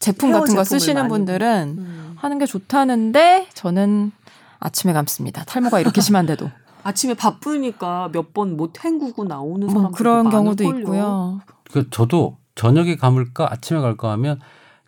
제품 0.00 0.32
같은 0.32 0.54
거 0.56 0.64
쓰시는 0.64 1.02
많이. 1.02 1.08
분들은 1.08 1.74
음. 1.78 2.12
하는 2.16 2.38
게 2.38 2.46
좋다는데 2.46 3.46
저는 3.54 4.10
아침에 4.58 4.92
감습니다. 4.92 5.44
탈모가 5.44 5.78
이렇게 5.80 6.00
심한데도 6.00 6.50
아침에 6.82 7.14
바쁘니까 7.14 8.10
몇 8.12 8.32
번 8.34 8.56
못 8.56 8.84
헹구고 8.84 9.24
나오는 9.24 9.66
뭐 9.66 9.74
사람도 9.74 9.96
그런 9.96 10.30
경우도 10.30 10.64
있고요. 10.64 11.40
그 11.70 11.88
저도 11.90 12.36
저녁에 12.56 12.96
감을까 12.96 13.52
아침에 13.52 13.80
갈까 13.80 14.10
하면 14.12 14.40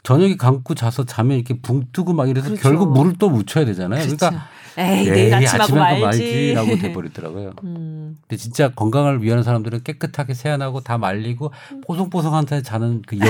저녁에 0.02 0.36
감고 0.36 0.74
자서 0.74 1.04
자면 1.04 1.36
이렇게 1.36 1.60
붕 1.60 1.84
뜨고 1.92 2.14
막 2.14 2.28
이래서 2.28 2.48
그렇죠. 2.48 2.62
결국 2.62 2.92
물을 2.92 3.14
또 3.18 3.28
묻혀야 3.30 3.64
되잖아요. 3.66 4.00
그러니까 4.00 4.46
에이 4.78 5.10
내일 5.10 5.34
아침 5.34 5.48
하고 5.60 5.62
아침에 5.62 5.80
말지. 5.80 6.02
말지 6.02 6.54
라고 6.54 6.76
돼버리더라고요. 6.78 7.52
음. 7.64 8.16
근데 8.22 8.36
진짜 8.36 8.68
건강을 8.70 9.22
위하는 9.22 9.42
사람들은 9.42 9.82
깨끗하게 9.82 10.34
세안하고 10.34 10.80
다 10.80 10.98
말리고 10.98 11.52
뽀송뽀송한 11.86 12.46
데 12.46 12.62
자는 12.62 13.02
그 13.06 13.18
여, 13.18 13.24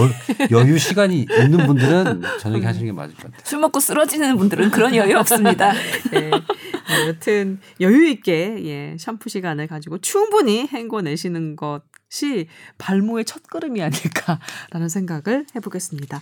여유 0.51 0.79
시간이 0.79 1.27
있는 1.31 1.67
분들은 1.67 2.23
저녁에 2.41 2.65
하시는 2.67 2.87
게 2.87 2.93
맞을 2.93 3.15
것 3.15 3.25
같아요. 3.25 3.41
술 3.45 3.59
먹고 3.61 3.81
쓰러지는 3.81 4.37
분들은 4.37 4.71
그런 4.71 4.95
여유 4.95 5.17
없습니다. 5.19 5.73
예. 6.15 6.31
네, 6.91 7.07
여튼 7.09 7.61
여유 7.81 8.09
있게 8.09 8.57
예, 8.65 8.97
샴푸 8.99 9.29
시간을 9.29 9.69
가지고 9.69 9.99
충분히 9.99 10.67
헹궈내시는 10.73 11.57
것이 11.57 12.49
발모의 12.79 13.25
첫 13.25 13.45
걸음이 13.45 13.81
아닐까라는 13.83 14.89
생각을 14.89 15.47
해보겠습니다. 15.55 16.21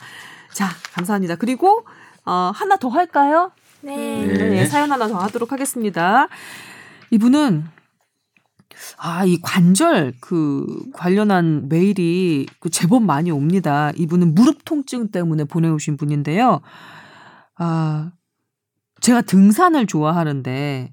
자, 0.53 0.69
감사합니다. 0.93 1.37
그리고 1.37 1.87
어, 2.27 2.53
하나 2.55 2.77
더 2.77 2.89
할까요? 2.89 3.53
네. 3.97 4.27
네. 4.27 4.67
사연 4.67 4.93
하나 4.93 5.09
더 5.09 5.19
하도록 5.19 5.51
하겠습니다. 5.51 6.29
이분은 7.11 7.65
아, 8.97 9.25
이 9.25 9.39
관절 9.41 10.15
그 10.21 10.67
관련한 10.93 11.69
메일이 11.69 12.47
그 12.61 12.71
제법 12.71 13.03
많이 13.03 13.31
옵니다. 13.31 13.93
이분은 13.97 14.35
무릎 14.35 14.65
통증 14.65 15.11
때문에 15.11 15.45
보내오신 15.45 15.97
분인데요. 15.97 16.61
아, 17.57 18.13
제가 19.01 19.23
등산을 19.23 19.87
좋아하는데 19.87 20.93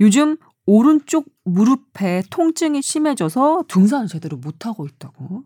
요즘 0.00 0.36
오른쪽 0.66 1.26
무릎에 1.44 2.22
통증이 2.30 2.80
심해져서 2.80 3.64
등산을 3.68 4.06
제대로 4.06 4.36
못하고 4.36 4.86
있다고. 4.86 5.42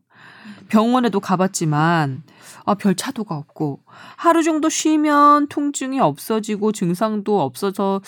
병원에도 0.68 1.20
가봤지만 1.20 2.22
아, 2.64 2.74
별 2.74 2.94
차도가 2.94 3.36
없고 3.36 3.80
하루 4.16 4.42
정도 4.42 4.68
쉬면 4.68 5.48
통증이 5.48 6.00
없어지고 6.00 6.72
증상도 6.72 7.40
없어져 7.40 8.00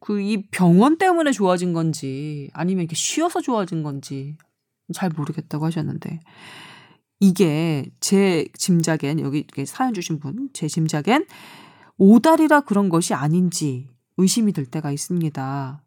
그이 0.00 0.44
병원 0.50 0.96
때문에 0.98 1.32
좋아진 1.32 1.72
건지 1.74 2.48
아니면 2.54 2.82
이렇게 2.84 2.94
쉬어서 2.96 3.40
좋아진 3.42 3.82
건지 3.82 4.36
잘 4.94 5.10
모르겠다고 5.10 5.66
하셨는데 5.66 6.20
이게 7.20 7.84
제 8.00 8.46
짐작엔 8.56 9.20
여기 9.20 9.46
사연 9.66 9.92
주신 9.94 10.18
분 10.20 10.48
제 10.54 10.68
짐작엔 10.68 11.26
오다리라 11.98 12.62
그런 12.62 12.88
것이 12.88 13.12
아닌지 13.14 13.88
의심이 14.16 14.52
들 14.52 14.64
때가 14.66 14.90
있습니다. 14.90 15.82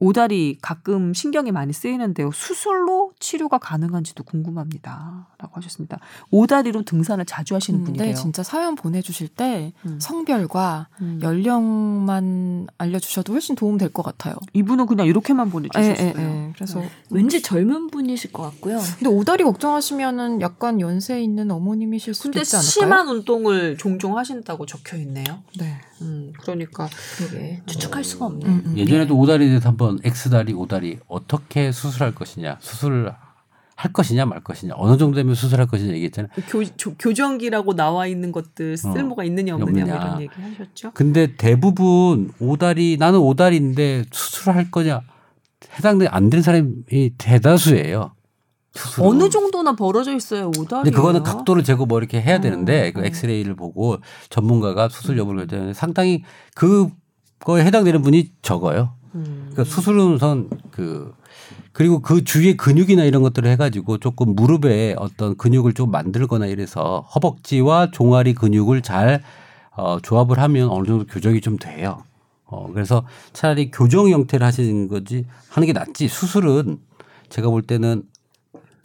오다리 0.00 0.58
가끔 0.60 1.14
신경이 1.14 1.52
많이 1.52 1.72
쓰이는데요. 1.72 2.30
수술로 2.32 3.12
치료가 3.20 3.58
가능한지도 3.58 4.24
궁금합니다. 4.24 5.28
라고 5.38 5.56
하셨습니다. 5.56 5.98
오다리로 6.30 6.82
등산을 6.82 7.24
자주 7.24 7.54
하시는 7.54 7.84
근데 7.84 7.98
분이래요. 7.98 8.16
진짜 8.16 8.42
사연 8.42 8.74
보내주실 8.74 9.28
때 9.28 9.72
음. 9.86 9.98
성별과 10.00 10.88
음. 11.00 11.20
연령만 11.22 12.66
알려주셔도 12.76 13.32
훨씬 13.32 13.54
도움 13.54 13.78
될 13.78 13.94
것 13.94 14.02
같아요. 14.02 14.34
이분은 14.54 14.86
그냥 14.86 15.06
이렇게만 15.06 15.46
예, 15.46 15.50
보내주셨어요. 15.52 15.96
예, 15.98 16.14
예. 16.20 16.52
그래서 16.54 16.82
왠지 17.10 17.40
젊은 17.42 17.88
분이실 17.88 18.32
것 18.32 18.42
같고요. 18.42 18.80
근데 18.98 19.08
오다리 19.08 19.44
걱정하시면은 19.44 20.40
약간 20.40 20.80
연세 20.80 21.22
있는 21.22 21.50
어머님이실 21.52 22.14
수도 22.14 22.24
근데 22.30 22.40
있지 22.40 22.56
않을까요? 22.56 22.70
심한 22.70 23.08
운동을 23.08 23.76
종종 23.78 24.18
하신다고 24.18 24.66
적혀 24.66 24.96
있네요. 24.98 25.24
네. 25.58 25.80
음, 26.02 26.32
그러니까 26.40 26.88
그러게 27.16 27.62
추측할 27.66 28.02
수가 28.02 28.26
없네. 28.26 28.46
음, 28.46 28.62
음. 28.66 28.76
예전에도 28.78 29.16
오다리에 29.16 29.46
대해서 29.48 29.68
한번 29.68 29.83
X다리, 30.04 30.52
오다리 30.54 30.98
어떻게 31.08 31.72
수술할 31.72 32.14
것이냐, 32.14 32.58
수술을 32.60 33.12
할 33.76 33.92
것이냐 33.92 34.24
말 34.24 34.40
것이냐, 34.40 34.74
어느 34.76 34.96
정도 34.96 35.16
되면 35.16 35.34
수술할 35.34 35.66
것이냐 35.66 35.92
얘기했잖아요. 35.94 36.30
교, 36.48 36.64
조- 36.76 36.94
교정기라고 36.96 37.74
나와 37.74 38.06
있는 38.06 38.30
것들 38.32 38.76
쓸모가 38.76 39.24
있느냐 39.24 39.54
없느냐 39.56 39.84
뭐 39.84 39.94
없느냐. 39.94 40.08
이런 40.10 40.20
얘기 40.22 40.32
하셨죠. 40.58 40.92
근데 40.94 41.34
대부분 41.36 42.30
오다리 42.38 42.96
나는 42.98 43.18
오다리인데 43.18 44.04
수술할 44.12 44.70
거냐 44.70 45.00
해당돼 45.78 46.06
안 46.06 46.30
되는 46.30 46.42
사람이 46.42 47.14
대다수예요. 47.18 48.12
수술은. 48.76 49.08
어느 49.08 49.28
정도나 49.30 49.74
벌어져 49.74 50.14
있어요 50.14 50.50
오다리. 50.56 50.84
근데 50.84 50.90
그거는 50.96 51.22
각도를 51.24 51.64
재고 51.64 51.86
뭐 51.86 51.98
이렇게 51.98 52.20
해야 52.20 52.40
되는데 52.40 52.88
어, 52.88 52.92
그 52.94 53.00
어. 53.00 53.04
엑스레이를 53.04 53.56
보고 53.56 53.98
전문가가 54.30 54.88
수술 54.88 55.18
여부를 55.18 55.40
결정하는데 55.42 55.74
상당히 55.74 56.22
그거에 56.54 57.64
해당되는 57.64 58.02
분이 58.02 58.32
적어요. 58.42 58.94
음. 59.16 59.43
그러니까 59.54 59.64
수술은 59.64 60.18
그 60.72 61.14
그리고 61.72 62.00
그 62.00 62.22
주위에 62.24 62.54
근육이나 62.54 63.04
이런 63.04 63.22
것들을 63.22 63.48
해가지고 63.50 63.98
조금 63.98 64.34
무릎에 64.34 64.94
어떤 64.98 65.36
근육을 65.36 65.72
좀 65.74 65.90
만들거나 65.90 66.46
이래서 66.46 67.00
허벅지와 67.14 67.90
종아리 67.90 68.34
근육을 68.34 68.82
잘 68.82 69.22
어, 69.76 69.98
조합을 70.00 70.38
하면 70.38 70.68
어느 70.68 70.86
정도 70.86 71.06
교정이 71.06 71.40
좀 71.40 71.56
돼요. 71.56 72.04
어, 72.44 72.70
그래서 72.72 73.04
차라리 73.32 73.70
교정 73.70 74.08
형태를 74.08 74.46
하시는 74.46 74.86
거지 74.86 75.26
하는 75.48 75.66
게 75.66 75.72
낫지 75.72 76.06
수술은 76.06 76.78
제가 77.28 77.48
볼 77.48 77.62
때는 77.62 78.04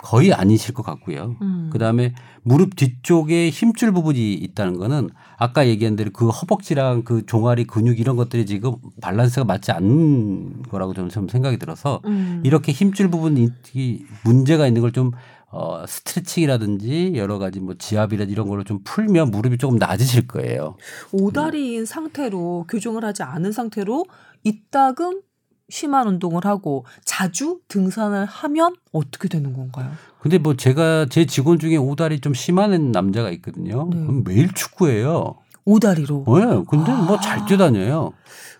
거의 0.01 0.33
아니실 0.33 0.73
것 0.73 0.83
같고요. 0.83 1.35
음. 1.41 1.69
그다음에 1.71 2.13
무릎 2.41 2.75
뒤쪽에 2.75 3.49
힘줄 3.49 3.91
부분이 3.91 4.33
있다는 4.33 4.77
거는 4.77 5.09
아까 5.37 5.67
얘기한 5.67 5.95
대로 5.95 6.09
그 6.11 6.29
허벅지랑 6.29 7.03
그 7.03 7.25
종아리 7.25 7.65
근육 7.65 7.99
이런 7.99 8.15
것들이 8.15 8.45
지금 8.45 8.75
밸런스가 9.01 9.45
맞지 9.45 9.71
않는 9.71 10.63
거라고 10.63 10.93
저는 10.93 11.09
좀 11.09 11.27
생각이 11.27 11.57
들어서 11.57 12.01
음. 12.05 12.41
이렇게 12.45 12.71
힘줄 12.71 13.09
부분이 13.09 13.49
이 13.73 14.05
문제가 14.23 14.67
있는 14.67 14.81
걸좀 14.81 15.11
어, 15.51 15.83
스트레칭이라든지 15.87 17.13
여러 17.15 17.39
가지 17.39 17.59
뭐 17.59 17.73
지압이라든지 17.77 18.31
이런 18.31 18.47
걸로 18.47 18.63
좀 18.63 18.81
풀면 18.83 19.31
무릎이 19.31 19.57
조금 19.57 19.77
나아지실 19.77 20.27
거예요. 20.27 20.75
오다리인 21.11 21.85
상태로 21.85 22.67
교정을 22.69 23.03
하지 23.03 23.23
않은 23.23 23.51
상태로 23.51 24.05
이따금 24.43 25.21
심한 25.69 26.07
운동을 26.07 26.45
하고 26.45 26.85
자주 27.05 27.59
등산을 27.67 28.25
하면 28.25 28.75
어떻게 28.91 29.27
되는 29.29 29.53
건가요? 29.53 29.91
근데 30.19 30.37
뭐 30.37 30.55
제가 30.55 31.05
제 31.09 31.25
직원 31.25 31.59
중에 31.59 31.77
오다리 31.77 32.19
좀 32.19 32.33
심한 32.33 32.91
남자가 32.91 33.29
있거든요. 33.31 33.87
네. 33.91 33.99
그럼 33.99 34.23
매일 34.23 34.51
축구해요. 34.53 35.35
오다리로. 35.65 36.25
네, 36.27 36.63
근데 36.67 36.91
뭐잘 36.93 37.45
뛰어다녀요. 37.45 38.11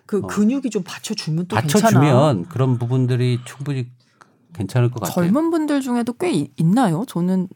그 0.06 0.18
어. 0.18 0.26
근육이 0.26 0.70
좀 0.70 0.82
받쳐주면 0.84 1.46
또 1.48 1.56
괜찮아. 1.56 1.82
받쳐주면 1.82 2.44
그런 2.48 2.78
부분들이 2.78 3.40
충분히 3.44 3.88
괜찮을 4.54 4.90
것 4.90 5.00
같아요. 5.00 5.14
젊은 5.26 5.50
분들 5.50 5.80
중에도 5.80 6.12
꽤 6.14 6.30
이- 6.32 6.50
있나요? 6.56 7.04
저는 7.06 7.48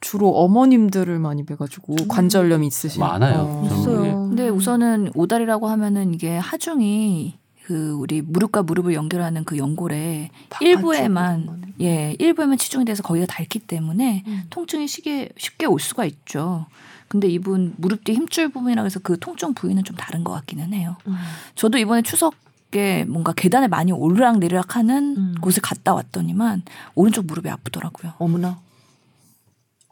주로 0.00 0.30
어머님들을 0.30 1.18
많이 1.18 1.44
뵈가지고 1.44 1.96
관절염이 2.08 2.66
있으신 2.66 3.00
많아요. 3.00 3.40
어. 3.42 3.64
있어요. 3.66 4.28
근데 4.28 4.48
우선은 4.48 5.12
오다리라고 5.14 5.68
하면은 5.68 6.14
이게 6.14 6.36
하중이 6.36 7.38
그 7.66 7.90
우리 7.94 8.22
무릎과 8.22 8.62
무릎을 8.62 8.94
연결하는 8.94 9.42
그 9.42 9.58
연골에 9.58 10.30
일부에만 10.60 11.74
예 11.80 12.14
일부에만 12.20 12.58
치중이 12.58 12.84
돼서 12.84 13.02
거기가 13.02 13.26
닳기 13.26 13.58
때문에 13.58 14.22
음. 14.24 14.44
통증이 14.50 14.86
쉽게 14.86 15.30
쉽게 15.36 15.66
올 15.66 15.80
수가 15.80 16.04
있죠. 16.04 16.66
근데 17.08 17.26
이분 17.26 17.74
무릎 17.76 18.04
뒤 18.04 18.12
힘줄 18.12 18.50
부분이라 18.50 18.84
해서 18.84 19.00
그 19.02 19.18
통증 19.18 19.52
부위는 19.52 19.82
좀 19.82 19.96
다른 19.96 20.22
것 20.22 20.32
같기는 20.32 20.72
해요. 20.74 20.94
음. 21.08 21.16
저도 21.56 21.78
이번에 21.78 22.02
추석에 22.02 23.04
뭔가 23.08 23.32
계단을 23.32 23.66
많이 23.66 23.90
오르락 23.90 24.38
내리락하는 24.38 25.16
음. 25.16 25.34
곳을 25.40 25.60
갔다 25.60 25.92
왔더니만 25.92 26.62
오른쪽 26.94 27.26
무릎이 27.26 27.50
아프더라고요. 27.50 28.12
어머나. 28.18 28.60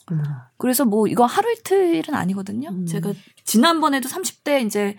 어머나. 0.06 0.50
그래서 0.58 0.84
뭐 0.84 1.08
이거 1.08 1.24
하루 1.24 1.52
이틀은 1.52 2.14
아니거든요. 2.14 2.68
음. 2.68 2.86
제가 2.86 3.12
지난번에도 3.42 4.08
30대 4.08 4.64
이제 4.64 4.96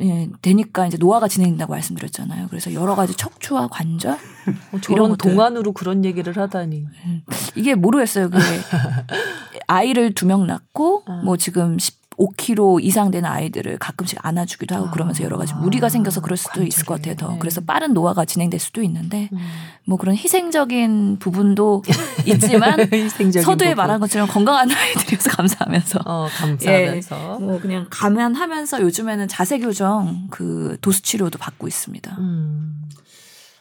예, 0.00 0.28
되니까 0.42 0.86
이제 0.86 0.96
노화가 0.98 1.28
진행된다고 1.28 1.72
말씀드렸잖아요. 1.72 2.48
그래서 2.48 2.72
여러 2.74 2.94
가지 2.94 3.14
척추와 3.16 3.68
관절 3.68 4.12
어, 4.72 5.08
것들. 5.10 5.30
동안으로 5.30 5.72
그런 5.72 6.04
얘기를 6.04 6.36
하다니. 6.36 6.84
이게 7.56 7.74
모르겠어요. 7.74 8.28
그게 8.30 8.42
아이를 9.66 10.12
두 10.14 10.26
명 10.26 10.46
낳고 10.46 11.04
아. 11.06 11.22
뭐 11.24 11.36
지금 11.36 11.78
15kg 12.18 12.82
이상 12.82 13.10
되는 13.10 13.28
아이들을 13.30 13.78
가끔씩 13.78 14.18
안아주기도 14.22 14.74
하고 14.74 14.86
아. 14.88 14.90
그러면서 14.90 15.22
여러 15.22 15.36
가지 15.36 15.54
무리가 15.54 15.88
생겨서 15.88 16.20
그럴 16.20 16.36
수도 16.36 16.62
있을 16.62 16.84
것 16.84 16.94
같아요. 16.96 17.16
더. 17.16 17.38
그래서 17.38 17.60
빠른 17.60 17.94
노화가 17.94 18.24
진행될 18.24 18.58
수도 18.60 18.82
있는데 18.82 19.28
음. 19.32 19.38
뭐 19.84 19.96
그런 19.98 20.16
희생적인 20.16 21.18
부분도 21.18 21.82
있지만 22.26 22.80
희생적인 22.92 23.42
서두에 23.42 23.68
부분. 23.70 23.76
말한 23.76 24.00
것처럼 24.00 24.28
건강한 24.28 24.70
아이들이어서 24.70 25.30
감사하면서 25.30 26.00
어, 26.04 26.28
감사하면서. 26.36 27.38
뭐 27.40 27.60
그냥 27.60 27.86
감안하면서 27.90 28.82
요즘에는 28.82 29.28
자세 29.28 29.58
교정 29.58 30.26
그 30.30 30.76
도수 30.80 31.02
치료도 31.02 31.38
받고 31.38 31.68
있습니다. 31.68 32.16
음. 32.18 32.82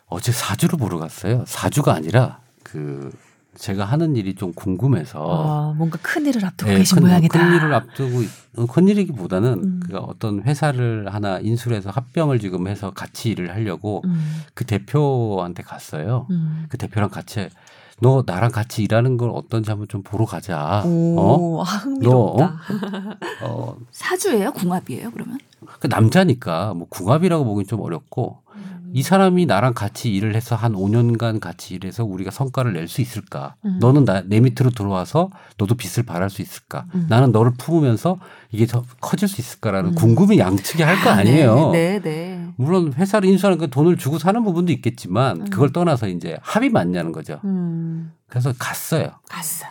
어제 0.08 0.32
사주를 0.32 0.80
보러 0.80 0.98
갔어요. 0.98 1.44
사주가 1.48 1.94
아니라 1.94 2.40
그 2.64 3.12
제가 3.58 3.86
하는 3.86 4.16
일이 4.16 4.36
좀 4.36 4.54
궁금해서 4.54 5.20
아, 5.20 5.74
뭔가 5.76 5.98
큰 6.02 6.26
일을 6.26 6.46
앞두고 6.46 6.72
예, 6.72 6.78
계신 6.78 6.98
큰, 6.98 7.08
모양이다. 7.08 7.40
큰 7.40 7.56
일을 7.56 7.74
앞두고 7.74 8.22
있- 8.22 8.30
어, 8.58 8.66
큰 8.68 8.88
일이기보다는 8.88 9.54
음. 9.64 9.80
그 9.86 9.98
어떤 9.98 10.44
회사를 10.44 11.14
하나 11.14 11.40
인수해서 11.40 11.90
합병을 11.90 12.40
지금 12.40 12.68
해서 12.68 12.92
같이 12.92 13.30
일을 13.30 13.52
하려고 13.54 14.02
음. 14.06 14.42
그 14.54 14.66
대표한테 14.66 15.64
갔어요. 15.64 16.28
음. 16.30 16.66
그 16.70 16.78
대표랑 16.78 17.10
같이 17.10 17.50
너 18.00 18.24
나랑 18.26 18.52
같이 18.52 18.84
일하는 18.84 19.18
걸 19.18 19.32
어떤지 19.34 19.72
한번 19.72 19.88
좀 19.88 20.04
보러 20.04 20.26
가자. 20.26 20.84
어? 20.86 20.88
오, 20.88 21.62
아, 21.62 21.66
흥미롭다. 21.66 22.58
어, 23.44 23.76
사주예요? 23.92 24.52
궁합이에요? 24.54 25.12
그러면? 25.12 25.40
그 25.80 25.88
남자니까 25.88 26.74
뭐 26.76 26.88
궁합이라고 26.90 27.44
보긴 27.44 27.66
좀 27.66 27.82
어렵고 27.82 28.38
음. 28.56 28.92
이 28.94 29.02
사람이 29.02 29.48
나랑 29.48 29.74
같이 29.74 30.14
일을 30.14 30.36
해서 30.36 30.56
한 30.56 30.74
5년간 30.76 31.40
같이 31.40 31.74
일해서 31.74 32.06
우리가 32.06 32.30
성과를 32.30 32.74
낼 32.74 32.88
수 32.88 33.02
있을까? 33.02 33.56
음. 33.66 33.80
너는 33.82 34.06
나, 34.06 34.22
내 34.24 34.40
밑으로 34.40 34.70
들어와서 34.70 35.32
너도 35.58 35.74
빚을 35.74 36.06
발할 36.06 36.30
수 36.30 36.44
있을까? 36.44 36.86
음. 36.94 37.08
나는 37.10 37.32
너를 37.32 37.54
품으면서 37.58 38.20
이게 38.52 38.66
더 38.66 38.84
커질 39.02 39.28
수 39.28 39.42
있을까라는 39.42 39.92
음. 39.92 39.96
궁금이 39.96 40.40
양측이 40.40 40.82
할 40.84 41.04
거 41.04 41.10
아니에요. 41.10 41.72
네, 41.72 42.00
네. 42.02 42.48
물론 42.56 42.94
회사를 42.94 43.30
인수하는 43.30 43.58
건 43.58 43.70
돈을 43.70 43.98
주고 43.98 44.18
사는 44.20 44.42
부분도 44.44 44.72
있겠지만 44.74 45.42
음. 45.42 45.50
그걸 45.50 45.72
떠나서 45.74 46.08
이제 46.08 46.38
합이 46.42 46.70
맞냐는 46.70 47.12
거죠. 47.12 47.40
음. 47.44 48.14
그래서 48.28 48.54
갔어요. 48.58 49.12
갔어. 49.30 49.66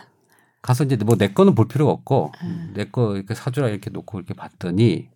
가서 0.61 0.83
이제 0.83 0.95
뭐 0.97 1.15
내 1.15 1.29
거는 1.33 1.55
볼 1.55 1.67
필요가 1.67 1.91
없고 1.91 2.31
음. 2.43 2.71
내거 2.75 3.15
이렇게 3.15 3.33
사주라 3.33 3.69
이렇게 3.69 3.89
놓고 3.89 4.19
이렇게 4.19 4.33
봤더니 4.33 5.09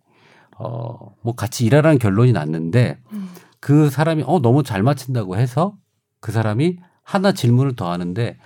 어뭐 0.58 1.34
같이 1.36 1.64
일하라는 1.66 1.98
결론이 1.98 2.32
났는데 2.32 2.98
음. 3.12 3.28
그 3.60 3.90
사람이 3.90 4.24
어 4.26 4.40
너무 4.40 4.62
잘 4.62 4.82
맞춘다고 4.82 5.36
해서 5.36 5.74
그 6.20 6.32
사람이 6.32 6.78
하나 7.04 7.32
질문을 7.32 7.76
더 7.76 7.90
하는데 7.90 8.38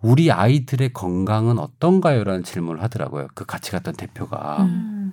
우리 0.00 0.30
아이들의 0.30 0.92
건강은 0.92 1.58
어떤가요라는 1.58 2.44
질문을 2.44 2.82
하더라고요. 2.82 3.28
그 3.34 3.44
같이 3.44 3.70
갔던 3.72 3.94
대표가 3.94 4.62
음. 4.62 5.12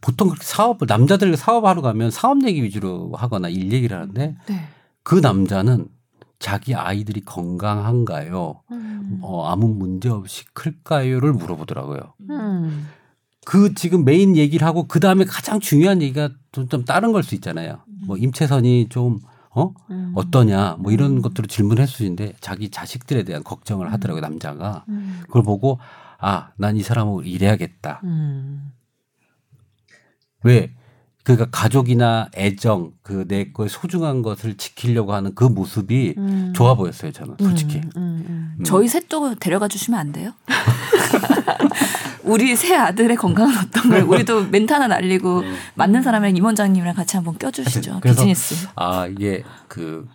보통 0.00 0.28
그렇게 0.28 0.44
사업을 0.44 0.86
남자들 0.88 1.36
사업하러 1.36 1.82
가면 1.82 2.10
사업 2.10 2.44
얘기 2.46 2.62
위주로 2.62 3.12
하거나 3.14 3.48
일 3.48 3.72
얘기를 3.72 3.96
하는데 3.96 4.36
네. 4.46 4.68
그 5.02 5.16
남자는 5.16 5.88
자기 6.38 6.74
아이들이 6.74 7.20
건강한가요? 7.20 8.62
음. 8.70 9.18
어, 9.22 9.46
아무 9.46 9.68
문제 9.68 10.08
없이 10.08 10.44
클까요를 10.54 11.32
물어보더라고요. 11.34 12.00
음. 12.30 12.88
그 13.44 13.74
지금 13.74 14.04
메인 14.04 14.36
얘기를 14.36 14.66
하고 14.66 14.86
그 14.86 15.00
다음에 15.00 15.24
가장 15.24 15.60
중요한 15.60 16.00
얘기가 16.02 16.30
좀, 16.52 16.68
좀 16.68 16.84
다른 16.84 17.12
걸 17.12 17.22
수 17.22 17.34
있잖아요. 17.34 17.80
뭐 18.06 18.16
임채선이 18.16 18.88
좀 18.88 19.20
어? 19.50 19.74
음. 19.90 20.12
어떠냐 20.14 20.76
뭐 20.78 20.92
이런 20.92 21.18
음. 21.18 21.22
것들을 21.22 21.48
질문할 21.48 21.86
수 21.86 22.02
있는데 22.04 22.34
자기 22.40 22.70
자식들에 22.70 23.24
대한 23.24 23.42
걱정을 23.44 23.92
하더라고요 23.92 24.20
남자가 24.22 24.84
음. 24.88 25.20
그걸 25.26 25.42
보고 25.42 25.78
아 26.18 26.52
난 26.58 26.76
이 26.76 26.82
사람하고 26.82 27.22
일해야겠다 27.22 28.00
음. 28.04 28.72
왜 30.42 30.74
그러니까 31.22 31.46
가족이나 31.50 32.28
애정 32.36 32.92
그 33.02 33.20
내 33.30 33.52
거에 33.52 33.68
소중한 33.68 34.22
것을 34.22 34.56
지키려고 34.56 35.14
하는 35.14 35.34
그 35.36 35.44
모습이 35.44 36.14
음. 36.18 36.52
좋아 36.54 36.74
보였어요 36.74 37.12
저는 37.12 37.36
솔직히 37.38 37.76
음, 37.76 37.90
음, 37.96 38.24
음. 38.28 38.54
음. 38.58 38.64
저희 38.64 38.88
셋도 38.88 39.36
데려가 39.36 39.68
주시면 39.68 40.00
안 40.00 40.10
돼요? 40.12 40.32
우리 42.24 42.54
새 42.56 42.74
아들의 42.74 43.16
건강은 43.16 43.54
어떤 43.56 43.88
걸 43.88 44.02
우리도 44.02 44.46
멘트 44.46 44.72
하나 44.72 44.88
날리고 44.88 45.42
맞는 45.74 46.02
사람이랑 46.02 46.36
임원장님이랑 46.36 46.94
같이 46.94 47.16
한번 47.16 47.38
껴주시죠. 47.38 48.00
비즈니스. 48.00 48.68
아 48.76 49.06
이게 49.06 49.42
그 49.68 50.06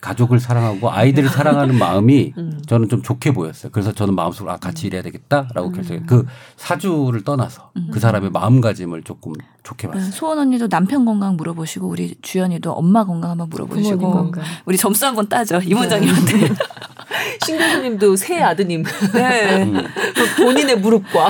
가족을 0.00 0.40
사랑하고 0.40 0.90
아이들을 0.90 1.28
사랑하는 1.28 1.78
마음이 1.78 2.32
음. 2.38 2.62
저는 2.66 2.88
좀 2.88 3.02
좋게 3.02 3.32
보였어요. 3.32 3.70
그래서 3.72 3.92
저는 3.92 4.14
마음속으로 4.14 4.52
아 4.52 4.56
같이 4.56 4.86
일해야 4.86 5.02
되겠다라고 5.02 5.68
음. 5.68 5.72
결정. 5.72 6.06
그 6.06 6.26
사주를 6.56 7.22
떠나서 7.24 7.70
그 7.92 8.00
사람의 8.00 8.30
마음가짐을 8.30 9.02
조금 9.02 9.32
좋게 9.62 9.88
네, 9.88 9.92
봤어요. 9.94 10.10
소원 10.12 10.38
언니도 10.38 10.68
남편 10.68 11.04
건강 11.04 11.36
물어보시고 11.36 11.86
우리 11.86 12.14
주연이도 12.22 12.72
엄마 12.72 13.04
건강 13.04 13.30
한번 13.32 13.48
물어보시고 13.50 13.98
건강. 14.10 14.42
우리 14.64 14.76
점수 14.76 15.06
한번 15.06 15.28
따죠 15.28 15.60
임원장님한테. 15.62 16.48
신 17.44 17.58
교수님도 17.58 18.16
새 18.16 18.40
아드님 18.40 18.84
네. 19.12 19.64
음. 19.64 19.84
그 20.14 20.42
본인의 20.44 20.78
무릎과 20.78 21.28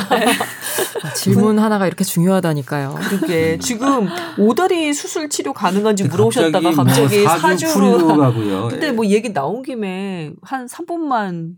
질문 1.16 1.58
하나가 1.58 1.86
이렇게 1.86 2.04
중요하다니까요. 2.04 2.96
그게 3.08 3.58
지금 3.58 4.08
오다리 4.38 4.92
수술 4.92 5.28
치료 5.28 5.52
가능한지 5.52 6.04
물어보셨다가 6.04 6.60
뭐 6.60 6.84
갑자기 6.84 7.24
사주 7.24 7.66
사주로 7.68 8.16
가고요. 8.16 8.68
근데 8.68 8.88
예. 8.88 8.92
뭐 8.92 9.06
얘기 9.06 9.32
나온 9.32 9.62
김에 9.62 10.32
한 10.42 10.66
3분만 10.66 11.54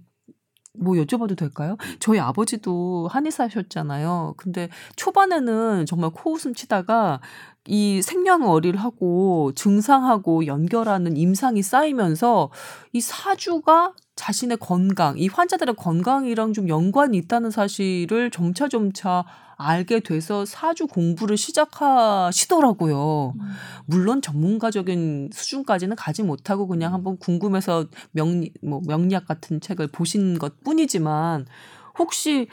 뭐 0.78 0.94
여쭤봐도 0.94 1.37
될까요? 1.37 1.76
저희 2.00 2.18
아버지도 2.18 3.08
한의사셨잖아요. 3.11 4.35
근데 4.37 4.70
초반에는 4.96 5.85
정말 5.87 6.11
코웃음 6.11 6.54
치다가 6.54 7.20
이 7.68 8.03
생년월일 8.03 8.77
하고 8.77 9.53
증상하고 9.55 10.46
연결하는 10.46 11.16
임상이 11.16 11.62
쌓이면서 11.62 12.51
이 12.92 13.01
사주가 13.01 13.94
자신의 14.16 14.59
건강, 14.59 15.16
이 15.16 15.29
환자들의 15.29 15.77
건강이랑 15.77 16.53
좀 16.53 16.68
연관이 16.68 17.16
있다는 17.16 17.51
사실을 17.51 18.31
점차 18.31 18.68
점차 18.68 19.25
알게 19.57 20.01
돼서 20.01 20.44
사주 20.44 20.88
공부를 20.88 21.37
시작하시더라고요. 21.37 23.35
물론 23.87 24.20
전문가적인 24.20 25.31
수준까지는 25.33 25.96
가지 25.96 26.22
못하고 26.22 26.66
그냥 26.66 26.92
한번 26.92 27.16
궁금해서 27.16 27.87
명리 28.11 28.53
뭐 28.61 28.81
명리학 28.87 29.27
같은 29.27 29.61
책을 29.61 29.87
보신 29.88 30.38
것 30.38 30.61
뿐이지만 30.64 31.46
혹시 31.98 32.48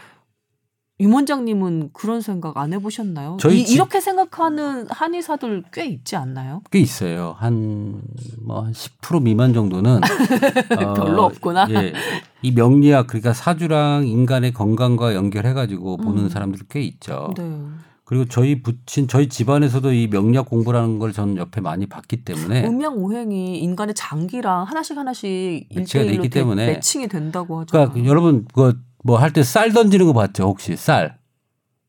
임 1.01 1.13
원장님은 1.13 1.91
그런 1.93 2.19
생각 2.19 2.57
안 2.57 2.73
해보셨나요? 2.73 3.38
저희 3.39 3.62
이, 3.62 3.65
집- 3.65 3.75
이렇게 3.75 4.01
생각하는 4.01 4.85
한의사들 4.89 5.63
꽤 5.71 5.85
있지 5.85 6.17
않나요? 6.17 6.62
꽤 6.71 6.79
있어요. 6.79 7.35
한 7.39 8.01
뭐 8.45 8.62
한 8.63 8.73
10% 8.73 9.21
미만 9.23 9.53
정도는 9.53 10.01
어, 10.77 10.93
별로 10.93 11.23
없구나. 11.23 11.67
예. 11.69 11.93
이 12.41 12.51
명리학 12.51 13.07
그러니까 13.07 13.31
사주랑 13.33 14.07
인간의 14.07 14.51
건강과 14.53 15.15
연결해 15.15 15.53
가지고 15.53 15.97
보는 15.97 16.23
음. 16.23 16.29
사람들이 16.29 16.63
꽤 16.69 16.81
있죠. 16.81 17.33
네. 17.38 17.59
그리고 18.03 18.25
저희 18.25 18.62
부친 18.63 19.07
저희 19.07 19.29
집안에서도 19.29 19.93
이 19.93 20.07
명리학 20.07 20.49
공부라는 20.49 20.97
걸 20.99 21.13
저는 21.13 21.38
옆에 21.38 21.62
많이 21.62 21.85
봤기 21.85 22.25
때문에 22.25 22.65
음양 22.65 22.97
오행이 22.97 23.59
인간의 23.59 23.93
장기랑 23.95 24.63
하나씩 24.63 24.97
하나씩 24.97 25.67
일대일로 25.69 26.13
있기 26.15 26.29
때문에 26.29 26.65
매칭이 26.73 27.07
된다고 27.07 27.59
하잖아요. 27.62 27.89
그러니까 27.91 28.09
여러분 28.09 28.45
그 28.53 28.81
뭐 29.03 29.17
할 29.17 29.31
때 29.33 29.41
쌀 29.43 29.71
던지는 29.71 30.05
거 30.05 30.13
봤죠 30.13 30.43
혹시 30.45 30.75
쌀? 30.75 31.17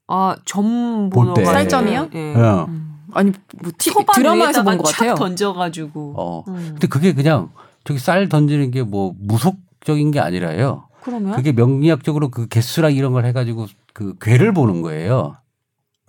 아, 0.08 0.36
점볼 0.44 1.10
보러 1.10 1.34
때. 1.34 1.42
갈 1.44 1.64
때. 1.64 1.70
쌀점이요? 1.70 2.10
예. 2.14 2.34
어. 2.34 2.66
음. 2.68 2.86
아니 3.12 3.32
뭐 3.62 3.72
티, 3.78 3.90
드라마에서 4.14 4.62
본 4.62 4.78
것 4.78 4.84
같아요. 4.84 5.10
착 5.10 5.18
던져가지고. 5.18 6.14
어. 6.16 6.44
음. 6.48 6.54
근데 6.72 6.86
그게 6.86 7.12
그냥 7.14 7.50
저기 7.84 7.98
쌀 7.98 8.28
던지는 8.28 8.70
게 8.70 8.82
뭐 8.82 9.14
무속적인 9.18 10.10
게 10.12 10.20
아니라요. 10.20 10.84
그러면 11.02 11.34
그게 11.34 11.52
명리학적으로 11.52 12.30
그 12.30 12.46
개수랑 12.46 12.92
이런 12.94 13.12
걸 13.12 13.24
해가지고 13.24 13.66
그 13.94 14.14
괴를 14.20 14.52
보는 14.52 14.82
거예요. 14.82 15.36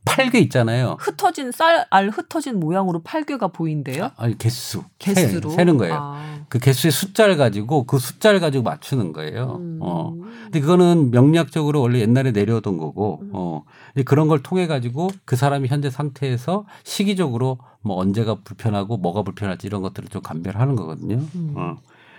팔괘 0.03 0.41
있잖아요. 0.43 0.97
흩어진 0.99 1.51
쌀 1.51 1.85
알 1.89 2.09
흩어진 2.09 2.59
모양으로 2.59 3.01
팔괘가 3.03 3.49
보인대요. 3.49 4.11
아 4.17 4.27
니 4.27 4.37
개수 4.37 4.83
개수로 4.99 5.51
세, 5.51 5.63
는 5.63 5.77
거예요. 5.77 5.95
아. 5.97 6.39
그 6.49 6.59
개수의 6.59 6.91
숫자를 6.91 7.37
가지고 7.37 7.85
그 7.85 7.99
숫자를 7.99 8.39
가지고 8.39 8.63
맞추는 8.63 9.13
거예요. 9.13 9.57
음. 9.59 9.79
어. 9.81 10.13
근데 10.43 10.59
그거는 10.59 11.11
명리학적으로 11.11 11.81
원래 11.81 11.99
옛날에 11.99 12.31
내려오던 12.31 12.77
거고, 12.77 13.21
어. 13.31 13.63
근데 13.93 14.03
그런 14.03 14.27
걸 14.27 14.41
통해 14.43 14.67
가지고 14.67 15.09
그 15.23 15.35
사람이 15.35 15.67
현재 15.69 15.89
상태에서 15.89 16.65
시기적으로 16.83 17.59
뭐 17.81 17.97
언제가 17.97 18.35
불편하고 18.43 18.97
뭐가 18.97 19.21
불편할지 19.23 19.67
이런 19.67 19.81
것들을 19.81 20.09
좀 20.09 20.21
감별하는 20.21 20.75
거거든요. 20.75 21.17
음. 21.35 21.53
어. 21.55 21.77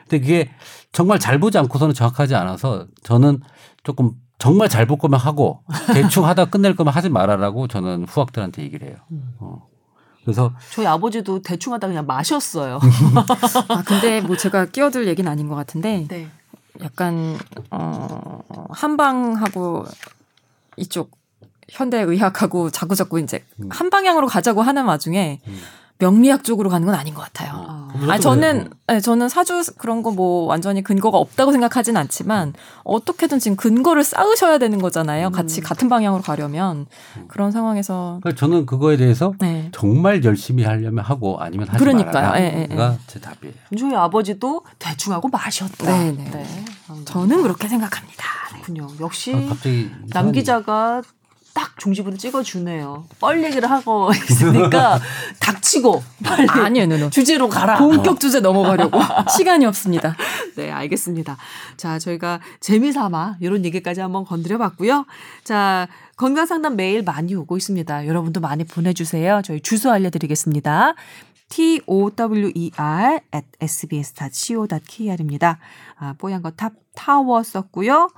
근데 0.09 0.21
그게 0.21 0.51
정말 0.93 1.19
잘 1.19 1.39
보지 1.41 1.59
않고서는 1.59 1.95
정확하지 1.95 2.35
않아서 2.37 2.87
저는 3.03 3.41
조금 3.83 4.13
정말 4.43 4.69
잘 4.69 4.87
볼 4.87 4.99
거면 4.99 5.21
하고 5.21 5.63
대충 5.95 6.27
하다 6.27 6.47
끝낼 6.47 6.75
거면 6.75 6.93
하지 6.93 7.09
말아라고 7.09 7.69
저는 7.69 8.07
후학들한테 8.09 8.65
얘기를 8.65 8.89
해요. 8.89 8.97
음. 9.13 9.35
어. 9.39 9.69
그래서 10.25 10.53
저희 10.73 10.85
아버지도 10.85 11.43
대충 11.43 11.73
하다 11.73 11.87
그냥 11.87 12.07
마셨어요. 12.07 12.81
아 13.69 13.83
근데 13.87 14.21
뭐 14.21 14.37
제가 14.37 14.67
끼어들 14.67 15.07
얘기는 15.07 15.31
아닌 15.31 15.49
것 15.49 15.55
같은데 15.55 16.07
네. 16.09 16.29
약간 16.83 17.39
어 17.71 18.41
한방하고 18.71 19.85
이쪽 20.77 21.13
현대 21.71 22.01
의학하고 22.01 22.71
자꾸자꾸 22.71 23.21
이제 23.21 23.45
음. 23.61 23.69
한 23.71 23.91
방향으로 23.91 24.27
가자고 24.27 24.63
하는 24.63 24.87
와중에 24.87 25.41
음. 25.47 25.61
명리학 26.03 26.43
쪽으로 26.43 26.69
가는 26.69 26.85
건 26.85 26.95
아닌 26.97 27.15
것 27.15 27.21
같아요. 27.23 27.53
아. 27.55 27.89
아 28.09 28.19
저는 28.19 28.71
네, 28.89 29.01
저는 29.01 29.29
사주 29.29 29.63
그런 29.79 30.03
거 30.03 30.13
뭐 30.13 30.45
완전히 30.47 30.83
근거가 30.83 31.17
없다고 31.17 31.53
생각하진 31.53 31.97
않지만 31.97 32.53
어떻게든 32.85 33.39
지금 33.39 33.57
근거를 33.57 34.05
쌓으셔야 34.05 34.59
되는 34.59 34.79
거잖아요. 34.79 35.31
같이 35.31 35.61
같은 35.63 35.89
방향으로 35.89 36.23
가려면 36.23 36.87
그런 37.29 37.51
상황에서 37.51 38.19
그러니까 38.23 38.39
저는 38.39 38.67
그거에 38.67 38.97
대해서 38.99 39.33
네. 39.39 39.71
정말 39.73 40.23
열심히 40.25 40.65
하려면 40.65 41.05
하고 41.05 41.39
아니면 41.41 41.69
하지 41.69 41.79
그러니까요. 41.79 42.13
말아라. 42.13 42.41
예, 42.41 42.69
예, 42.71 42.75
가제 42.75 43.21
답이에요. 43.21 43.55
저희 43.79 43.95
아버지도 43.95 44.63
대충 44.79 45.13
하고 45.15 45.29
마셨다. 45.29 45.87
네, 45.87 46.13
네. 46.13 46.65
저는 47.07 47.43
그렇게 47.43 47.69
생각합니다. 47.69 48.25
그렇군요. 48.51 48.89
역시 49.01 49.35
아, 49.35 49.49
갑자기 49.49 49.91
남 50.11 50.31
기자가 50.33 51.01
딱 51.55 51.79
중지부를 51.79 52.17
찍어주네요. 52.19 53.07
뻘 53.21 53.45
얘기를 53.45 53.71
하고 53.71 54.11
있으니까 54.31 54.99
닥치고 55.41 56.03
빨리 56.25 56.49
아니요, 56.49 56.87
누누. 56.87 57.11
주제로 57.11 57.49
가라. 57.49 57.77
본격 57.79 58.21
주제 58.21 58.41
넘어가려고 58.41 58.99
시간이 59.37 59.67
없습니다. 59.67 60.17
네, 60.57 60.71
알겠습니다. 60.71 61.37
자, 61.77 61.99
저희가 61.99 62.41
재미삼아 62.61 63.37
이런 63.41 63.65
얘기까지 63.65 64.01
한번 64.01 64.25
건드려 64.25 64.57
봤고요. 64.59 65.05
자, 65.45 65.89
건강 66.17 66.47
상담 66.47 66.77
메일 66.77 67.03
많이 67.03 67.35
오고 67.35 67.57
있습니다. 67.57 68.07
여러분도 68.07 68.41
많이 68.41 68.65
보내주세요. 68.65 69.43
저희 69.45 69.61
주소 69.61 69.91
알려드리겠습니다. 69.91 70.95
tower 71.49 72.53
at 73.35 73.47
sbs.co.kr입니다. 73.61 75.59
아, 75.99 76.15
뽀얀 76.17 76.41
거탑 76.43 76.73
타워 76.95 77.43
썼고요. 77.43 78.09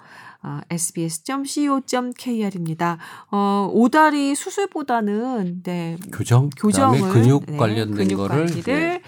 아, 0.47 0.61
sbs.co.kr입니다. 0.69 2.99
어, 3.31 3.71
오다리 3.73 4.35
수술보다는 4.35 5.63
네, 5.63 5.97
교정, 6.13 6.51
교정을 6.51 6.99
그다음에 7.01 7.15
근육 7.15 7.47
네, 7.47 7.57
관련된 7.57 7.97
근육 7.97 8.19
거를 8.19 8.45
네. 8.63 9.01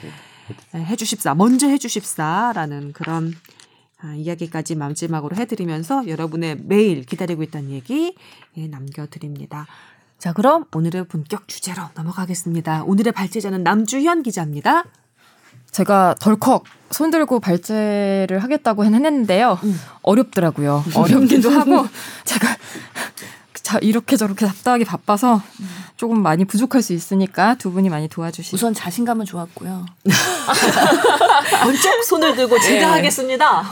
네, 0.72 0.74
해주십사. 0.74 1.34
먼저 1.34 1.68
해주십사라는 1.68 2.94
그런 2.94 3.34
아, 3.98 4.14
이야기까지 4.14 4.76
마지막으로 4.76 5.36
해드리면서 5.36 6.08
여러분의 6.08 6.56
메일 6.62 7.02
기다리고 7.02 7.42
있다는 7.42 7.68
얘기 7.70 8.14
예, 8.56 8.66
남겨드립니다. 8.66 9.66
자, 10.18 10.32
그럼 10.32 10.64
오늘의 10.74 11.06
본격 11.08 11.48
주제로 11.48 11.82
넘어가겠습니다. 11.94 12.84
오늘의 12.84 13.12
발제자는 13.12 13.62
남주현 13.62 14.22
기자입니다. 14.22 14.84
제가 15.70 16.14
덜컥 16.20 16.64
손들고 16.90 17.40
발제를 17.40 18.42
하겠다고 18.42 18.84
했는데요. 18.84 19.58
어렵더라고요. 20.02 20.84
어렵기도 20.94 21.50
하고 21.50 21.86
제가 22.24 22.56
자 23.62 23.78
이렇게 23.82 24.16
저렇게 24.16 24.46
답답하게 24.46 24.84
바빠서 24.84 25.42
조금 25.96 26.22
많이 26.22 26.44
부족할 26.44 26.82
수 26.82 26.92
있으니까 26.92 27.56
두 27.56 27.72
분이 27.72 27.88
많이 27.88 28.06
도와주시고 28.08 28.54
우선 28.54 28.72
자신감은 28.74 29.24
좋았고요. 29.26 29.84
번쩍 31.62 32.04
손을 32.04 32.36
들고 32.36 32.58
제가 32.60 32.78
네. 32.86 32.92
하겠습니다. 32.92 33.62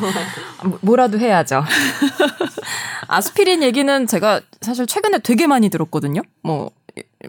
뭐- 0.64 0.78
뭐라도 0.82 1.18
해야죠. 1.18 1.64
아스피린 3.06 3.62
얘기는 3.62 4.06
제가 4.06 4.40
사실 4.60 4.86
최근에 4.86 5.18
되게 5.18 5.46
많이 5.46 5.68
들었거든요. 5.68 6.22
뭐, 6.42 6.70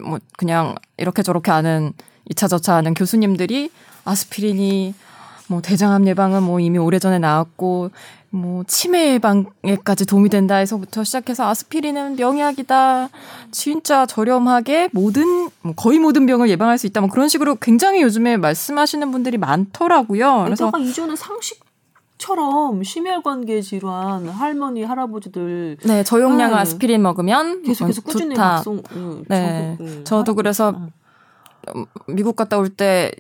뭐, 0.02 0.20
그냥 0.38 0.76
이렇게 0.98 1.22
저렇게 1.22 1.52
아는 1.52 1.94
이차저차 2.30 2.76
아는 2.76 2.94
교수님들이 2.96 3.70
아스피린이 4.06 4.94
뭐 5.48 5.62
대장암 5.62 6.08
예방은 6.08 6.44
뭐 6.44 6.60
이미 6.60 6.78
오래전에 6.78 7.20
나왔고 7.20 7.92
뭐 8.32 8.64
치매 8.68 9.14
예방에까지 9.14 10.06
도움이 10.06 10.30
된다 10.30 10.56
해서부터 10.56 11.04
시작해서 11.04 11.48
아스피린은 11.48 12.16
명약이다. 12.18 13.10
진짜 13.52 14.06
저렴하게 14.06 14.90
모든 14.92 15.50
뭐 15.62 15.74
거의 15.76 16.00
모든 16.00 16.26
병을 16.26 16.50
예방할 16.50 16.78
수 16.78 16.88
있다. 16.88 17.02
뭐 17.02 17.10
그런 17.10 17.28
식으로 17.30 17.56
굉장히 17.56 18.02
요즘에 18.02 18.38
말씀하시는 18.38 19.12
분들이 19.12 19.38
많더라고요. 19.38 20.44
그래서 20.46 20.72
그래서 20.72 20.90
이전에 20.90 21.16
상식 21.16 21.64
처럼 22.18 22.82
심혈관계 22.84 23.62
질환 23.62 24.28
할머니 24.28 24.84
할아버지들 24.84 25.78
네, 25.84 26.04
저용량 26.04 26.52
네. 26.52 26.58
아스피린 26.58 27.02
먹으면 27.02 27.62
계속해서 27.64 28.02
뭐 28.04 28.12
꾸준히 28.12 28.36
두타. 28.36 28.48
막송 28.54 28.84
응, 28.96 29.24
네. 29.28 29.78
저도 30.06 30.34
그래서 30.34 30.74
미국 32.08 32.36
갔다 32.36 32.58
올 32.58 32.70
때 32.70 33.12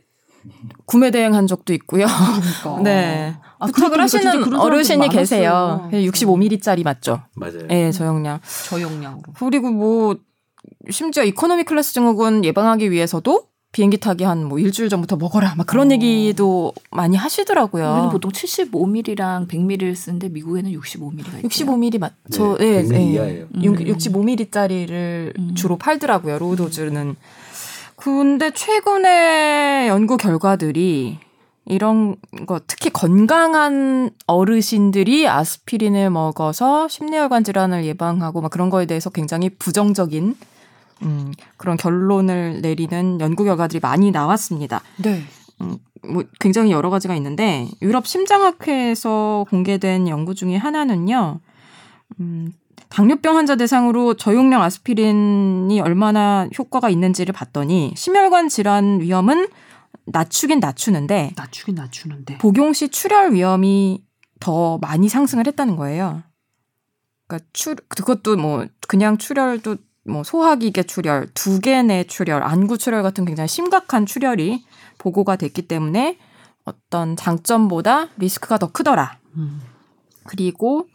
구매 0.86 1.12
대행한 1.12 1.48
적도 1.48 1.74
있고요. 1.74 2.06
네. 2.84 3.36
아, 3.60 3.66
부탁을 3.68 3.90
그러니까 3.92 4.08
진짜 4.08 4.30
하시는 4.30 4.54
어르신이 4.56 5.10
계세요. 5.10 5.88
많았어요. 5.92 6.12
65ml짜리 6.12 6.84
맞죠? 6.84 7.22
맞아요. 7.36 7.60
예, 7.70 7.86
네, 7.86 7.92
저용량. 7.92 8.40
저용량으로. 8.70 9.34
그리고 9.40 9.72
뭐 9.72 10.16
심지어 10.90 11.24
economy 11.24 11.64
class 11.64 11.94
증후군 11.94 12.44
예방하기 12.46 12.92
위해서도 12.92 13.48
비행기 13.72 13.98
타기 13.98 14.24
한 14.24 14.46
뭐 14.46 14.58
일주일 14.58 14.88
전부터 14.90 15.18
먹어라. 15.18 15.56
막 15.56 15.68
그런 15.68 15.90
어. 15.90 15.92
얘기도 15.94 16.74
많이 16.92 17.18
하시더라고요. 17.18 17.92
우리는 17.92 18.10
보통 18.10 18.32
75mm랑 18.32 19.48
100mm를 19.50 19.96
쓰는데 19.96 20.30
미국에는 20.30 20.72
65mm가 20.72 21.20
있대요. 21.28 21.42
65mm 21.42 22.00
맞죠? 22.00 22.58
네, 22.58 22.66
예, 22.78 22.84
100mm 22.84 22.94
예. 22.96 23.04
이하예요. 23.14 23.46
음. 23.56 23.62
65mm짜리를 23.62 25.38
음. 25.40 25.56
주로 25.56 25.78
팔더라고요. 25.78 26.40
로우도즈는. 26.40 27.16
근데 28.06 28.52
최근에 28.52 29.88
연구 29.88 30.16
결과들이 30.16 31.18
이런 31.66 32.16
거 32.46 32.62
특히 32.68 32.92
건강한 32.92 34.12
어르신들이 34.28 35.28
아스피린을 35.28 36.12
먹어서 36.12 36.88
심뇌혈관 36.88 37.44
질환을 37.44 37.84
예방하고 37.86 38.42
막 38.42 38.52
그런 38.52 38.70
거에 38.70 38.86
대해서 38.86 39.10
굉장히 39.10 39.50
부정적인 39.50 40.36
음, 41.02 41.34
그런 41.58 41.78
결론을 41.78 42.62
내리는 42.62 43.20
연구 43.22 43.44
결과들이 43.44 43.80
많이 43.80 44.12
나왔습니다. 44.12 44.82
네. 44.98 45.24
뭐 46.08 46.24
굉장히 46.40 46.72
여러 46.72 46.92
가지가 46.92 47.16
있는데 47.16 47.68
유럽 47.82 48.06
심장학회에서 48.06 49.48
공개된 49.50 50.08
연구 50.10 50.36
중에 50.36 50.58
하나는요. 50.58 51.40
음, 52.20 52.54
당뇨병 52.90 53.38
환자 53.38 53.56
대상으로 53.56 54.16
저용량 54.16 54.62
아스피린이 54.62 55.80
얼마나 55.82 56.48
효과가 56.58 56.90
있는지를 56.90 57.34
봤더니 57.34 57.94
심혈관 57.96 58.50
질환 58.50 59.00
위험은 59.02 59.48
낮추긴 60.06 60.60
낮추는데 60.60 61.34
낮추긴 61.36 61.76
낮추는데. 61.76 62.38
복용 62.38 62.74
시 62.74 62.90
출혈 62.90 63.34
위험이 63.34 64.04
더 64.40 64.78
많이 64.78 65.10
상승을 65.10 65.48
했다는 65.48 65.76
거예요. 65.76 66.24
그러니까 67.28 67.48
출 67.54 67.76
그것도 67.76 68.38
뭐 68.38 68.66
그냥 68.88 69.18
출혈도 69.18 69.78
뭐 70.08 70.24
소화기계 70.24 70.84
출혈, 70.84 71.30
두개 71.34 71.82
내 71.82 72.04
출혈, 72.04 72.44
안구 72.44 72.78
출혈 72.78 73.02
같은 73.02 73.26
굉장히 73.26 73.48
심각한 73.48 74.06
출혈이 74.06 74.64
보고가 75.00 75.36
됐기 75.36 75.64
때문에 75.64 76.20
어떤 76.64 77.16
장점보다 77.16 78.10
리스크가 78.18 78.58
더 78.60 78.72
크더라. 78.72 79.18
음. 79.38 79.62
그리고 80.24 80.88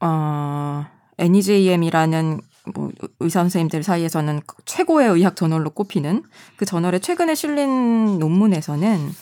어 0.00 0.86
NEJM이라는 1.18 2.40
뭐 2.74 2.90
의사 3.20 3.40
선생님들 3.40 3.82
사이에서는 3.82 4.40
최고의 4.64 5.08
의학 5.08 5.36
저널로 5.36 5.70
꼽히는 5.70 6.22
그 6.56 6.64
저널에 6.64 6.98
최근에 6.98 7.34
실린 7.34 8.18
논문에서는 8.18 9.12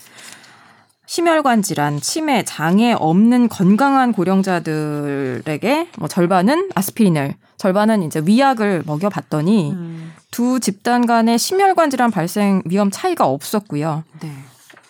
심혈관 1.07 1.63
질환, 1.63 1.99
치매, 2.01 2.45
장애 2.45 2.93
없는 2.93 3.49
건강한 3.49 4.13
고령자들에게 4.13 5.89
뭐 5.99 6.07
절반은 6.07 6.69
아스피린을 6.75 7.35
절반은 7.57 8.03
이제 8.03 8.23
위약을 8.25 8.83
먹여봤더니 8.85 9.73
음. 9.73 10.13
두 10.31 10.61
집단 10.61 11.07
간의 11.07 11.39
심혈관 11.39 11.89
질환 11.89 12.11
발생 12.11 12.63
위험 12.67 12.91
차이가 12.91 13.27
없었고요. 13.27 14.05
네. 14.21 14.31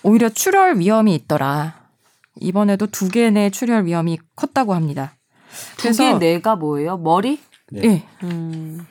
오히려 0.03 0.29
출혈 0.29 0.81
위험이 0.81 1.15
있더라. 1.15 1.77
이번에도 2.41 2.89
두개내 2.89 3.51
출혈 3.51 3.87
위험이 3.87 4.19
컸다고 4.35 4.75
합니다. 4.75 5.15
두개 5.77 6.15
내가 6.15 6.57
뭐예요? 6.57 6.97
머리? 6.99 7.41
네. 7.71 7.81
예. 7.85 8.03
음. 8.25 8.87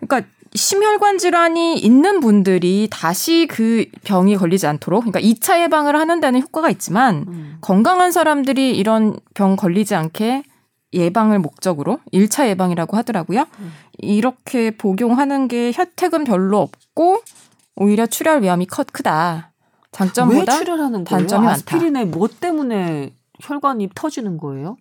그러니까 0.00 0.28
심혈관 0.54 1.18
질환이 1.18 1.78
있는 1.78 2.20
분들이 2.20 2.88
다시 2.90 3.46
그 3.48 3.84
병이 4.04 4.36
걸리지 4.36 4.66
않도록 4.66 5.04
그러니까 5.04 5.20
2차 5.20 5.62
예방을 5.62 5.96
하는 5.96 6.20
데는 6.20 6.40
효과가 6.42 6.70
있지만 6.70 7.24
음. 7.28 7.58
건강한 7.60 8.10
사람들이 8.10 8.76
이런 8.76 9.16
병 9.34 9.54
걸리지 9.54 9.94
않게 9.94 10.42
예방을 10.92 11.38
목적으로 11.38 12.00
1차 12.12 12.48
예방이라고 12.48 12.96
하더라고요. 12.96 13.46
음. 13.60 13.72
이렇게 13.98 14.72
복용하는 14.72 15.46
게 15.46 15.72
혜택은 15.76 16.24
별로 16.24 16.58
없고 16.58 17.20
오히려 17.76 18.06
출혈 18.06 18.42
위험이 18.42 18.66
컷 18.66 18.88
크다. 18.92 19.52
왜 19.52 19.90
장점보다 19.92 20.58
출혈하는 20.58 21.04
거예요? 21.04 21.04
단점이 21.04 21.46
많다. 21.46 21.56
아스피린에 21.76 22.04
뭐 22.06 22.28
때문에 22.28 23.14
혈관이 23.40 23.90
터지는 23.94 24.36
거예요? 24.36 24.76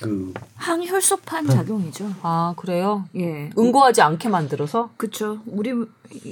그 0.00 0.32
항혈소판 0.56 1.48
작용이죠. 1.48 2.12
아 2.22 2.54
그래요? 2.56 3.04
예. 3.16 3.50
응고하지 3.56 4.02
않게 4.02 4.28
만들어서 4.28 4.90
그렇죠. 4.96 5.40
우리 5.46 5.72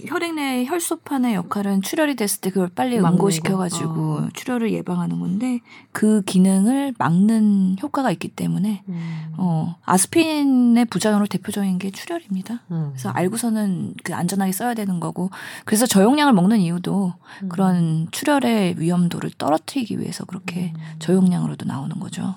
혈액 0.07 0.35
내 0.35 0.65
혈소판의 0.67 1.35
역할은 1.35 1.83
출혈이 1.83 2.17
됐을 2.17 2.41
때 2.41 2.51
그걸 2.51 2.69
빨리 2.69 2.99
응고시켜가지고 2.99 3.95
거. 3.95 4.23
어. 4.25 4.29
출혈을 4.35 4.73
예방하는 4.73 5.21
건데 5.21 5.61
그 5.93 6.23
기능을 6.23 6.95
막는 6.99 7.77
효과가 7.83 8.11
있기 8.13 8.29
때문에 8.29 8.83
음. 8.89 9.35
어, 9.39 9.77
아스피린의 9.85 10.85
부작용으로 10.87 11.27
대표적인 11.27 11.79
게 11.79 11.91
출혈입니다. 11.91 12.63
음. 12.71 12.91
그래서 12.93 13.09
알고서는 13.11 13.95
그 14.03 14.15
안전하게 14.15 14.53
써야 14.53 14.75
되는 14.75 15.01
거고 15.01 15.31
그래서 15.65 15.87
저용량을 15.87 16.33
먹는 16.33 16.61
이유도 16.61 17.15
음. 17.43 17.49
그런 17.49 18.09
출혈의 18.11 18.77
위험도를 18.79 19.31
떨어뜨리기 19.39 19.99
위해서 19.99 20.25
그렇게 20.25 20.73
저용량으로도 20.99 21.67
나오는 21.67 21.99
거죠. 21.99 22.35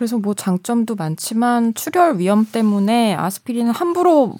그래서 0.00 0.16
뭐 0.16 0.32
장점도 0.32 0.94
많지만 0.94 1.74
출혈 1.74 2.20
위험 2.20 2.46
때문에 2.50 3.14
아스피린은 3.16 3.70
함부로 3.70 4.34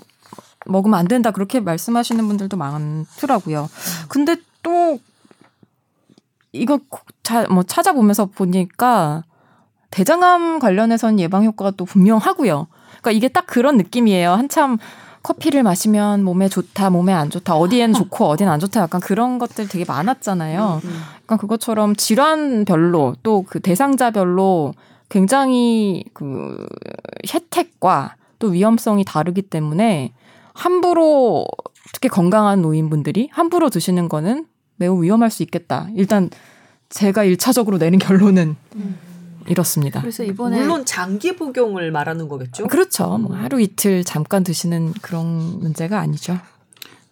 먹으면 0.64 0.98
안 0.98 1.06
된다 1.06 1.32
그렇게 1.32 1.60
말씀하시는 1.60 2.26
분들도 2.26 2.56
많더라고요. 2.56 3.68
근데 4.08 4.36
또 4.62 4.98
이거 6.52 6.80
자, 7.22 7.46
뭐 7.50 7.62
찾아보면서 7.62 8.24
보니까 8.24 9.22
대장암 9.90 10.60
관련해서는 10.60 11.20
예방 11.20 11.44
효과가 11.44 11.72
또 11.72 11.84
분명하고요. 11.84 12.66
그러니까 12.92 13.10
이게 13.10 13.28
딱 13.28 13.46
그런 13.46 13.76
느낌이에요. 13.76 14.32
한참 14.32 14.78
커피를 15.22 15.62
마시면 15.62 16.24
몸에 16.24 16.48
좋다, 16.48 16.88
몸에 16.88 17.12
안 17.12 17.28
좋다, 17.28 17.54
어디엔 17.56 17.92
좋고 17.92 18.28
어디는 18.28 18.50
안 18.50 18.60
좋다, 18.60 18.80
약간 18.80 19.02
그런 19.02 19.38
것들 19.38 19.68
되게 19.68 19.84
많았잖아요. 19.84 20.80
음. 20.82 21.02
약간 21.24 21.36
그것처럼 21.36 21.96
질환별로 21.96 23.16
또 23.22 23.44
그 23.46 23.60
대상자별로 23.60 24.72
굉장히 25.10 26.04
그 26.14 26.66
혜택과 27.32 28.16
또 28.38 28.48
위험성이 28.48 29.04
다르기 29.04 29.42
때문에 29.42 30.12
함부로 30.54 31.46
특히 31.92 32.08
건강한 32.08 32.62
노인분들이 32.62 33.28
함부로 33.32 33.68
드시는 33.68 34.08
거는 34.08 34.46
매우 34.76 35.02
위험할 35.02 35.30
수 35.30 35.42
있겠다. 35.42 35.88
일단 35.94 36.30
제가 36.88 37.24
일차적으로 37.24 37.78
내린 37.78 37.98
결론은 37.98 38.56
이렇습니다. 39.46 40.00
그래서 40.00 40.22
이번에 40.22 40.60
물론 40.60 40.84
장기 40.84 41.36
복용을 41.36 41.90
말하는 41.90 42.28
거겠죠? 42.28 42.66
그렇죠. 42.68 43.18
뭐 43.18 43.36
하루 43.36 43.60
이틀 43.60 44.04
잠깐 44.04 44.44
드시는 44.44 44.92
그런 45.02 45.26
문제가 45.60 45.98
아니죠. 45.98 46.38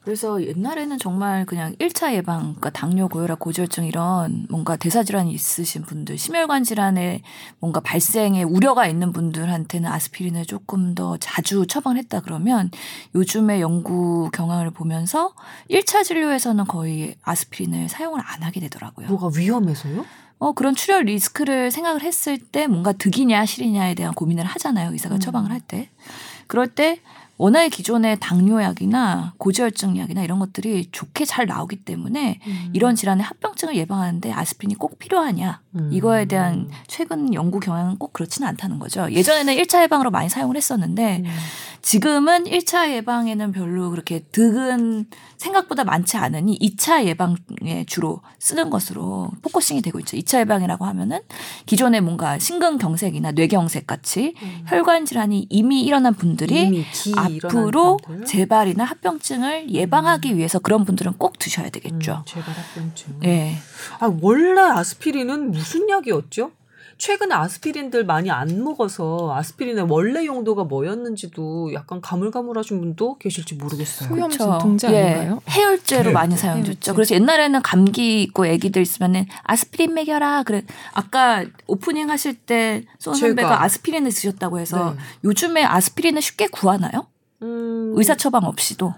그래서 0.01 0.43
옛날에는 0.43 0.99
정말 0.99 1.45
그냥 1.45 1.75
1차 1.77 2.15
예방, 2.15 2.41
그러니까 2.41 2.71
당뇨, 2.71 3.09
고혈압, 3.09 3.39
고지혈증 3.41 3.85
이런 3.85 4.47
뭔가 4.49 4.77
대사질환이 4.77 5.33
있으신 5.33 5.83
분들, 5.83 6.17
심혈관 6.17 6.65
질환에 6.65 7.23
뭔가 7.59 7.81
발생에 7.81 8.43
우려가 8.43 8.87
있는 8.87 9.13
분들한테는 9.13 9.91
아스피린을 9.91 10.47
조금 10.47 10.95
더 10.95 11.17
자주 11.19 11.67
처방했다 11.67 12.21
그러면 12.21 12.71
요즘의 13.15 13.61
연구 13.61 14.31
경향을 14.33 14.71
보면서 14.71 15.35
1차 15.71 16.05
진료에서는 16.05 16.65
거의 16.65 17.17
아스피린을 17.23 17.89
사용을 17.89 18.21
안 18.25 18.43
하게 18.43 18.61
되더라고요. 18.61 19.09
뭐가 19.09 19.31
위험해서요? 19.37 20.05
어, 20.39 20.53
그런 20.53 20.75
출혈 20.75 21.05
리스크를 21.05 21.71
생각을 21.71 22.03
했을 22.03 22.39
때 22.39 22.67
뭔가 22.67 22.93
득이냐 22.93 23.45
실이냐에 23.45 23.95
대한 23.95 24.15
고민을 24.15 24.45
하잖아요. 24.45 24.93
의사가 24.93 25.17
음. 25.17 25.21
처방을 25.21 25.51
할 25.51 25.61
때. 25.61 25.91
그럴 26.47 26.69
때 26.69 27.01
워낙에 27.39 27.69
기존의 27.69 28.19
당뇨약이나 28.21 29.35
고지혈증 29.39 29.97
약이나 29.97 30.25
이런 30.25 30.41
것들이 30.41 30.89
좋게 30.91 31.25
잘 31.25 31.47
나오기 31.47 31.85
때문에 31.85 32.41
이런 32.73 32.97
질환의 32.97 33.25
합병증을 33.25 33.77
예방하는데 33.77 34.33
아스피린이 34.33 34.75
꼭 34.75 34.99
필요하냐. 34.99 35.61
음. 35.77 35.91
이거에 35.93 36.25
대한 36.25 36.69
최근 36.89 37.33
연구 37.35 37.61
경향은 37.61 37.99
꼭 37.99 38.13
그렇지는 38.13 38.49
않다는 38.49 38.81
거죠. 38.81 39.11
예전에는 39.11 39.55
1차 39.55 39.83
예방으로 39.85 40.11
많이 40.11 40.29
사용을 40.29 40.57
했었는데 40.57 41.23
음. 41.25 41.31
지금은 41.81 42.45
1차 42.45 42.91
예방에는 42.91 43.53
별로 43.53 43.91
그렇게 43.91 44.21
득은 44.33 45.07
생각보다 45.37 45.85
많지 45.85 46.17
않으니 46.17 46.59
2차 46.59 47.05
예방에 47.05 47.85
주로 47.87 48.21
쓰는 48.41 48.69
것으로 48.69 49.31
focusing이 49.43 49.83
되고 49.83 50.01
있죠. 50.01 50.17
2차 50.17 50.41
예방이라고 50.41 50.85
하면은 50.87 51.21
기존에 51.67 52.01
뭔가 52.01 52.39
심근경색이나 52.41 53.33
뇌경색 53.33 53.87
같이 53.87 54.35
혈관 54.67 55.05
질환이 55.05 55.47
이미 55.49 55.83
일어난 55.83 56.15
분들이 56.15 56.63
음. 56.63 56.75
이미 56.75 56.85
기 56.93 57.11
일어난 57.11 57.28
앞으로? 57.45 57.99
재발이나 58.27 58.85
합병증을 58.85 59.71
예방하기 59.71 60.37
위해서 60.37 60.59
그런 60.59 60.85
분들은 60.85 61.15
꼭 61.19 61.39
드셔야 61.39 61.71
되겠죠. 61.71 62.13
음, 62.13 62.23
제발 62.27 62.55
합병증. 62.55 63.21
예. 63.25 63.55
아, 64.01 64.13
원래 64.21 64.61
아스피린은 64.61 65.51
무슨 65.53 65.89
약이었죠? 65.89 66.53
최근에 66.99 67.33
아스피린들 67.33 68.05
많이 68.05 68.29
안 68.29 68.65
먹어서 68.65 69.33
아스피린의 69.37 69.87
원래 69.89 70.27
용도가 70.27 70.65
뭐였는지도 70.65 71.73
약간 71.73 72.01
가물가물하신 72.01 72.81
분도 72.81 73.17
계실지 73.19 73.55
모르겠어요. 73.55 74.09
소염. 74.09 74.31
진통제 74.31 74.93
예. 74.93 75.03
아닌가요? 75.03 75.41
해열제로 75.49 76.11
많이 76.11 76.37
사용됐죠. 76.37 76.95
그래서 76.95 77.15
옛날에는 77.15 77.63
감기 77.63 78.23
있고 78.25 78.47
애기들 78.47 78.83
있으면은 78.83 79.27
아스피린 79.45 79.95
먹여라. 79.95 80.43
그래. 80.43 80.65
아까 80.93 81.45
오프닝 81.69 82.11
하실 82.11 82.35
때. 82.35 82.83
선배가 82.99 83.63
아스피린을 83.63 84.11
드셨다고 84.11 84.59
해서 84.59 84.95
네. 84.97 85.01
요즘에 85.23 85.65
아스피린을 85.65 86.21
쉽게 86.21 86.49
구하나요? 86.49 87.07
음, 87.43 87.93
의사 87.97 88.15
처방 88.15 88.45
없이도. 88.45 88.95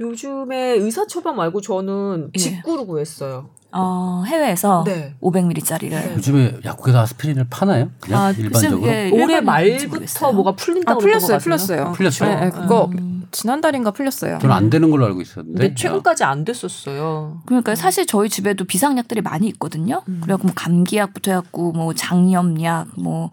요즘에 0.00 0.72
의사 0.72 1.06
처방 1.06 1.36
말고 1.36 1.60
저는 1.60 2.30
예. 2.34 2.38
직구로 2.38 2.86
구했어요. 2.86 3.50
어, 3.76 4.22
해외에서 4.26 4.84
네. 4.86 5.14
500ml짜리를. 5.20 5.90
네. 5.90 6.14
요즘에 6.16 6.58
약국에서 6.64 7.00
아스피린을 7.00 7.46
파나요? 7.50 7.90
그냥 8.00 8.22
아, 8.22 8.30
일반적으로? 8.30 8.88
예, 8.90 9.10
올해 9.10 9.40
말부터. 9.40 10.32
뭐가 10.32 10.52
풀린다고 10.52 10.98
아 10.98 11.02
풀렸어요, 11.02 11.38
풀렸어요. 11.38 11.92
풀렸어요? 11.92 12.28
네, 12.34 12.44
네, 12.46 12.50
그거 12.50 12.90
음. 12.96 13.26
지난달인가 13.32 13.90
풀렸어요. 13.90 14.38
저는 14.38 14.54
안 14.54 14.70
되는 14.70 14.90
걸로 14.92 15.06
알고 15.06 15.20
있었는데. 15.20 15.58
근데 15.60 15.74
최근까지 15.74 16.22
안 16.22 16.44
됐었어요. 16.44 17.40
그러니까 17.46 17.74
사실 17.74 18.06
저희 18.06 18.28
집에도 18.28 18.64
비상약들이 18.64 19.22
많이 19.22 19.48
있거든요. 19.48 20.02
음. 20.08 20.20
그래갖고 20.22 20.46
뭐 20.46 20.54
감기약부터 20.54 21.32
해갖고 21.32 21.72
뭐 21.72 21.92
장염약, 21.94 22.90
뭐 23.00 23.30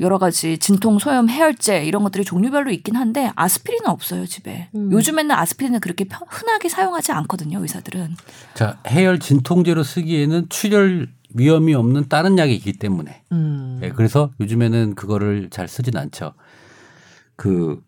여러 0.00 0.18
가지 0.18 0.58
진통, 0.58 0.98
소염, 0.98 1.28
해열제 1.28 1.84
이런 1.84 2.02
것들이 2.02 2.24
종류별로 2.24 2.72
있긴 2.72 2.96
한데 2.96 3.30
아스피린은 3.36 3.86
없어요 3.88 4.26
집에. 4.26 4.68
음. 4.74 4.90
요즘에는 4.90 5.30
아스피린을 5.30 5.78
그렇게 5.78 6.02
편- 6.04 6.26
흔하게 6.28 6.68
사용하지 6.68 7.12
않거든요 7.12 7.60
의사들은. 7.62 8.16
자, 8.54 8.78
해열 8.88 9.20
진통제로 9.20 9.83
쓰기에는 9.84 10.48
출혈 10.48 11.08
위험이 11.34 11.74
없는 11.74 12.08
다른 12.08 12.38
약이 12.38 12.54
있기 12.54 12.74
때문에. 12.74 13.22
음. 13.32 13.80
예, 13.82 13.90
그래서 13.90 14.30
요즘에는 14.40 14.94
그거를 14.94 15.50
잘 15.50 15.68
쓰진 15.68 15.96
않죠. 15.96 16.34
그, 17.36 17.82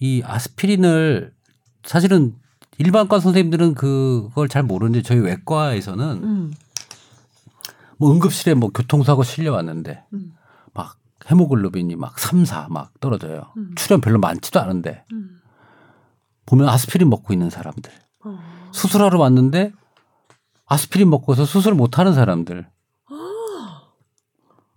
이 0.00 0.22
아스피린을 0.24 1.32
사실은 1.82 2.34
일반과 2.78 3.18
선생님들은 3.18 3.74
그걸 3.74 4.48
잘 4.48 4.62
모르는데 4.62 5.02
저희 5.02 5.18
외과에서는 5.18 6.22
음. 6.22 6.52
뭐 7.96 8.12
응급실에 8.12 8.54
뭐 8.54 8.70
교통사고 8.70 9.24
실려왔는데 9.24 10.04
음. 10.12 10.32
막 10.72 10.96
헤모글로빈이 11.28 11.96
막 11.96 12.18
3, 12.18 12.44
4 12.44 12.68
막 12.70 12.92
떨어져요. 13.00 13.52
음. 13.56 13.72
출혈 13.74 14.00
별로 14.00 14.18
많지도 14.20 14.60
않은데 14.60 15.04
음. 15.12 15.40
보면 16.46 16.68
아스피린 16.68 17.10
먹고 17.10 17.32
있는 17.32 17.50
사람들. 17.50 17.92
어. 18.24 18.38
수술하러 18.72 19.18
왔는데 19.18 19.72
아스피린 20.68 21.10
먹고서 21.10 21.44
수술 21.44 21.74
못 21.74 21.98
하는 21.98 22.12
사람들. 22.14 22.66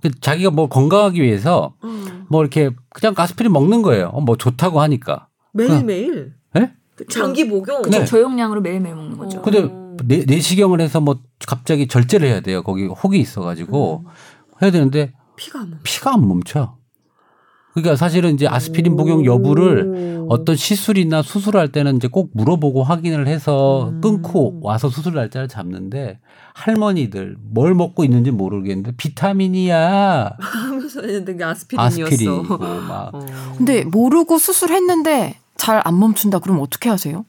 그 0.02 0.10
자기가 0.20 0.50
뭐 0.50 0.68
건강하기 0.68 1.22
위해서 1.22 1.76
음. 1.84 2.26
뭐 2.28 2.42
이렇게 2.42 2.72
그냥 2.90 3.14
아스피린 3.16 3.52
먹는 3.52 3.84
거예요. 3.84 4.08
어, 4.08 4.22
뭐 4.22 4.36
좋다고 4.36 4.82
하니까. 4.82 5.28
매일매일. 5.54 6.34
예? 6.58 6.74
장기 7.10 7.48
복용. 7.48 7.84
네. 7.84 8.04
저용량으로 8.06 8.62
매일매일 8.62 8.96
먹는 8.96 9.18
거죠. 9.18 9.40
어. 9.40 9.42
근데 9.42 9.70
내, 10.04 10.26
내시경을 10.26 10.82
해서 10.82 11.00
뭐 11.00 11.20
갑자기 11.48 11.88
절제를 11.88 12.28
해야 12.28 12.40
돼요. 12.40 12.64
거기 12.64 12.88
혹이 12.88 13.20
있어가지고 13.20 14.06
음. 14.06 14.12
해야 14.62 14.72
되는데 14.72 15.14
피가 15.36 15.60
안 15.60 15.70
멈. 15.70 15.80
피가 15.84 16.14
안 16.14 16.28
멈춰. 16.28 16.78
그러니까 17.74 17.96
사실은 17.96 18.34
이제 18.34 18.48
아스피린 18.48 18.96
복용 18.96 19.26
여부를 19.26 20.26
어떤 20.30 20.56
시술이나 20.56 21.22
수술할 21.22 21.72
때는 21.72 21.98
이제 21.98 22.08
꼭 22.08 22.32
물어보고 22.34 22.84
확인을 22.84 23.28
해서 23.28 23.90
음. 23.90 24.02
끊고 24.02 24.60
와서 24.62 24.90
수술 24.90 25.14
날짜를 25.16 25.48
잡는데 25.48 26.20
할머니들 26.54 27.38
뭘 27.40 27.74
먹고 27.74 28.04
있는지 28.04 28.32
모르겠는데 28.32 28.94
비타민이야 28.98 30.36
하면서 30.40 31.02
했는데 31.02 31.34
그게 31.34 31.44
아스피린이고 31.78 32.58
막 32.58 33.12
어. 33.14 33.20
근데 33.58 33.84
모르고 33.84 34.38
수술했는데 34.38 35.38
잘 35.58 35.82
안 35.86 36.00
멈춘다 36.00 36.40
그러면 36.40 36.64
어떻게 36.64 36.90
하세요? 36.90 37.24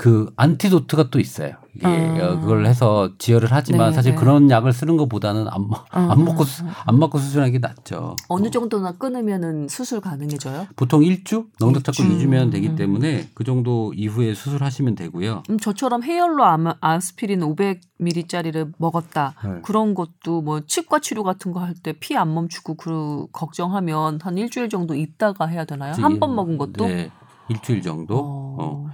그 0.00 0.32
안티도트가 0.36 1.10
또 1.10 1.20
있어요. 1.20 1.56
이게 1.76 1.86
아. 1.86 2.40
그걸 2.40 2.64
해서 2.64 3.10
지혈을 3.18 3.48
하지만 3.52 3.90
네, 3.90 3.94
사실 3.94 4.12
네. 4.12 4.18
그런 4.18 4.50
약을 4.50 4.72
쓰는 4.72 4.96
것보다는 4.96 5.46
안, 5.46 5.68
먹- 5.68 5.84
안 5.90 6.18
음, 6.18 6.24
먹고 6.24 6.44
수- 6.44 6.64
안 6.86 6.98
먹고 6.98 7.18
수술하는 7.18 7.52
게 7.52 7.58
낫죠. 7.58 8.16
어느 8.30 8.50
정도나 8.50 8.92
끊으면은 8.92 9.68
수술 9.68 10.00
가능해져요? 10.00 10.68
보통 10.74 11.02
일주 11.04 11.48
넉넉 11.60 11.84
잡고 11.84 12.02
일주. 12.02 12.16
2주면 12.26 12.50
되기 12.50 12.68
음. 12.68 12.76
때문에 12.76 13.28
그 13.34 13.44
정도 13.44 13.92
이후에 13.92 14.32
수술하시면 14.32 14.94
되고요. 14.94 15.42
음, 15.50 15.58
저처럼 15.58 16.02
해열로 16.02 16.44
아마 16.44 16.76
아스피린 16.80 17.40
500ml짜리를 17.40 18.72
먹었다. 18.78 19.34
네. 19.44 19.60
그런 19.62 19.92
것도 19.94 20.40
뭐 20.40 20.60
치과 20.66 20.98
치료 21.00 21.24
같은 21.24 21.52
거 21.52 21.60
할 21.60 21.74
때 21.82 21.92
피 21.92 22.16
안 22.16 22.32
멈추고 22.32 22.76
그 22.76 23.26
걱정하면 23.32 24.18
한 24.22 24.38
일주일 24.38 24.70
정도 24.70 24.94
있다가 24.94 25.44
해야 25.46 25.66
되나요? 25.66 25.92
한 25.98 26.18
번 26.18 26.34
먹은 26.34 26.56
것도? 26.56 26.86
네, 26.86 27.10
일주일 27.50 27.82
정도. 27.82 28.16
어. 28.18 28.56
어. 28.58 28.86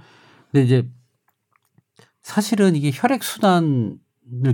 근데 0.51 0.65
이제 0.65 0.89
사실은 2.31 2.75
이게 2.75 2.91
혈액 2.93 3.23
순환을 3.23 3.97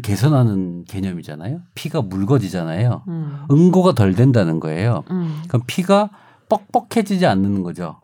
개선하는 0.04 0.86
개념이잖아요. 0.86 1.62
피가 1.74 2.04
묽어지잖아요. 2.04 3.04
음. 3.08 3.46
응고가 3.50 3.96
덜 3.96 4.14
된다는 4.14 4.60
거예요. 4.60 5.04
음. 5.10 5.42
그럼 5.48 5.64
피가 5.66 6.12
뻑뻑해지지 6.50 7.26
않는 7.26 7.64
거죠. 7.64 8.00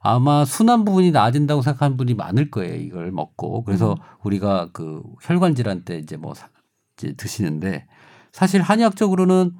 아마 0.00 0.44
순환 0.44 0.84
부분이 0.84 1.10
나아진다고 1.10 1.62
생각하는 1.62 1.96
분이 1.96 2.12
많을 2.12 2.50
거예요. 2.50 2.74
이걸 2.74 3.12
먹고. 3.12 3.64
그래서 3.64 3.92
음. 3.92 3.96
우리가 4.24 4.68
그 4.74 5.02
혈관 5.22 5.54
질환 5.54 5.84
때 5.86 5.96
이제 5.96 6.18
뭐 6.18 6.34
사- 6.34 6.50
이제 6.98 7.14
드시는데 7.16 7.86
사실 8.30 8.60
한의학적으로는 8.60 9.52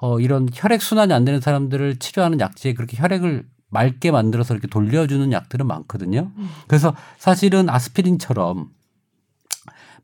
어 0.00 0.18
이런 0.18 0.48
혈액 0.52 0.82
순환이 0.82 1.12
안 1.12 1.24
되는 1.24 1.40
사람들을 1.40 2.00
치료하는 2.00 2.40
약제에 2.40 2.74
그렇게 2.74 3.00
혈액을 3.00 3.46
맑게 3.70 4.10
만들어서 4.10 4.54
이렇게 4.54 4.66
돌려주는 4.66 5.30
약들은 5.30 5.68
많거든요. 5.68 6.32
음. 6.36 6.48
그래서 6.66 6.96
사실은 7.18 7.70
아스피린처럼 7.70 8.70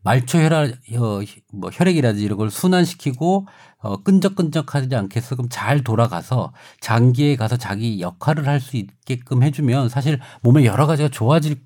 말초 0.03 0.39
혈액, 0.39 0.77
어, 0.99 1.21
뭐 1.53 1.71
혈액이라든지 1.73 2.25
이런 2.25 2.39
걸 2.39 2.51
순환시키고 2.51 3.47
어, 3.79 4.03
끈적끈적하지 4.03 4.95
않게 4.95 5.21
해서 5.21 5.37
잘 5.51 5.83
돌아가서 5.85 6.53
장기에 6.81 7.37
가서 7.37 7.57
자기 7.57 8.01
역할을 8.01 8.47
할 8.47 8.61
수 8.61 8.77
있게끔 8.77 9.43
해주면 9.43 9.89
사실 9.89 10.21
몸에 10.43 10.65
여러 10.65 10.87
가지가 10.87 11.09
좋아질 11.09 11.57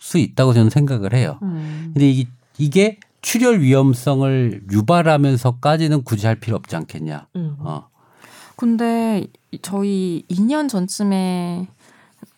수 0.00 0.18
있다고 0.18 0.52
저는 0.54 0.70
생각을 0.70 1.14
해요. 1.14 1.38
음. 1.42 1.90
근데 1.94 2.10
이게, 2.10 2.30
이게 2.58 3.00
출혈 3.22 3.60
위험성을 3.60 4.62
유발하면서까지는 4.70 6.04
굳이 6.04 6.26
할 6.26 6.36
필요 6.36 6.56
없지 6.56 6.76
않겠냐. 6.76 7.28
음. 7.36 7.56
어. 7.60 7.88
근데 8.56 9.26
저희 9.62 10.24
2년 10.30 10.68
전쯤에 10.68 11.68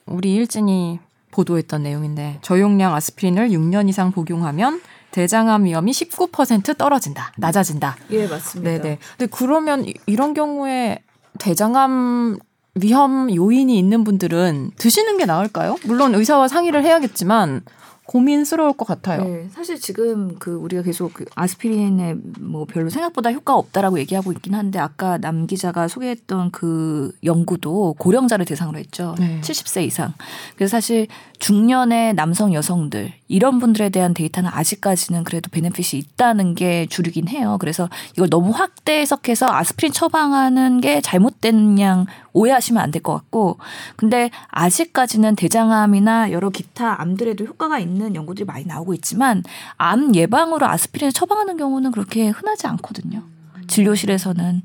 우리 0.07 0.35
일진이 0.35 0.99
보도했던 1.31 1.83
내용인데 1.83 2.39
저용량 2.43 2.95
아스피린을 2.95 3.51
6년 3.51 3.89
이상 3.89 4.11
복용하면 4.11 4.81
대장암 5.23 5.65
위험이 5.65 5.91
19% 5.91 6.79
떨어진다, 6.79 7.33
낮아진다. 7.39 7.97
예, 8.13 8.29
맞습니다. 8.29 8.71
네네. 8.71 8.99
근데 9.17 9.31
그러면 9.37 9.85
이- 9.85 9.95
이런 10.07 10.33
경우에 10.33 11.01
대장암 11.41 12.39
위험 12.77 13.35
요인이 13.35 13.77
있는 13.77 14.05
분들은 14.05 14.71
드시는 14.77 15.19
게 15.19 15.25
나을까요? 15.27 15.75
물론 15.87 16.15
의사와 16.15 16.47
상의를 16.47 16.85
해야겠지만 16.85 17.63
고민스러울 18.07 18.73
것 18.75 18.87
같아요. 18.87 19.25
네, 19.25 19.49
사실 19.53 19.79
지금 19.81 20.37
그 20.39 20.55
우리가 20.55 20.83
계속 20.83 21.13
그 21.13 21.25
아스피린에 21.35 22.15
뭐 22.41 22.65
별로 22.65 22.89
생각보다 22.89 23.33
효과가 23.33 23.59
없다라고 23.59 23.99
얘기하고 23.99 24.31
있긴 24.33 24.55
한데 24.55 24.79
아까 24.79 25.19
남 25.19 25.47
기자가 25.49 25.89
소개했던 25.89 26.53
그 26.53 27.13
연구도 27.25 27.97
고령자를 27.99 28.45
대상으로 28.47 28.79
했죠. 28.79 29.15
네. 29.19 29.41
70세 29.43 29.85
이상. 29.85 30.15
그래서 30.57 30.71
사실 30.71 31.09
중년의 31.41 32.15
남성 32.15 32.55
여성들 32.55 33.13
이런 33.29 33.59
분들에 33.59 33.91
대한 33.91 34.15
데이터는 34.15 34.51
아직까지는 34.53 35.25
그래도 35.25 35.49
베네핏이 35.51 36.01
있다는 36.01 36.55
게 36.55 36.87
주류긴 36.87 37.29
해요. 37.29 37.57
그래서 37.61 37.89
이걸 38.15 38.29
너무 38.31 38.51
확대 38.51 38.99
해석해서 39.01 39.47
아스피린 39.49 39.93
처방하는 39.93 40.81
게 40.81 41.01
잘못된 41.01 41.79
양 41.81 42.07
오해하시면 42.33 42.83
안 42.83 42.91
될 42.91 43.03
것 43.03 43.13
같고 43.15 43.59
근데 43.97 44.31
아직까지는 44.49 45.37
대장암이나 45.37 46.33
여러 46.33 46.51
기타 46.51 47.01
암들에도 47.01 47.45
효과가 47.45 47.79
있는 47.79 48.15
연구들이 48.15 48.45
많이 48.45 48.65
나오고 48.65 48.95
있지만 48.95 49.43
암 49.77 50.15
예방으로 50.15 50.67
아스피린을 50.67 51.13
처방하는 51.13 51.57
경우는 51.57 51.93
그렇게 51.93 52.29
흔하지 52.29 52.67
않거든요. 52.67 53.23
진료실에서는 53.69 54.63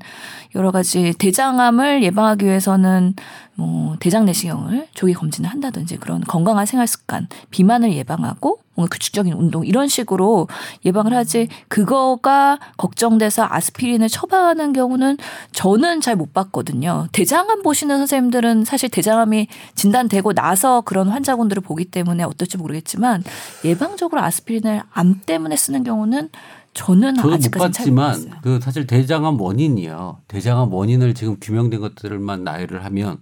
여러 0.54 0.70
가지 0.70 1.12
대장암을 1.18 2.02
예방하기 2.02 2.44
위해서는 2.44 3.14
뭐 3.56 3.96
대장 4.00 4.24
내시경을 4.24 4.88
조기 4.94 5.14
검진을 5.14 5.48
한다든지 5.48 5.96
그런 5.96 6.20
건강한 6.22 6.66
생활 6.66 6.86
습관, 6.88 7.28
비만을 7.50 7.92
예방하고 7.92 8.58
뭔가 8.74 8.92
규칙적인 8.92 9.32
운동 9.32 9.64
이런 9.64 9.86
식으로 9.86 10.48
예방을 10.84 11.14
하지 11.14 11.48
그거가 11.68 12.58
걱정돼서 12.76 13.46
아스피린을 13.48 14.08
처방하는 14.08 14.72
경우는 14.72 15.18
저는 15.52 16.00
잘 16.00 16.14
못 16.14 16.32
봤거든요. 16.32 17.08
대장암 17.12 17.62
보시는 17.62 17.98
선생님들은 17.98 18.64
사실 18.64 18.88
대장암이 18.88 19.48
진단되고 19.74 20.32
나서 20.32 20.80
그런 20.80 21.08
환자분들을 21.08 21.60
보기 21.62 21.86
때문에 21.86 22.22
어떨지 22.22 22.56
모르겠지만 22.56 23.24
예방적으로 23.64 24.22
아스피린을 24.22 24.82
암 24.92 25.20
때문에 25.26 25.56
쓰는 25.56 25.82
경우는 25.82 26.30
저는 26.74 27.14
저도 27.14 27.30
못 27.30 27.50
봤지만 27.52 28.40
그 28.42 28.60
사실 28.60 28.86
대장암 28.86 29.40
원인이요. 29.40 30.22
대장암 30.28 30.72
원인을 30.72 31.14
지금 31.14 31.36
규명된 31.40 31.80
것들만 31.80 32.44
나열을 32.44 32.84
하면 32.84 33.20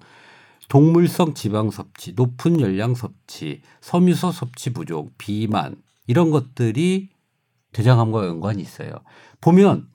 동물성 0.69 1.35
지방 1.35 1.71
섭취, 1.71 2.13
높은 2.15 2.59
열량 2.59 2.95
섭취, 2.95 3.61
섬유소 3.83 4.33
섭취 4.33 4.73
부족, 4.73 5.17
비만 5.19 5.77
이런 6.07 6.31
것들이 6.31 7.11
대장암과 7.73 8.27
연관이 8.27 8.63
있어요. 8.63 8.91
보면 9.41 9.89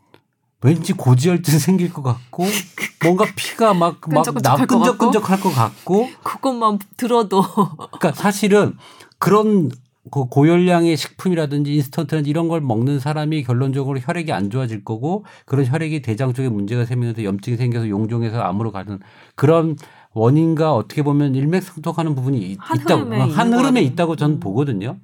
왠지 0.61 0.93
고지혈증 0.93 1.59
생길 1.59 1.91
것 1.91 2.03
같고 2.03 2.45
뭔가 3.03 3.25
피가 3.35 3.73
막막 3.73 4.01
것 4.01 4.41
같고. 4.43 4.67
끈적끈적할 4.67 5.39
것 5.39 5.49
같고 5.51 6.09
그것만 6.23 6.79
들어도 6.95 7.43
그러니까 7.43 8.11
사실은 8.13 8.75
그런 9.19 9.71
그 10.11 10.25
고열량의 10.25 10.95
식품이라든지 10.97 11.73
인스턴트라든지 11.75 12.29
이런 12.29 12.47
걸 12.47 12.61
먹는 12.61 12.99
사람이 12.99 13.43
결론적으로 13.43 13.99
혈액이 13.99 14.31
안 14.31 14.49
좋아질 14.49 14.83
거고 14.83 15.25
그런 15.45 15.65
혈액이 15.65 16.01
대장 16.01 16.33
쪽에 16.33 16.49
문제가 16.49 16.85
생기면서 16.85 17.23
염증이 17.23 17.57
생겨서 17.57 17.89
용종에서 17.89 18.39
암으로 18.41 18.71
가는 18.71 18.99
그런 19.35 19.75
원인과 20.13 20.73
어떻게 20.73 21.03
보면 21.03 21.35
일맥상통하는 21.35 22.15
부분이 22.15 22.39
있- 22.39 22.57
한 22.59 22.77
있다고 22.79 23.01
흐름에 23.05 23.19
한 23.31 23.53
흐름에. 23.53 23.81
있다고 23.81 24.15
저는 24.15 24.35
음. 24.37 24.39
보거든요. 24.39 24.97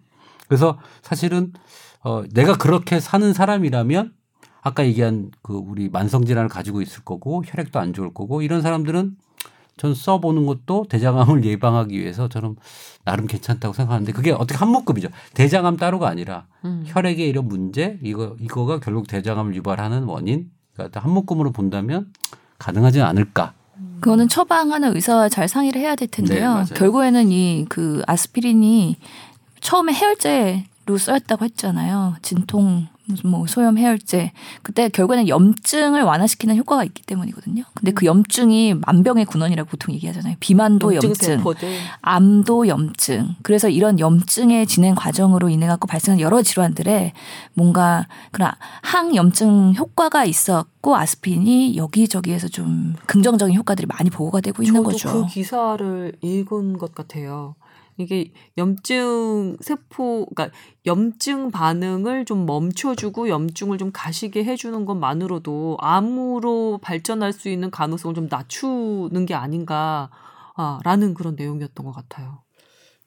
그래서 0.47 0.79
사실은 1.01 1.53
어 2.03 2.23
내가 2.33 2.57
그렇게 2.57 2.99
사는 2.99 3.31
사람이라면 3.33 4.13
아까 4.61 4.85
얘기한 4.85 5.31
그 5.41 5.53
우리 5.53 5.89
만성 5.89 6.25
질환을 6.25 6.49
가지고 6.49 6.81
있을 6.81 7.03
거고 7.03 7.43
혈액도 7.45 7.79
안 7.79 7.93
좋을 7.93 8.13
거고 8.13 8.41
이런 8.41 8.61
사람들은 8.61 9.15
전 9.77 9.93
써보는 9.95 10.45
것도 10.45 10.85
대장암을 10.89 11.43
예방하기 11.45 11.99
위해서 11.99 12.27
저는 12.29 12.55
나름 13.05 13.27
괜찮다고 13.27 13.73
생각하는데 13.73 14.11
그게 14.11 14.31
어떻게 14.31 14.55
한묶음이죠. 14.55 15.09
대장암 15.33 15.77
따로가 15.77 16.07
아니라 16.09 16.45
음. 16.65 16.83
혈액의 16.85 17.27
이런 17.27 17.47
문제 17.47 17.97
이거 18.03 18.35
이거가 18.39 18.79
결국 18.79 19.07
대장암을 19.07 19.55
유발하는 19.55 20.03
원인 20.03 20.51
그러니까 20.73 20.99
한묶음으로 21.01 21.51
본다면 21.51 22.11
가능하지 22.59 23.01
않을까. 23.01 23.53
그거는 23.99 24.27
처방하는 24.27 24.95
의사와 24.95 25.29
잘 25.29 25.47
상의를 25.47 25.81
해야 25.81 25.95
될 25.95 26.07
네, 26.09 26.17
텐데요. 26.17 26.51
맞아요. 26.51 26.65
결국에는 26.75 27.31
이 27.31 27.65
그 27.69 28.01
아스피린이 28.05 28.97
처음에 29.61 29.93
해열제로 29.93 30.97
쓰였다고 30.97 31.45
했잖아요. 31.45 32.15
진통 32.21 32.87
무슨 33.05 33.29
뭐 33.29 33.45
소염 33.47 33.77
해열제. 33.77 34.31
그때 34.61 34.89
결국에는 34.89 35.27
염증을 35.27 36.03
완화시키는 36.03 36.55
효과가 36.57 36.83
있기 36.85 37.03
때문이거든요. 37.03 37.63
근데 37.73 37.91
그 37.91 38.05
염증이 38.05 38.75
만병의 38.85 39.25
군원이라고 39.25 39.69
보통 39.69 39.93
얘기하잖아요. 39.95 40.35
비만도 40.39 40.95
염증, 40.95 41.13
세포들. 41.13 41.77
암도 42.01 42.67
염증. 42.67 43.35
그래서 43.41 43.67
이런 43.69 43.99
염증의 43.99 44.67
진행 44.67 44.95
과정으로 44.95 45.49
인해 45.49 45.67
갖고 45.67 45.87
발생한 45.87 46.19
여러 46.19 46.41
질환들에 46.41 47.13
뭔가 47.53 48.07
그런 48.31 48.51
항염증 48.81 49.75
효과가 49.77 50.25
있었고 50.25 50.95
아스피린이 50.95 51.75
여기저기에서 51.75 52.47
좀 52.47 52.95
긍정적인 53.05 53.55
효과들이 53.55 53.87
많이 53.87 54.09
보고가 54.09 54.39
되고 54.41 54.63
있는 54.63 54.81
저도 54.81 54.89
거죠. 54.89 55.11
그 55.11 55.27
기사를 55.27 56.13
읽은 56.21 56.77
것 56.77 56.95
같아요. 56.95 57.55
이게 57.97 58.33
염증 58.57 59.57
세포, 59.61 60.25
그러니까 60.33 60.55
염증 60.85 61.51
반응을 61.51 62.25
좀 62.25 62.45
멈춰주고 62.45 63.29
염증을 63.29 63.77
좀 63.77 63.91
가시게 63.93 64.43
해주는 64.43 64.85
것만으로도 64.85 65.77
암으로 65.79 66.79
발전할 66.81 67.33
수 67.33 67.49
있는 67.49 67.71
가능성을 67.71 68.15
좀 68.15 68.27
낮추는 68.29 69.25
게 69.25 69.33
아닌가라는 69.35 71.13
그런 71.15 71.35
내용이었던 71.35 71.85
것 71.85 71.91
같아요. 71.91 72.43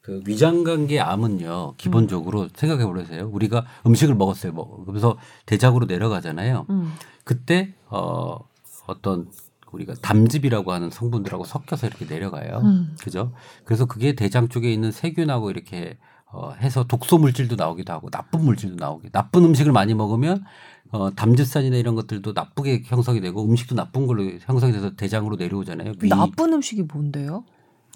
그 0.07 0.23
위장관계 0.25 1.01
암은요 1.01 1.75
기본적으로 1.79 2.43
음. 2.43 2.49
생각해 2.55 2.87
보세요. 2.87 3.29
우리가 3.33 3.67
음식을 3.87 4.15
먹었어요. 4.15 4.53
뭐 4.53 4.85
그래서 4.87 5.19
대작으로 5.47 5.87
내려가잖아요. 5.87 6.67
음. 6.71 6.95
그때 7.25 7.75
어 7.89 8.39
어떤 8.87 9.29
우리가 9.77 9.95
담즙이라고 10.03 10.73
하는 10.73 10.91
성분들하고 10.91 11.45
섞여서 11.45 11.87
이렇게 11.87 12.05
내려가요. 12.07 12.61
음. 12.65 12.97
그죠? 13.01 13.33
그래서 13.65 13.85
그게 13.87 14.15
대장 14.15 14.49
쪽에 14.49 14.73
있는 14.73 14.91
세균하고 14.91 15.51
이렇게 15.51 15.97
어 16.33 16.53
해서 16.61 16.85
독소 16.85 17.19
물질도 17.19 17.55
나오기도 17.57 17.93
하고 17.93 18.11
나쁜 18.11 18.45
물질도 18.45 18.77
나오기. 18.77 19.11
나쁜 19.13 19.45
음식을 19.45 19.73
많이 19.73 19.95
먹으면 19.95 20.45
어 20.91 21.11
담즙산이나 21.15 21.77
이런 21.77 21.95
것들도 21.95 22.33
나쁘게 22.33 22.83
형성이 22.87 23.21
되고 23.21 23.45
음식도 23.45 23.75
나쁜 23.75 24.07
걸로 24.07 24.25
형성이 24.41 24.73
돼서 24.73 24.95
대장으로 24.97 25.37
내려오잖아요. 25.37 25.93
위, 26.01 26.09
나쁜 26.09 26.53
음식이 26.55 26.83
뭔데요? 26.93 27.45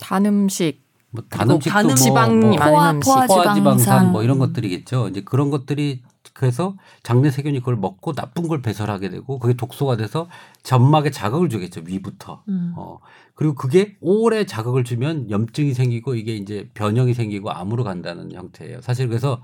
단 0.00 0.26
음식 0.26 0.82
뭐 1.10 1.24
단음식도 1.28 1.70
단음 1.72 1.86
뭐, 1.88 1.94
지방이 1.96 2.36
뭐 2.36 2.56
많은 2.56 2.72
포화- 2.72 2.90
음식. 2.92 3.08
포화- 3.08 3.26
포화지방산 3.26 3.78
지방산. 3.78 4.12
뭐 4.12 4.22
이런 4.22 4.38
것들이겠죠. 4.38 5.08
이제 5.08 5.22
그런 5.22 5.50
것들이 5.50 6.02
그래서 6.32 6.76
장내 7.02 7.30
세균이 7.30 7.60
그걸 7.60 7.76
먹고 7.76 8.12
나쁜 8.12 8.48
걸 8.48 8.62
배설하게 8.62 9.10
되고 9.10 9.38
그게 9.38 9.54
독소가 9.54 9.96
돼서 9.96 10.28
점막에 10.62 11.10
자극을 11.10 11.48
주겠죠. 11.48 11.82
위부터. 11.84 12.42
음. 12.48 12.72
어. 12.76 12.98
그리고 13.34 13.54
그게 13.54 13.96
오래 14.00 14.44
자극을 14.44 14.84
주면 14.84 15.30
염증이 15.30 15.74
생기고 15.74 16.14
이게 16.14 16.34
이제 16.36 16.68
변형이 16.74 17.14
생기고 17.14 17.50
암으로 17.50 17.84
간다는 17.84 18.32
형태예요. 18.32 18.80
사실 18.80 19.08
그래서 19.08 19.40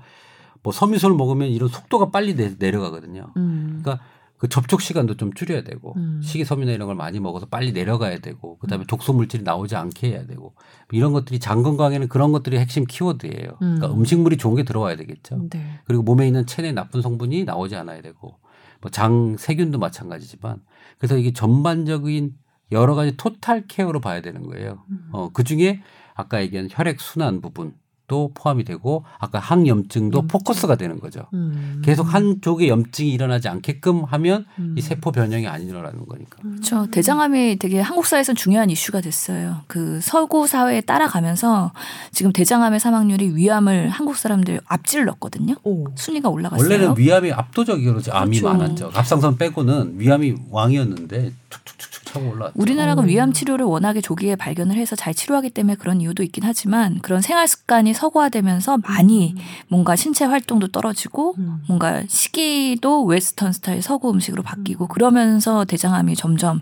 뭐 0.63 0.73
섬유소를 0.73 1.15
먹으면 1.15 1.49
이런 1.49 1.69
속도가 1.69 2.11
빨리 2.11 2.35
내, 2.35 2.55
내려가거든요. 2.57 3.31
음. 3.37 3.81
그러니까 3.81 4.03
그 4.37 4.47
접촉 4.49 4.81
시간도 4.81 5.17
좀 5.17 5.33
줄여야 5.33 5.63
되고 5.63 5.93
음. 5.97 6.21
식이섬유나 6.23 6.71
이런 6.71 6.87
걸 6.87 6.95
많이 6.95 7.19
먹어서 7.19 7.47
빨리 7.47 7.71
내려가야 7.71 8.19
되고 8.19 8.57
그다음에 8.59 8.85
독소 8.87 9.13
물질이 9.13 9.43
나오지 9.43 9.75
않게 9.75 10.11
해야 10.11 10.25
되고 10.27 10.53
이런 10.91 11.13
것들이 11.13 11.39
장 11.39 11.63
건강에는 11.63 12.07
그런 12.07 12.31
것들이 12.31 12.59
핵심 12.59 12.85
키워드예요. 12.85 13.57
그러니까 13.59 13.87
음. 13.87 13.99
음식물이 13.99 14.37
좋은 14.37 14.55
게 14.55 14.63
들어와야 14.63 14.95
되겠죠. 14.95 15.47
네. 15.49 15.79
그리고 15.85 16.03
몸에 16.03 16.27
있는 16.27 16.45
체내 16.45 16.71
나쁜 16.71 17.01
성분이 17.01 17.45
나오지 17.45 17.75
않아야 17.75 18.01
되고 18.01 18.39
뭐 18.81 18.91
장 18.91 19.35
세균도 19.37 19.79
마찬가지지만 19.79 20.61
그래서 20.97 21.17
이게 21.17 21.33
전반적인 21.33 22.33
여러 22.71 22.95
가지 22.95 23.15
토탈 23.17 23.65
케어로 23.67 24.01
봐야 24.01 24.21
되는 24.21 24.43
거예요. 24.43 24.83
음. 24.91 25.09
어, 25.13 25.29
그 25.31 25.43
중에 25.43 25.81
아까 26.13 26.41
얘기한 26.41 26.67
혈액 26.69 26.99
순환 26.99 27.41
부분 27.41 27.73
도 28.07 28.31
포함이 28.33 28.63
되고 28.63 29.03
아까 29.19 29.37
항염증도 29.37 30.19
염증. 30.19 30.27
포커스가 30.29 30.75
되는 30.75 30.97
거죠. 31.01 31.27
음. 31.33 31.81
계속 31.83 32.03
한쪽에 32.03 32.69
염증이 32.69 33.11
일어나지 33.11 33.49
않게끔 33.49 34.05
하면 34.05 34.45
음. 34.59 34.75
이 34.77 34.81
세포 34.81 35.11
변형이 35.11 35.45
안 35.45 35.61
일어나는 35.63 36.05
거니까. 36.05 36.37
그렇죠. 36.41 36.87
대장암이 36.89 37.59
되게 37.59 37.81
한국 37.81 38.05
사회에서 38.05 38.33
중요한 38.33 38.69
이슈가 38.69 39.01
됐어요. 39.01 39.57
그 39.67 39.99
서구 40.01 40.47
사회에 40.47 40.79
따라가면서 40.81 41.73
지금 42.13 42.31
대장암의 42.31 42.79
사망률이 42.79 43.35
위암을 43.35 43.89
한국 43.89 44.15
사람들 44.15 44.61
앞질렀거든요. 44.65 45.55
오. 45.63 45.87
순위가 45.95 46.29
올라갔어요. 46.29 46.63
원래는 46.63 46.97
위암이 46.97 47.33
압도적으로 47.33 47.99
암이 48.09 48.39
그렇죠. 48.39 48.57
많았죠. 48.57 48.89
갑상선 48.91 49.37
빼고는 49.37 49.99
위암이 49.99 50.35
왕이었는데 50.49 51.33
툭툭툭툭 51.49 52.06
올라왔죠. 52.25 52.53
우리나라가 52.55 53.01
어. 53.01 53.05
위암 53.05 53.33
치료를 53.33 53.65
워낙에 53.65 54.01
조기에 54.01 54.35
발견을 54.35 54.75
해서 54.75 54.95
잘 54.95 55.13
치료하기 55.13 55.51
때문에 55.51 55.75
그런 55.75 56.01
이유도 56.01 56.23
있긴 56.23 56.43
하지만 56.43 56.99
그런 56.99 57.21
생활 57.21 57.47
습관이 57.47 57.93
서구화되면서 57.93 58.77
많이 58.79 59.35
뭔가 59.67 59.95
신체 59.95 60.25
활동도 60.25 60.69
떨어지고 60.69 61.35
음. 61.37 61.61
뭔가 61.67 62.03
식이도 62.07 63.05
western 63.05 63.51
style 63.51 63.81
서구 63.81 64.09
음식으로 64.11 64.43
바뀌고 64.43 64.87
그러면서 64.87 65.65
대장암이 65.65 66.15
점점 66.15 66.61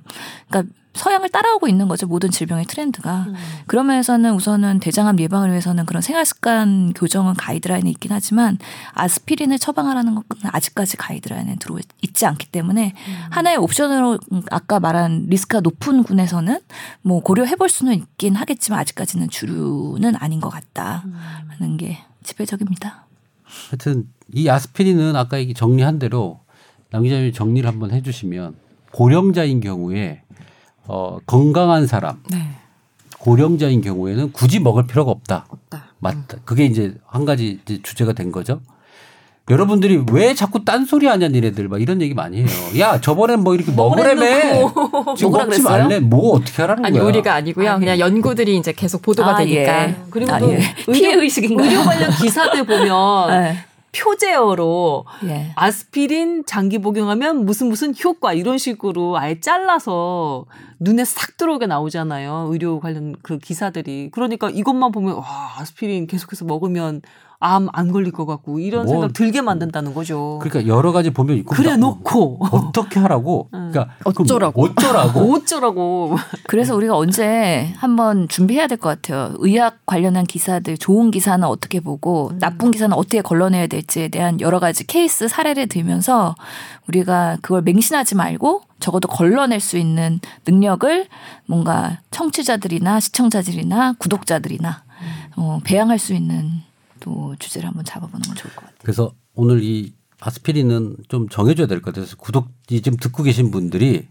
그러니까 0.50 0.74
서양을 0.96 1.30
따라오고 1.30 1.68
있는 1.68 1.88
거죠 1.88 2.08
모든 2.08 2.32
질병의 2.32 2.66
트렌드가 2.66 3.26
음. 3.28 3.36
그러면서는 3.68 4.34
우선은 4.34 4.80
대장암 4.80 5.20
예방을 5.20 5.50
위해서는 5.50 5.86
그런 5.86 6.02
생활 6.02 6.26
습관 6.26 6.94
교정은 6.94 7.34
가이드라인에 7.36 7.90
있긴 7.92 8.12
하지만 8.12 8.58
아스피린을 8.94 9.60
처방하라는 9.60 10.16
것은 10.16 10.50
아직까지 10.52 10.98
가이드라인에 10.98 11.58
들어 11.60 11.78
있지 12.02 12.26
않기 12.26 12.48
때문에 12.48 12.94
하나의 13.30 13.58
옵션으로 13.58 14.20
음, 14.32 14.42
아까 14.52 14.80
말한 14.80 15.28
리스크가 15.30 15.62
높은 15.62 16.04
군에서는 16.04 16.60
뭐 17.02 17.22
고려해 17.22 17.56
볼 17.56 17.70
수는 17.70 17.94
있긴 17.94 18.36
하겠지만 18.36 18.80
아직까지는 18.80 19.30
주류는 19.30 20.16
아닌 20.16 20.40
것 20.40 20.50
같다라는 20.50 21.78
게 21.78 22.00
지배적입니다. 22.24 23.06
하여튼 23.70 24.08
이 24.34 24.50
아스피린은 24.50 25.16
아까 25.16 25.40
얘기 25.40 25.54
정리한 25.54 26.00
대로 26.00 26.40
남 26.90 27.04
기자님이 27.04 27.34
정리를 27.34 27.68
한번 27.70 27.92
해주시면 27.92 28.56
고령자인 28.92 29.60
경우에 29.60 30.22
어, 30.88 31.18
건강한 31.26 31.88
사람 31.88 32.18
네. 32.30 32.38
고령자인 33.20 33.82
경우에는 33.82 34.32
굳이 34.34 34.60
먹을 34.60 34.86
필요가 34.86 35.12
없다. 35.12 35.46
없다. 35.50 35.86
맞다. 36.00 36.38
그게 36.46 36.66
이제 36.66 36.94
한 37.08 37.26
가지 37.26 37.60
이제 37.66 37.82
주제가 37.82 38.14
된 38.14 38.32
거죠. 38.32 38.62
여러분들이 39.50 40.04
왜 40.12 40.34
자꾸 40.34 40.66
딴소리 40.66 41.06
하냐 41.06 41.28
니네들 41.28 41.68
막 41.68 41.80
이런 41.80 42.02
얘기 42.02 42.16
많이 42.16 42.38
해요. 42.40 42.48
야 42.80 43.00
저번엔 43.00 43.42
뭐 43.44 43.54
이렇게 43.54 43.72
먹으라며 43.72 44.26
지금 45.16 45.32
먹지 45.34 45.62
그랬어요? 45.62 45.64
말래 45.84 46.00
뭐 46.00 46.36
어떻게 46.36 46.62
하라는 46.64 46.84
아니 46.86 46.98
거야. 46.98 47.08
우리가 47.08 47.34
아니고요. 47.36 47.70
아니. 47.72 47.80
그냥 47.80 48.00
연구들이 48.00 48.58
이제 48.58 48.72
계속 48.74 49.04
보도가 49.04 49.36
아, 49.36 49.38
되니까. 49.38 49.84
예. 49.90 49.96
그리고 50.10 50.34
아, 50.34 50.40
또 50.40 50.52
예. 50.52 50.60
피해 50.92 51.14
의식인가요? 51.14 51.68
의료 51.70 51.84
관련 51.84 52.10
기사들 52.12 52.64
보면 52.66 53.30
네. 53.42 53.58
표제어로 53.96 55.06
예. 55.26 55.52
아스피린 55.56 56.46
장기 56.46 56.80
복용하면 56.80 57.46
무슨 57.46 57.68
무슨 57.68 57.94
효과 58.04 58.34
이런 58.34 58.58
식으로 58.58 59.18
아예 59.18 59.40
잘라서 59.40 60.46
눈에 60.80 61.06
싹 61.06 61.38
들어오게 61.38 61.68
나오잖아요. 61.68 62.48
의료 62.52 62.80
관련 62.80 63.16
그 63.22 63.38
기사들이. 63.38 64.10
그러니까 64.12 64.50
이것만 64.50 64.92
보면 64.92 65.16
와 65.16 65.56
아스피린 65.58 66.08
계속해서 66.08 66.46
먹으면 66.46 67.02
암 67.40 67.68
안 67.74 67.92
걸릴 67.92 68.12
것 68.12 68.26
같고 68.26 68.60
이런 68.60 68.86
뭐, 68.86 68.94
생각 68.94 69.14
들게 69.14 69.42
만든다는 69.42 69.94
거죠. 69.94 70.40
그러니까 70.42 70.68
여러 70.74 70.92
가지 70.92 71.10
보면 71.12 71.38
있고 71.38 71.54
그래 71.56 71.72
나- 71.72 71.78
놓고 71.78 72.40
어떻게 72.52 73.00
하라고? 73.00 73.50
응. 73.54 73.72
그러니까 73.72 73.96
어쩌라고. 74.06 74.64
어쩌라고? 74.64 75.20
어쩌라고. 75.36 76.18
그래서 76.48 76.76
우리가 76.76 76.96
언제 76.98 77.74
한번 77.78 78.28
준비해야 78.28 78.68
될 78.68 78.78
것 78.78 78.90
같아요. 78.90 79.34
의학 79.40 79.86
관련한 79.86 80.26
기사들, 80.26 80.78
좋은 80.78 81.12
기사는 81.12 81.46
어떻게 81.48 81.80
보고 81.80 82.32
나쁜 82.40 82.72
기사는 82.72 82.96
어떻게 82.96 83.22
걸러내야 83.22 83.68
될지에 83.68 84.08
대한 84.10 84.40
여러 84.42 84.60
가지 84.60 84.86
케이스 84.86 85.28
사례를 85.28 85.68
들면서 85.68 86.36
우리가 86.88 87.38
그걸 87.42 87.62
맹신하지 87.64 88.16
말고 88.16 88.62
적어도 88.80 89.08
걸러낼 89.08 89.60
수 89.60 89.78
있는 89.78 90.20
능력을 90.48 91.08
뭔가 91.48 92.00
청취자들이나 92.12 93.00
시청자들이나 93.00 93.94
구독자들이나 93.98 94.84
어, 95.38 95.60
배양할 95.64 96.00
수 96.00 96.14
있는 96.14 96.52
또 97.06 97.36
주제를 97.38 97.68
한번 97.70 97.86
잡아보는 97.86 98.22
건 98.26 98.36
좋을 98.36 98.52
것 98.56 98.62
같아요. 98.62 98.78
그래서 98.82 99.12
오늘 99.36 99.62
이 99.64 99.94
아스피린은 100.20 100.98
좀 101.08 101.30
정해줘야 101.30 101.68
될 101.68 101.82
것 101.82 101.94
같아서 101.94 102.16
구독 102.18 102.48
이 102.72 102.82
지금 102.82 102.98
듣고 102.98 103.22
계신 103.22 103.52
분들이 103.52 104.08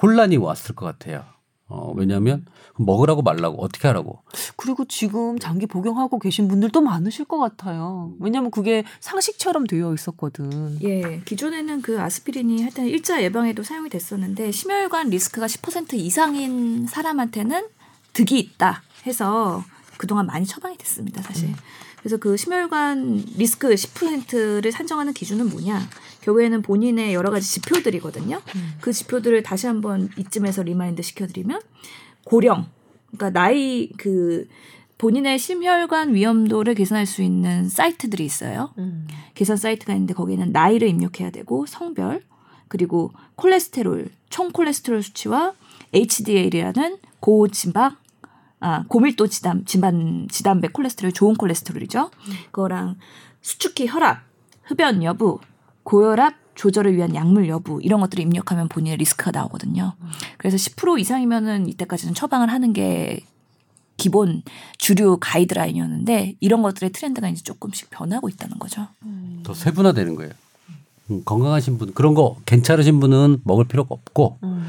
혼란이 0.00 0.36
왔을 0.36 0.74
것 0.76 0.86
같아요. 0.86 1.24
어, 1.66 1.90
왜냐하면 1.96 2.44
먹으라고 2.76 3.22
말라고 3.22 3.62
어떻게 3.62 3.88
하라고. 3.88 4.20
그리고 4.56 4.84
지금 4.84 5.38
장기 5.38 5.66
복용하고 5.66 6.18
계신 6.18 6.46
분들도 6.46 6.80
많으실 6.80 7.24
것 7.24 7.38
같아요. 7.38 8.12
왜냐면 8.20 8.50
그게 8.50 8.84
상식처럼 9.00 9.66
되어 9.66 9.94
있었거든. 9.94 10.78
예, 10.82 11.22
기존에는 11.24 11.80
그 11.82 12.00
아스피린이 12.00 12.60
하여튼 12.62 12.86
일차 12.86 13.22
예방에도 13.22 13.62
사용이 13.62 13.88
됐었는데 13.88 14.52
심혈관 14.52 15.08
리스크가 15.10 15.46
10% 15.46 15.94
이상인 15.94 16.86
사람한테는 16.86 17.66
득이 18.12 18.38
있다 18.38 18.82
해서 19.06 19.64
그동안 19.96 20.26
많이 20.26 20.44
처방이 20.44 20.76
됐습니다, 20.76 21.22
사실. 21.22 21.54
그래서 22.02 22.16
그 22.16 22.36
심혈관 22.36 23.24
리스크 23.36 23.68
10%를 23.68 24.72
산정하는 24.72 25.12
기준은 25.12 25.48
뭐냐? 25.50 25.88
결국에는 26.22 26.62
본인의 26.62 27.14
여러 27.14 27.30
가지 27.30 27.48
지표들이거든요. 27.48 28.40
그 28.80 28.92
지표들을 28.92 29.42
다시 29.44 29.68
한번 29.68 30.08
이쯤에서 30.18 30.64
remind 30.64 31.02
시켜드리면 31.02 31.60
고령, 32.24 32.66
그러니까 33.12 33.30
나이 33.30 33.90
그 33.96 34.48
본인의 34.98 35.38
심혈관 35.38 36.14
위험도를 36.14 36.74
계산할 36.74 37.06
수 37.06 37.22
있는 37.22 37.68
사이트들이 37.68 38.24
있어요. 38.24 38.72
음. 38.78 39.06
계산 39.34 39.56
사이트가 39.56 39.92
있는데 39.94 40.14
거기에는 40.14 40.52
나이를 40.52 40.88
입력해야 40.88 41.30
되고 41.30 41.66
성별 41.66 42.22
그리고 42.68 43.12
콜레스테롤 43.34 44.10
총 44.30 44.50
콜레스테롤 44.52 45.02
수치와 45.02 45.54
HDL이라는 45.92 46.98
고지방 47.20 47.96
아 48.62 48.84
고밀도 48.88 49.26
지단 49.26 49.64
지단 49.66 50.28
지단백 50.30 50.72
콜레스테롤 50.72 51.12
좋은 51.12 51.34
콜레스테롤이죠. 51.34 52.10
그거랑 52.52 52.96
수축기 53.40 53.88
혈압, 53.88 54.20
흡연 54.62 55.02
여부, 55.02 55.40
고혈압 55.82 56.34
조절을 56.54 56.96
위한 56.96 57.14
약물 57.14 57.48
여부 57.48 57.80
이런 57.82 58.00
것들을 58.00 58.22
입력하면 58.22 58.68
본인의 58.68 58.98
리스크가 58.98 59.32
나오거든요. 59.32 59.94
그래서 60.38 60.56
10% 60.56 61.00
이상이면은 61.00 61.68
이때까지는 61.68 62.14
처방을 62.14 62.52
하는 62.52 62.72
게 62.72 63.24
기본 63.96 64.42
주류 64.78 65.18
가이드라인이었는데 65.20 66.36
이런 66.40 66.62
것들의 66.62 66.90
트렌드가 66.90 67.28
이제 67.28 67.42
조금씩 67.42 67.90
변하고 67.90 68.28
있다는 68.28 68.58
거죠. 68.58 68.88
더 69.42 69.54
세분화되는 69.54 70.14
거예요. 70.14 70.32
음, 71.12 71.22
건강하신 71.24 71.78
분 71.78 71.92
그런 71.94 72.14
거 72.14 72.36
괜찮으신 72.46 73.00
분은 73.00 73.38
먹을 73.44 73.64
필요가 73.66 73.94
없고 73.94 74.38
음. 74.42 74.62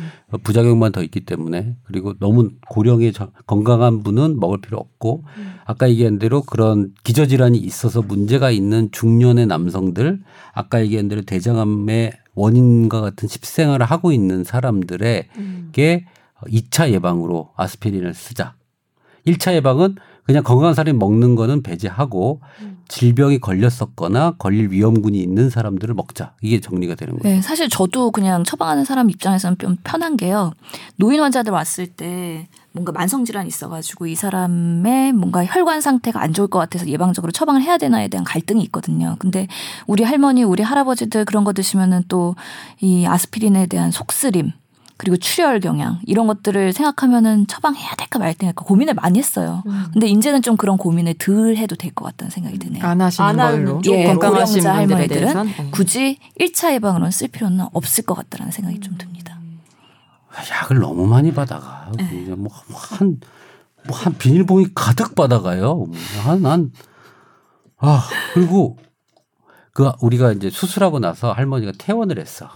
부작용만 0.44 0.92
더 0.92 1.04
있기 1.04 1.22
때문에 1.22 1.76
그리고 1.84 2.14
너무 2.20 2.50
고령의 2.70 3.14
저- 3.14 3.30
건강한 3.46 4.04
분은 4.04 4.40
먹을 4.40 4.60
필요 4.62 4.78
없고 4.78 5.24
아까 5.66 5.90
얘기한 5.90 6.20
대로 6.20 6.42
그런 6.42 6.92
기저질환이 7.04 7.58
있어서 7.60 8.02
문제가 8.02 8.50
있는 8.52 8.90
중년의 8.92 9.48
남성들 9.48 10.22
아까 10.54 10.82
얘기한 10.82 11.08
대로 11.08 11.22
대장암의 11.22 12.14
원인과 12.36 13.02
같은 13.02 13.28
식생활을 13.28 13.86
하고 13.86 14.12
있는 14.12 14.44
사람들에게 14.44 16.06
2차 16.48 16.92
예방으로 16.92 17.50
아스피린을 17.56 18.14
쓰자. 18.14 18.56
1차 19.28 19.54
예방은 19.56 19.96
그냥 20.24 20.44
건강한 20.44 20.74
사람이 20.74 20.98
먹는 20.98 21.36
거는 21.36 21.64
배제하고 21.64 22.40
질병이 22.88 23.40
걸렸었거나 23.40 24.36
걸릴 24.38 24.70
위험군이 24.70 25.20
있는 25.20 25.50
사람들을 25.50 25.94
먹자. 25.96 26.34
이게 26.42 26.60
정리가 26.62 26.96
되는 26.96 27.18
거예요. 27.18 27.36
네, 27.38 27.42
사실 27.42 27.68
저도 27.70 28.12
그냥 28.12 28.44
처방하는 28.44 28.86
사람 28.86 29.10
입장에서는 29.10 29.58
좀 29.58 29.78
편한 29.84 30.16
게요. 30.16 30.54
노인 30.98 31.20
환자들 31.22 31.52
왔을 31.52 31.88
때 31.88 32.48
뭔가 32.72 32.92
만성 32.92 33.26
질환이 33.26 33.48
있어가지고 33.48 34.08
이 34.08 34.16
사람의 34.16 35.14
뭔가 35.14 35.46
혈관 35.46 35.82
상태가 35.82 36.22
안 36.22 36.34
좋을 36.34 36.48
것 36.48 36.60
같아서 36.60 36.88
예방적으로 36.88 37.32
처방을 37.32 37.62
해야 37.62 37.78
되나에 37.78 38.08
대한 38.08 38.24
갈등이 38.24 38.64
있거든요. 38.66 39.16
근데 39.20 39.48
우리 39.88 40.04
할머니, 40.04 40.44
우리 40.44 40.64
할아버지들 40.64 41.26
그런 41.26 41.44
거 41.44 41.54
드시면은 41.54 42.04
또 42.08 42.36
이 42.82 43.06
아스피린에 43.06 43.68
대한 43.68 43.92
속쓰림 43.92 44.52
그리고 45.04 45.18
출혈 45.18 45.60
경향 45.60 46.00
이런 46.06 46.28
것들을 46.28 46.72
생각하면은 46.72 47.46
처방해야 47.48 47.96
될까 47.96 48.20
말까 48.20 48.54
고민을 48.56 48.94
많이 48.94 49.20
했어요. 49.20 49.62
근데 49.92 50.08
이제는 50.08 50.42
좀 50.42 50.56
그런 50.56 50.78
고민을 50.78 51.16
덜 51.16 51.58
해도 51.58 51.76
될 51.76 51.94
것 51.94 52.06
같다는 52.06 52.32
생각이 52.32 52.58
드네요. 52.58 52.86
안 52.86 53.02
하시는 53.02 53.28
안 53.28 53.36
걸로. 53.38 53.82
쪽 53.82 53.94
예, 53.94 54.06
건강하신 54.06 54.62
고령자 54.62 54.76
할머니들은. 54.80 55.38
어. 55.38 55.46
굳이 55.72 56.18
1차 56.40 56.74
예방으로는 56.76 57.12
쓸 57.12 57.28
필요는 57.28 57.66
없을 57.74 58.06
것 58.06 58.14
같다라는 58.16 58.52
생각이 58.54 58.80
좀 58.80 58.98
듭니다. 58.98 59.38
약을 60.64 60.80
너무 60.80 61.06
많이 61.06 61.34
받아가. 61.34 61.92
그냥 61.98 62.42
뭐 62.42 62.50
한, 62.74 63.20
뭐한 63.88 64.18
비닐봉이 64.18 64.68
가득 64.74 65.16
받아가요. 65.16 65.86
한, 66.24 66.46
한, 66.46 66.72
아, 67.78 68.04
그리고 68.34 68.78
그 69.74 69.92
우리가 70.02 70.32
이제 70.32 70.50
수술하고 70.50 71.00
나서 71.00 71.34
할머니가 71.34 71.74
퇴원을 71.78 72.20
했어. 72.20 72.50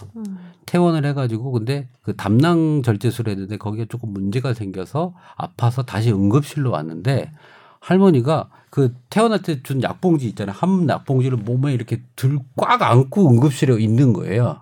퇴원을 0.68 1.06
해가지고 1.06 1.50
근데 1.52 1.88
그 2.02 2.14
담낭 2.14 2.82
절제술을 2.82 3.32
했는데 3.32 3.56
거기에 3.56 3.86
조금 3.86 4.12
문제가 4.12 4.52
생겨서 4.52 5.14
아파서 5.34 5.82
다시 5.82 6.12
응급실로 6.12 6.70
왔는데 6.70 7.32
할머니가 7.80 8.50
그 8.68 8.94
퇴원할 9.08 9.40
때준 9.40 9.82
약봉지 9.82 10.28
있잖아요. 10.28 10.54
한 10.54 10.86
약봉지를 10.86 11.38
몸에 11.38 11.72
이렇게 11.72 12.02
들 12.16 12.38
꽉 12.56 12.82
안고 12.82 13.30
응급실에 13.30 13.80
있는 13.82 14.12
거예요. 14.12 14.60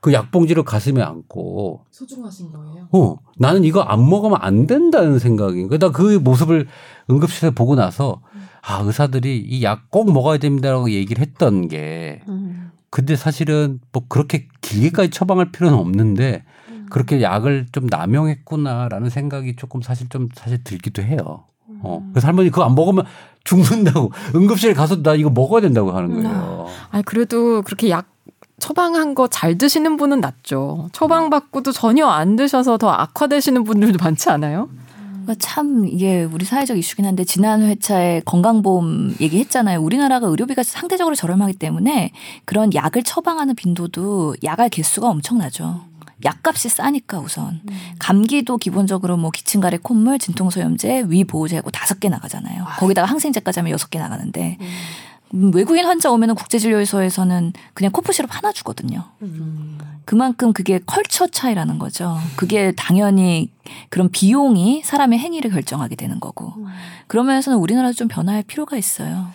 그 0.00 0.12
약봉지를 0.12 0.64
가슴에 0.64 1.00
안고 1.00 1.84
소중하신 1.92 2.50
거예요? 2.50 2.88
어, 2.92 3.16
나는 3.38 3.62
이거 3.64 3.82
안 3.82 4.08
먹으면 4.08 4.38
안 4.40 4.66
된다는 4.66 5.18
생각인 5.20 5.68
거야. 5.68 5.78
나그 5.78 6.18
모습을 6.22 6.66
응급실에 7.08 7.50
보고 7.50 7.76
나서 7.76 8.20
아, 8.62 8.80
의사들이 8.82 9.38
이 9.48 9.62
약 9.62 9.90
꼭 9.90 10.12
먹어야 10.12 10.38
됩니다라고 10.38 10.90
얘기를 10.90 11.22
했던 11.24 11.68
게 11.68 12.22
음. 12.28 12.70
근데 12.90 13.16
사실은 13.16 13.80
뭐 13.92 14.04
그렇게 14.08 14.48
길게까지 14.60 15.10
처방할 15.10 15.52
필요는 15.52 15.76
없는데 15.78 16.44
그렇게 16.90 17.20
약을 17.20 17.66
좀 17.72 17.86
남용했구나라는 17.90 19.10
생각이 19.10 19.56
조금 19.56 19.82
사실 19.82 20.08
좀 20.08 20.28
사실 20.34 20.62
들기도 20.64 21.02
해요. 21.02 21.44
어. 21.82 22.06
그래서 22.12 22.26
할머니 22.28 22.50
그거 22.50 22.64
안 22.64 22.74
먹으면 22.74 23.04
죽는다고 23.44 24.12
응급실에 24.34 24.72
가서 24.72 25.02
나 25.02 25.14
이거 25.14 25.30
먹어야 25.30 25.60
된다고 25.60 25.92
하는 25.92 26.22
거예요. 26.22 26.68
아니 26.90 27.02
그래도 27.04 27.62
그렇게 27.62 27.90
약 27.90 28.06
처방한 28.58 29.14
거 29.14 29.26
잘 29.28 29.58
드시는 29.58 29.96
분은 29.96 30.20
낫죠. 30.20 30.88
처방 30.92 31.28
받고도 31.28 31.72
전혀 31.72 32.06
안 32.06 32.36
드셔서 32.36 32.78
더 32.78 32.88
악화되시는 32.90 33.64
분들도 33.64 33.98
많지 34.02 34.30
않아요? 34.30 34.68
참 35.34 35.86
이게 35.86 36.24
우리 36.24 36.44
사회적 36.44 36.78
이슈긴 36.78 37.06
한데 37.06 37.24
지난 37.24 37.62
회차에 37.62 38.22
건강보험 38.24 39.16
얘기했잖아요. 39.20 39.80
우리나라가 39.80 40.26
의료비가 40.28 40.62
상대적으로 40.62 41.14
저렴하기 41.14 41.54
때문에 41.54 42.12
그런 42.44 42.72
약을 42.74 43.02
처방하는 43.02 43.54
빈도도 43.54 44.36
약알 44.44 44.68
개수가 44.68 45.08
엄청나죠. 45.08 45.80
약값이 46.24 46.70
싸니까 46.70 47.18
우선 47.18 47.60
감기도 47.98 48.56
기본적으로 48.56 49.16
뭐 49.16 49.30
기침가래 49.30 49.78
콧물 49.82 50.18
진통소염제 50.18 51.04
위보호제하고 51.08 51.70
다섯 51.70 52.00
개 52.00 52.08
나가잖아요. 52.08 52.64
거기다가 52.78 53.06
항생제까지 53.06 53.60
하면 53.60 53.72
여섯 53.72 53.90
개 53.90 53.98
나가는데 53.98 54.56
음, 54.58 54.66
외국인 55.32 55.84
환자 55.84 56.10
오면은 56.10 56.34
국제진료소에서는 56.34 57.52
그냥 57.74 57.92
코프 57.92 58.12
시럽 58.12 58.28
하나 58.34 58.52
주거든요. 58.52 59.04
그만큼 60.04 60.52
그게 60.52 60.78
컬처 60.86 61.26
차이라는 61.26 61.78
거죠. 61.78 62.16
그게 62.36 62.72
당연히 62.76 63.50
그런 63.90 64.08
비용이 64.10 64.82
사람의 64.84 65.18
행위를 65.18 65.50
결정하게 65.50 65.96
되는 65.96 66.20
거고. 66.20 66.52
그런 67.06 67.26
면에서는 67.26 67.58
우리나라도 67.58 67.94
좀 67.94 68.08
변화할 68.08 68.42
필요가 68.44 68.76
있어요. 68.76 69.26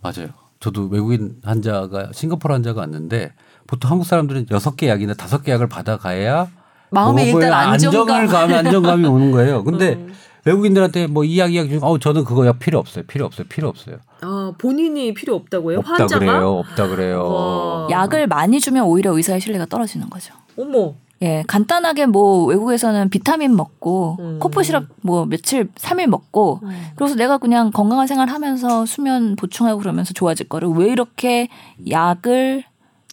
맞아요. 0.00 0.28
저도 0.60 0.88
외국인 0.88 1.36
환자가 1.44 2.10
싱가포르 2.12 2.52
환자가 2.52 2.80
왔는데 2.80 3.32
보통 3.66 3.90
한국 3.90 4.04
사람들은 4.04 4.46
여섯 4.50 4.76
개 4.76 4.88
약이나 4.88 5.14
다섯 5.14 5.42
개 5.42 5.52
약을 5.52 5.68
받아가야 5.68 6.48
마음에 6.90 7.26
일단 7.26 7.52
안정감. 7.52 8.00
안정을 8.00 8.26
가면 8.26 8.66
안정감이 8.66 9.06
오는 9.06 9.30
거예요. 9.30 9.62
근데 9.62 10.04
외국인들한테 10.44 11.06
뭐이 11.08 11.38
약, 11.38 11.52
이 11.52 11.56
약, 11.58 11.68
중에 11.68 11.78
어, 11.82 11.98
저는 11.98 12.24
그거 12.24 12.46
약 12.46 12.58
필요 12.58 12.78
없어요. 12.78 13.04
필요 13.06 13.26
없어요. 13.26 13.46
필요 13.48 13.68
없어요. 13.68 13.96
아, 14.20 14.52
본인이 14.58 15.14
필요 15.14 15.34
없다고요? 15.34 15.78
없다 15.78 15.92
환자가? 15.92 16.18
그래요. 16.18 16.50
없다 16.58 16.88
그래요. 16.88 17.28
와. 17.28 17.88
약을 17.90 18.26
많이 18.26 18.60
주면 18.60 18.84
오히려 18.84 19.12
의사의 19.16 19.40
신뢰가 19.40 19.66
떨어지는 19.66 20.08
거죠. 20.10 20.34
어머. 20.56 20.94
예, 21.20 21.42
간단하게 21.48 22.06
뭐 22.06 22.44
외국에서는 22.44 23.10
비타민 23.10 23.56
먹고 23.56 24.18
음. 24.20 24.38
코프 24.38 24.62
시럽 24.62 24.84
뭐 25.02 25.26
며칠 25.26 25.68
3일 25.74 26.06
먹고 26.06 26.60
그래서 26.94 27.16
내가 27.16 27.38
그냥 27.38 27.72
건강한 27.72 28.06
생활 28.06 28.28
하면서 28.28 28.86
수면 28.86 29.34
보충하고 29.34 29.80
그러면서 29.80 30.12
좋아질 30.12 30.48
거를 30.48 30.68
왜 30.68 30.86
이렇게 30.92 31.48
약을 31.90 32.62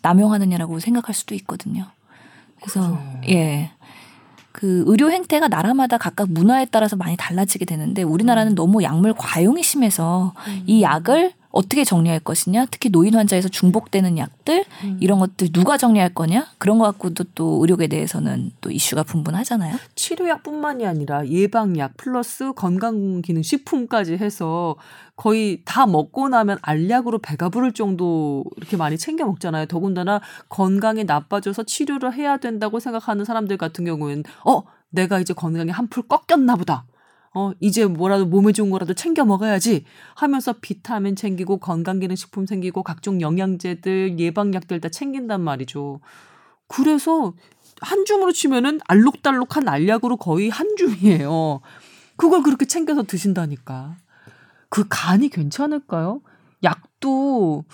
남용하느냐라고 0.04 0.80
생각할 0.80 1.16
수도 1.16 1.34
있거든요. 1.34 1.86
그래서 2.62 3.00
예. 3.28 3.72
그 4.56 4.86
의료 4.88 5.12
행태가 5.12 5.50
나라마다 5.50 5.98
각각 5.98 6.32
문화에 6.32 6.66
따라서 6.72 6.96
많이 6.96 7.18
달라지게 7.18 7.66
되는데 7.66 8.04
우리나라는 8.04 8.56
너무 8.56 8.84
약물 8.84 9.14
과용이 9.18 9.62
심해서 9.62 10.34
이 10.66 10.82
약을 10.82 11.34
어떻게 11.56 11.86
정리할 11.86 12.20
것이냐, 12.20 12.66
특히 12.70 12.90
노인 12.90 13.16
환자에서 13.16 13.48
중복되는 13.48 14.18
약들 14.18 14.66
이런 15.00 15.20
것들 15.20 15.54
누가 15.54 15.78
정리할 15.78 16.14
거냐 16.14 16.48
그런 16.58 16.78
거 16.78 16.84
갖고도 16.84 17.24
또 17.34 17.60
의료계에 17.62 17.88
대해서는 17.88 18.52
또 18.60 18.72
이슈가 18.72 19.04
분분하잖아요. 19.04 19.78
치료약뿐만이 19.96 20.86
아니라 20.86 21.26
예방약 21.26 21.96
플러스 21.96 22.52
건강기능식품까지 22.52 24.18
해서 24.18 24.76
거의 25.16 25.62
다 25.64 25.86
먹고 25.86 26.28
나면 26.28 26.58
알약으로 26.62 27.20
배가 27.20 27.48
부를 27.48 27.72
정도 27.72 28.44
이렇게 28.58 28.76
많이 28.76 28.98
챙겨 28.98 29.26
먹잖아요. 29.26 29.68
더군다나 29.68 30.20
건강이 30.50 31.06
나빠져서 31.06 31.64
치료를 31.64 32.14
해야 32.16 32.36
된다고 32.36 32.82
생각하는 32.82 33.24
사람들 33.24 33.56
같은 33.56 33.86
경우에는 33.86 34.24
어 34.46 34.64
내가 34.90 35.20
이제 35.20 35.34
건강이 35.34 35.72
한풀 35.72 36.04
꺾였나 36.10 36.58
보다. 36.58 36.86
어 37.36 37.52
이제 37.60 37.86
뭐라도 37.86 38.26
몸에 38.26 38.54
좋은 38.54 38.70
거라도 38.70 38.94
챙겨 38.94 39.26
먹어야지 39.26 39.84
하면서 40.16 40.54
비타민 40.54 41.18
챙기고 41.18 41.58
건강기능식품 41.58 42.46
챙기고 42.46 42.82
각종 42.82 43.20
영양제들 43.20 44.18
예방약들 44.18 44.80
다 44.80 44.88
챙긴단 44.88 45.42
말이죠. 45.42 46.00
그래서 46.68 47.34
한 47.82 48.06
줌으로 48.06 48.32
치면은 48.32 48.80
알록달록한 48.88 49.68
알약으로 49.68 50.16
거의 50.16 50.50
한 50.50 50.78
줌이에요. 50.78 51.60
그걸 52.16 52.42
그렇게 52.42 52.66
챙겨서 52.66 53.04
드신다니까. 53.04 53.98
그 54.70 54.86
간이 54.90 55.28
괜찮을까요? 55.28 56.22
약도 56.64 57.66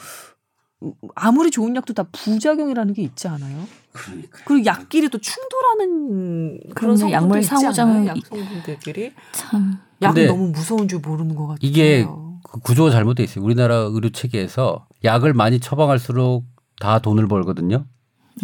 아무리 1.14 1.51
좋은 1.51 1.76
약도 1.76 1.93
다 1.93 2.07
부작용이라는 2.12 2.95
게 2.95 3.03
있지 3.03 3.28
않아요? 3.28 3.68
그러니까. 3.94 4.38
그리고 4.46 4.66
약끼리 4.66 5.10
또 5.10 5.18
충돌하는 5.18 6.60
그런 6.76 7.12
약물 7.12 7.44
상호작용 7.44 7.89
않아요? 7.92 8.04
이- 8.04 8.08
약 8.08 8.18
성분들끼리 8.26 9.12
참 9.34 9.78
약은 10.02 10.16
근데 10.16 10.28
너무 10.28 10.48
무서운 10.50 10.88
줄 10.88 11.00
모르는 11.00 11.36
것 11.36 11.48
같아요. 11.48 11.58
이게 11.62 12.06
그 12.44 12.60
구조가 12.62 12.92
잘못돼 12.92 13.24
있어요. 13.24 13.44
우리나라 13.44 13.76
의료 13.76 14.10
체계에서 14.10 14.88
약을 15.04 15.34
많이 15.34 15.60
처방할수록 15.60 16.46
다 16.80 17.00
돈을 17.00 17.28
벌거든요. 17.28 17.86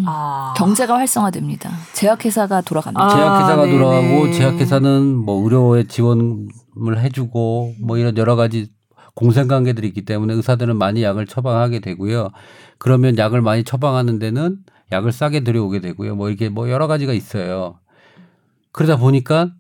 아. 0.06 0.54
경제가 0.58 0.96
활성화됩니다. 0.98 1.72
제약회사가 1.94 2.62
돌아갑니다. 2.62 3.04
아, 3.04 3.10
제약회사가 3.10 3.66
네네. 3.66 3.72
돌아가고 3.78 4.32
제약회사는 4.32 5.16
뭐 5.16 5.44
의료에 5.44 5.86
지원을 5.88 7.00
해주고 7.00 7.74
뭐 7.82 7.98
이런 7.98 8.16
여러 8.18 8.36
가지 8.36 8.70
공생관계들이 9.16 9.88
있기 9.88 10.06
때문에 10.06 10.34
의사들은 10.36 10.78
많이 10.78 11.02
약을 11.04 11.26
처방하게 11.26 11.80
되고요. 11.80 12.30
그러면 12.78 13.18
약을 13.18 13.42
많이 13.42 13.64
처방하는 13.64 14.20
데는 14.20 14.58
약을 14.92 15.12
싸게 15.12 15.42
들여오게 15.44 15.82
되고요. 15.82 16.16
뭐 16.16 16.30
이렇게 16.30 16.50
뭐 16.50 16.70
여러 16.70 16.88
가지가 16.88 17.14
있어요. 17.14 17.80
그러다 18.72 18.98
보니까 18.98 19.52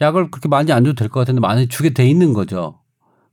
약을 0.00 0.30
그렇게 0.30 0.48
많이 0.48 0.72
안 0.72 0.84
줘도 0.84 0.94
될 0.96 1.08
것 1.08 1.20
같은데 1.20 1.40
많이 1.40 1.68
주게 1.68 1.90
돼 1.90 2.08
있는 2.08 2.32
거죠. 2.32 2.80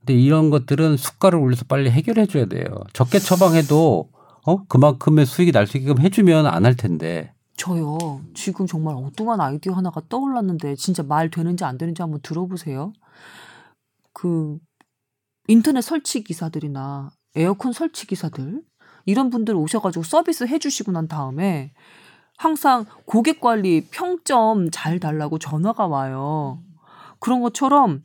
근데 0.00 0.14
이런 0.14 0.50
것들은 0.50 0.96
수가를 0.96 1.38
올려서 1.38 1.64
빨리 1.66 1.90
해결해 1.90 2.26
줘야 2.26 2.46
돼요. 2.46 2.64
적게 2.92 3.18
처방해도 3.18 4.10
어 4.46 4.64
그만큼의 4.66 5.26
수익이 5.26 5.52
날 5.52 5.66
수 5.66 5.76
있게끔 5.78 6.02
해주면 6.02 6.46
안 6.46 6.64
할 6.64 6.76
텐데. 6.76 7.32
저요. 7.56 8.22
지금 8.34 8.66
정말 8.66 8.94
엉뚱한 8.96 9.40
아이디어 9.40 9.74
하나가 9.74 10.00
떠올랐는데 10.08 10.76
진짜 10.76 11.02
말 11.02 11.30
되는지 11.30 11.64
안 11.64 11.76
되는지 11.76 12.00
한번 12.02 12.20
들어보세요. 12.22 12.92
그 14.14 14.58
인터넷 15.48 15.82
설치 15.82 16.22
기사들이나 16.24 17.10
에어컨 17.36 17.72
설치 17.72 18.06
기사들 18.06 18.62
이런 19.10 19.30
분들 19.30 19.54
오셔가지고 19.54 20.04
서비스 20.04 20.44
해주시고 20.44 20.92
난 20.92 21.08
다음에 21.08 21.72
항상 22.36 22.86
고객 23.04 23.40
관리 23.40 23.86
평점 23.90 24.70
잘 24.70 24.98
달라고 24.98 25.38
전화가 25.38 25.86
와요. 25.86 26.60
그런 27.18 27.42
것처럼 27.42 28.02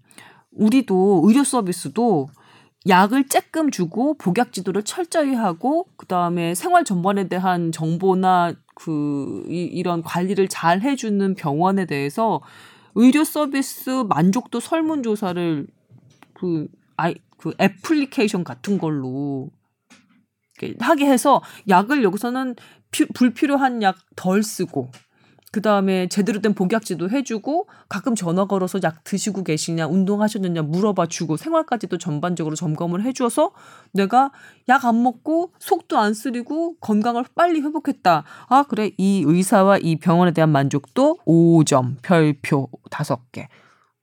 우리도 0.52 1.24
의료 1.26 1.44
서비스도 1.44 2.28
약을 2.88 3.24
쬐끔 3.26 3.72
주고 3.72 4.16
복약 4.18 4.52
지도를 4.52 4.84
철저히 4.84 5.34
하고 5.34 5.88
그다음에 5.98 6.54
생활 6.54 6.84
전반에 6.84 7.28
대한 7.28 7.72
정보나 7.72 8.54
그 8.76 9.44
이, 9.48 9.64
이런 9.64 10.04
관리를 10.04 10.48
잘 10.50 10.82
해주는 10.82 11.36
병원에 11.36 11.86
대해서 11.86 12.42
의료 12.94 13.24
서비스 13.24 13.90
만족도 14.08 14.60
설문 14.60 15.02
조사를 15.02 15.68
그 16.34 16.68
아이 16.98 17.16
그 17.38 17.54
애플리케이션 17.60 18.44
같은 18.44 18.78
걸로 18.78 19.50
하게 20.80 21.06
해서 21.08 21.42
약을 21.70 22.04
여기서는 22.04 22.56
피, 22.92 23.06
불필요한 23.08 23.82
약 23.82 23.98
덜 24.16 24.44
쓰고 24.44 24.90
그 25.52 25.62
다음에 25.62 26.08
제대로 26.10 26.42
된 26.42 26.54
복약지도 26.54 27.10
해주고 27.10 27.70
가끔 27.88 28.14
전화 28.14 28.46
걸어서 28.46 28.80
약 28.84 29.06
드시고 29.06 29.44
계시냐 29.46 29.88
운동하셨느냐 29.88 30.64
물어봐 30.64 31.06
주고 31.08 31.38
생활까지도 31.38 31.98
전반적으로 31.98 32.56
점검을 32.58 33.04
해줘서 33.04 33.52
내가 33.94 34.32
약 34.68 34.84
안 34.86 35.02
먹고 35.02 35.54
속도 35.60 35.98
안 35.98 36.14
쓰리고 36.14 36.76
건강을 36.80 37.24
빨리 37.36 37.62
회복했다. 37.62 38.24
아 38.50 38.64
그래 38.64 38.92
이 38.98 39.24
의사와 39.26 39.78
이 39.78 39.96
병원에 39.98 40.32
대한 40.32 40.50
만족도 40.52 41.20
5점 41.26 41.98
별표 42.02 42.70
5개. 42.90 43.48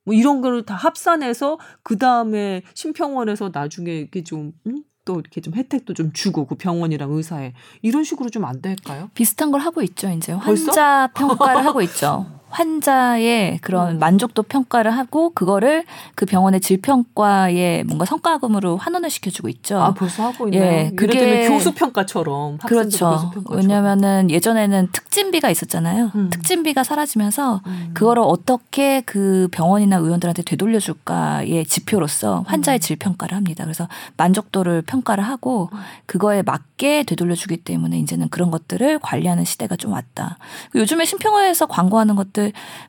뭐 0.05 0.14
이런 0.14 0.40
거를 0.40 0.64
다 0.64 0.74
합산해서 0.74 1.59
그 1.82 1.98
다음에 1.98 2.62
심평원에서 2.74 3.50
나중에 3.53 3.92
이렇게 3.92 4.24
좀 4.24 4.53
음? 4.66 4.82
또 5.05 5.18
이렇게 5.20 5.40
좀 5.40 5.55
혜택도 5.55 5.94
좀 5.94 6.12
주고 6.12 6.46
그 6.46 6.55
병원이랑 6.55 7.11
의사에 7.12 7.53
이런 7.82 8.05
식으로 8.05 8.28
좀 8.30 8.44
안 8.44 8.61
될까요? 8.61 9.09
비슷한 9.14 9.50
걸 9.50 9.61
하고 9.61 9.82
있죠. 9.82 10.09
이제 10.11 10.36
벌써? 10.42 10.66
환자 10.66 11.09
평가를 11.14 11.64
하고 11.64 11.80
있죠. 11.82 12.26
환자의 12.53 13.59
그런 13.62 13.94
음. 13.94 13.98
만족도 13.98 14.42
평가를 14.44 14.90
하고 14.90 15.30
그거를 15.30 15.84
그 16.14 16.26
병원의 16.26 16.61
질평가의 16.61 17.84
뭔가 17.84 18.05
성과금으로 18.05 18.76
환원을 18.76 19.11
시켜주고 19.11 19.48
있죠. 19.48 19.78
아 19.80 19.94
벌써 19.94 20.24
하고? 20.28 20.53
예, 20.53 20.59
예를 20.86 20.96
그게- 20.96 21.18
들면 21.18 21.48
교수 21.50 21.72
평가처럼 21.74 22.59
그렇죠. 22.59 23.32
왜냐면은 23.50 24.30
예전에는 24.30 24.88
특진비가 24.92 25.50
있었잖아요. 25.50 26.11
음. 26.14 26.30
특진비가 26.30 26.84
사라지면서 26.84 27.61
음. 27.66 27.90
그거를 27.94 28.22
어떻게 28.24 29.00
그 29.03 29.48
병원이나 29.50 29.96
의원들한테 29.96 30.42
되돌려줄까의 30.42 31.64
지표로서 31.66 32.44
환자의 32.46 32.80
질 32.80 32.96
평가를 32.96 33.36
합니다. 33.36 33.64
그래서 33.64 33.88
만족도를 34.16 34.82
평가를 34.82 35.24
하고 35.24 35.70
그거에 36.07 36.42
맞게 36.42 37.05
되돌려주기 37.05 37.59
때문에 37.59 37.98
이제는 37.98 38.28
그런 38.28 38.50
것들을 38.50 38.98
관리하는 39.00 39.44
시대가 39.44 39.76
좀 39.76 39.92
왔다. 39.92 40.38
요즘에 40.74 41.05
심평원에서 41.05 41.66
광고하는 41.66 42.14
것들 42.16 42.41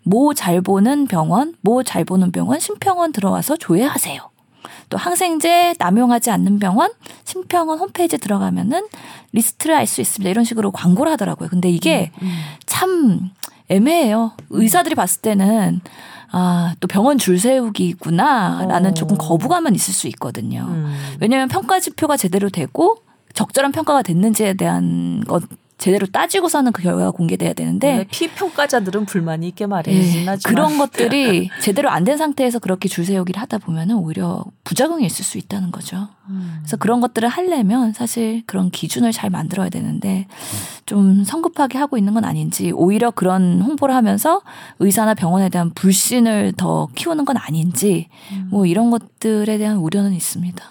모 0.04 0.34
잘 0.34 0.62
보는 0.62 1.08
병원, 1.08 1.54
모 1.62 1.84
잘 1.84 2.04
보는 2.06 2.32
병원, 2.32 2.60
심평원 2.60 3.12
들어와서 3.12 3.56
조회하세요. 3.58 4.22
또 4.90 4.98
항생제 4.98 5.76
남용하지 5.80 6.30
않는 6.32 6.60
병원 6.60 6.92
심평원 7.26 7.80
홈페이지 7.80 8.18
들어가면은 8.18 8.88
리스트를 9.32 9.76
알 9.76 9.88
수 9.88 10.02
있습니다. 10.02 10.30
이런 10.30 10.44
식으로 10.44 10.72
광고를 10.72 11.12
하더라고요. 11.14 11.50
근데 11.50 11.70
이게 11.70 12.12
음. 12.22 12.32
참 12.66 13.32
애매해요. 13.70 14.34
의사들이 14.50 14.96
봤을 14.96 15.22
때는 15.22 15.82
아, 16.32 16.74
또 16.80 16.88
병원 16.88 17.18
줄 17.18 17.40
세우기구나 17.40 18.66
라는 18.68 18.92
어. 18.92 18.94
조금 18.94 19.18
거부감은 19.18 19.76
있을 19.76 19.94
수 19.94 20.08
있거든요. 20.08 20.66
음. 20.68 20.96
왜냐하면 21.20 21.48
평가 21.48 21.80
지표가 21.80 22.18
제대로 22.18 22.50
되고 22.50 22.98
적절한 23.34 23.72
평가가 23.72 24.02
됐는지에 24.02 24.54
대한 24.56 25.24
것 25.28 25.44
제대로 25.84 26.08
따지고서는 26.08 26.72
그 26.72 26.82
결과가 26.82 27.12
공개돼야 27.12 27.52
되는데 27.52 28.06
피평가자들은 28.10 29.06
불만이 29.06 29.50
있게 29.50 29.66
마련이긴 29.66 30.22
예, 30.22 30.38
그런 30.46 30.78
것들이 30.78 31.50
제대로 31.60 31.90
안 31.90 32.04
된 32.04 32.18
상태에서 32.18 32.60
그렇게 32.60 32.88
줄 32.88 33.06
세우기를 33.06 33.42
하다 33.42 33.58
보면은 33.58 33.96
오히려 33.96 34.46
부작용이 34.64 35.06
있을 35.06 35.26
수 35.26 35.38
있다는 35.38 35.72
거죠. 35.72 36.08
음. 36.30 36.60
그래서 36.60 36.78
그런 36.78 37.02
것들을 37.02 37.28
하려면 37.28 37.92
사실 37.92 38.44
그런 38.46 38.72
기준을 38.72 39.12
잘 39.12 39.30
만들어야 39.30 39.68
되는데 39.68 40.28
좀 40.86 41.26
성급하게 41.26 41.78
하고 41.78 41.98
있는 41.98 42.14
건 42.14 42.24
아닌지 42.24 42.72
오히려 42.72 43.12
그런 43.12 43.62
홍보를 43.62 43.94
하면서 43.94 44.42
의사나 44.80 45.16
병원에 45.16 45.50
대한 45.50 45.72
불신을 45.74 46.54
더 46.56 46.88
키우는 46.96 47.26
건 47.26 47.36
아닌지 47.38 48.08
뭐 48.50 48.66
이런 48.66 48.90
것들에 48.90 49.58
대한 49.58 49.78
우려는 49.78 50.14
있습니다. 50.14 50.64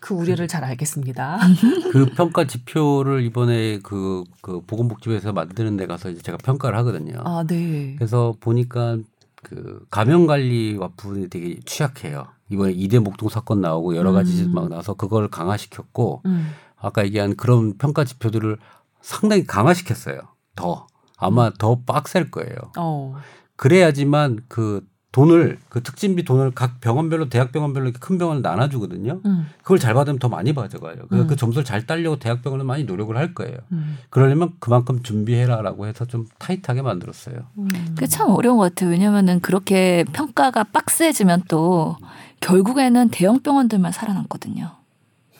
그 0.00 0.14
우려를 0.14 0.48
잘 0.48 0.64
알겠습니다. 0.64 1.38
그 1.92 2.06
평가 2.06 2.46
지표를 2.46 3.22
이번에 3.22 3.78
그, 3.80 4.24
그 4.40 4.60
보건복지부에서 4.66 5.32
만드는 5.32 5.76
데 5.76 5.86
가서 5.86 6.10
이제 6.10 6.22
제가 6.22 6.38
평가를 6.38 6.78
하거든요. 6.78 7.20
아 7.24 7.44
네. 7.46 7.94
그래서 7.96 8.34
보니까 8.40 8.98
그 9.42 9.84
감염 9.90 10.26
관리와 10.26 10.90
부분이 10.96 11.28
되게 11.28 11.58
취약해요. 11.64 12.26
이번에 12.50 12.72
이대 12.72 12.98
목동 12.98 13.28
사건 13.28 13.60
나오고 13.60 13.96
여러 13.96 14.12
가지 14.12 14.42
음. 14.42 14.54
막 14.54 14.68
나와서 14.68 14.94
그걸 14.94 15.28
강화시켰고 15.28 16.22
음. 16.26 16.50
아까 16.76 17.04
얘기한 17.04 17.36
그런 17.36 17.76
평가 17.76 18.04
지표들을 18.04 18.56
상당히 19.00 19.46
강화시켰어요. 19.46 20.20
더 20.54 20.86
아마 21.16 21.50
더 21.58 21.80
빡셀 21.84 22.30
거예요. 22.30 22.56
어. 22.76 23.16
그래야지만 23.56 24.40
그 24.48 24.86
돈을 25.10 25.58
그 25.70 25.82
특진비 25.82 26.24
돈을 26.24 26.50
각 26.50 26.80
병원별로 26.80 27.28
대학병원별로 27.30 27.86
이렇게 27.86 27.98
큰 27.98 28.18
병원을 28.18 28.42
나눠주거든요. 28.42 29.20
음. 29.24 29.46
그걸 29.62 29.78
잘 29.78 29.94
받으면 29.94 30.18
더 30.18 30.28
많이 30.28 30.54
가져가요. 30.54 30.96
그래서 31.08 31.24
음. 31.24 31.26
그 31.26 31.34
점수를 31.36 31.64
잘 31.64 31.86
따려고 31.86 32.18
대학병원은 32.18 32.66
많이 32.66 32.84
노력을 32.84 33.16
할 33.16 33.32
거예요. 33.34 33.56
음. 33.72 33.96
그러려면 34.10 34.52
그만큼 34.60 35.02
준비해라라고 35.02 35.86
해서 35.86 36.04
좀 36.04 36.26
타이트하게 36.38 36.82
만들었어요. 36.82 37.36
음. 37.56 37.68
그게 37.94 38.06
참 38.06 38.28
어려운 38.30 38.58
것 38.58 38.64
같아요. 38.64 38.90
왜냐면은 38.90 39.40
그렇게 39.40 40.04
평가가 40.12 40.64
빡세지면 40.64 41.44
또 41.48 41.96
결국에는 42.40 43.08
대형 43.08 43.40
병원들만 43.40 43.92
살아남거든요. 43.92 44.72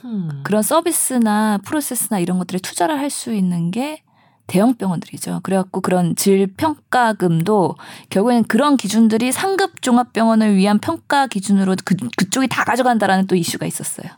음. 0.05 0.41
그런 0.45 0.63
서비스나 0.63 1.59
프로세스나 1.65 2.21
이런 2.21 2.39
것들에 2.39 2.59
투자를 2.61 2.99
할 2.99 3.11
수 3.11 3.35
있는 3.35 3.71
게 3.71 4.03
대형 4.49 4.75
병원들이죠. 4.75 5.41
그래갖고 5.45 5.81
그런 5.83 6.17
질 6.17 6.49
평가금도 6.49 7.77
결국에는 8.11 8.45
그런 8.45 8.77
기준들이 8.77 9.31
상급 9.31 9.83
종합병원을 9.83 10.57
위한 10.57 10.79
평가 10.79 11.29
기준으로 11.29 11.77
그, 11.85 11.95
그쪽이 12.17 12.49
다 12.49 12.65
가져간다라는 12.65 13.29
또 13.29 13.37
이슈가 13.37 13.67
있었어요. 13.67 14.09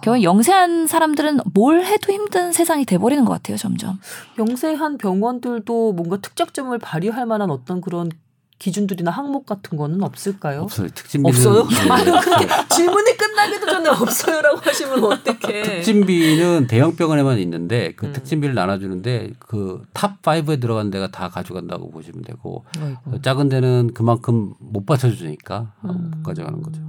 결국 0.00 0.22
영세한 0.22 0.86
사람들은 0.86 1.40
뭘 1.52 1.84
해도 1.84 2.12
힘든 2.12 2.52
세상이 2.52 2.84
돼버리는 2.86 3.24
것 3.24 3.32
같아요, 3.34 3.56
점점. 3.56 3.98
영세한 4.38 4.98
병원들도 4.98 5.92
뭔가 5.92 6.16
특작점을 6.18 6.76
발휘할 6.78 7.26
만한 7.26 7.50
어떤 7.50 7.80
그런 7.80 8.10
기준들이나 8.58 9.10
항목 9.10 9.44
같은 9.44 9.76
거는 9.76 10.02
없을까요? 10.02 10.62
없어요. 10.62 10.88
특진비는 10.88 11.28
없어요? 11.36 11.64
네. 11.68 12.68
질문이 12.74 13.16
끝나기도 13.18 13.66
전에 13.66 13.88
없어요라고 13.90 14.58
하시면 14.60 15.04
어떡해. 15.04 15.62
특진비는 15.62 16.66
대형 16.66 16.96
병원에만 16.96 17.38
있는데 17.40 17.92
그 17.96 18.06
음. 18.06 18.12
특진비를 18.14 18.54
나눠주는데 18.54 19.32
그 19.38 19.84
top 19.92 20.22
5에 20.22 20.60
들어간 20.60 20.90
데가 20.90 21.10
다 21.10 21.28
가져간다고 21.28 21.90
보시면 21.90 22.22
되고 22.22 22.64
아이고. 22.80 23.20
작은 23.20 23.48
데는 23.50 23.90
그만큼 23.92 24.54
못 24.58 24.86
받쳐주니까 24.86 25.72
어, 25.82 25.88
음. 25.90 26.10
못 26.16 26.22
가져가는 26.22 26.62
거죠. 26.62 26.80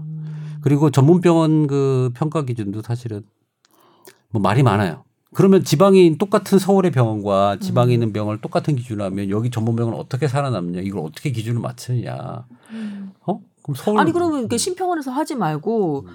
그리고 0.61 0.89
전문 0.89 1.19
병원 1.21 1.67
그 1.67 2.11
평가 2.15 2.43
기준도 2.43 2.81
사실은 2.81 3.23
뭐 4.29 4.41
말이 4.41 4.63
많아요. 4.63 5.03
그러면 5.33 5.63
지방인 5.63 6.17
똑같은 6.17 6.57
서울의 6.57 6.91
병원과 6.91 7.57
지방에 7.59 7.93
있는 7.93 8.13
병원을 8.13 8.41
똑같은 8.41 8.75
기준으로 8.75 9.03
하면 9.05 9.29
여기 9.29 9.49
전문 9.51 9.75
병원은 9.75 9.99
어떻게 9.99 10.27
살아남냐 10.27 10.81
이걸 10.81 11.01
어떻게 11.01 11.31
기준을 11.31 11.61
맞추느냐. 11.61 12.45
어? 13.25 13.41
그럼 13.61 13.75
서울 13.75 13.99
아니 13.99 14.11
그러면 14.11 14.39
이렇게 14.39 14.57
심평원에서 14.57 15.11
하지 15.11 15.35
말고 15.35 16.07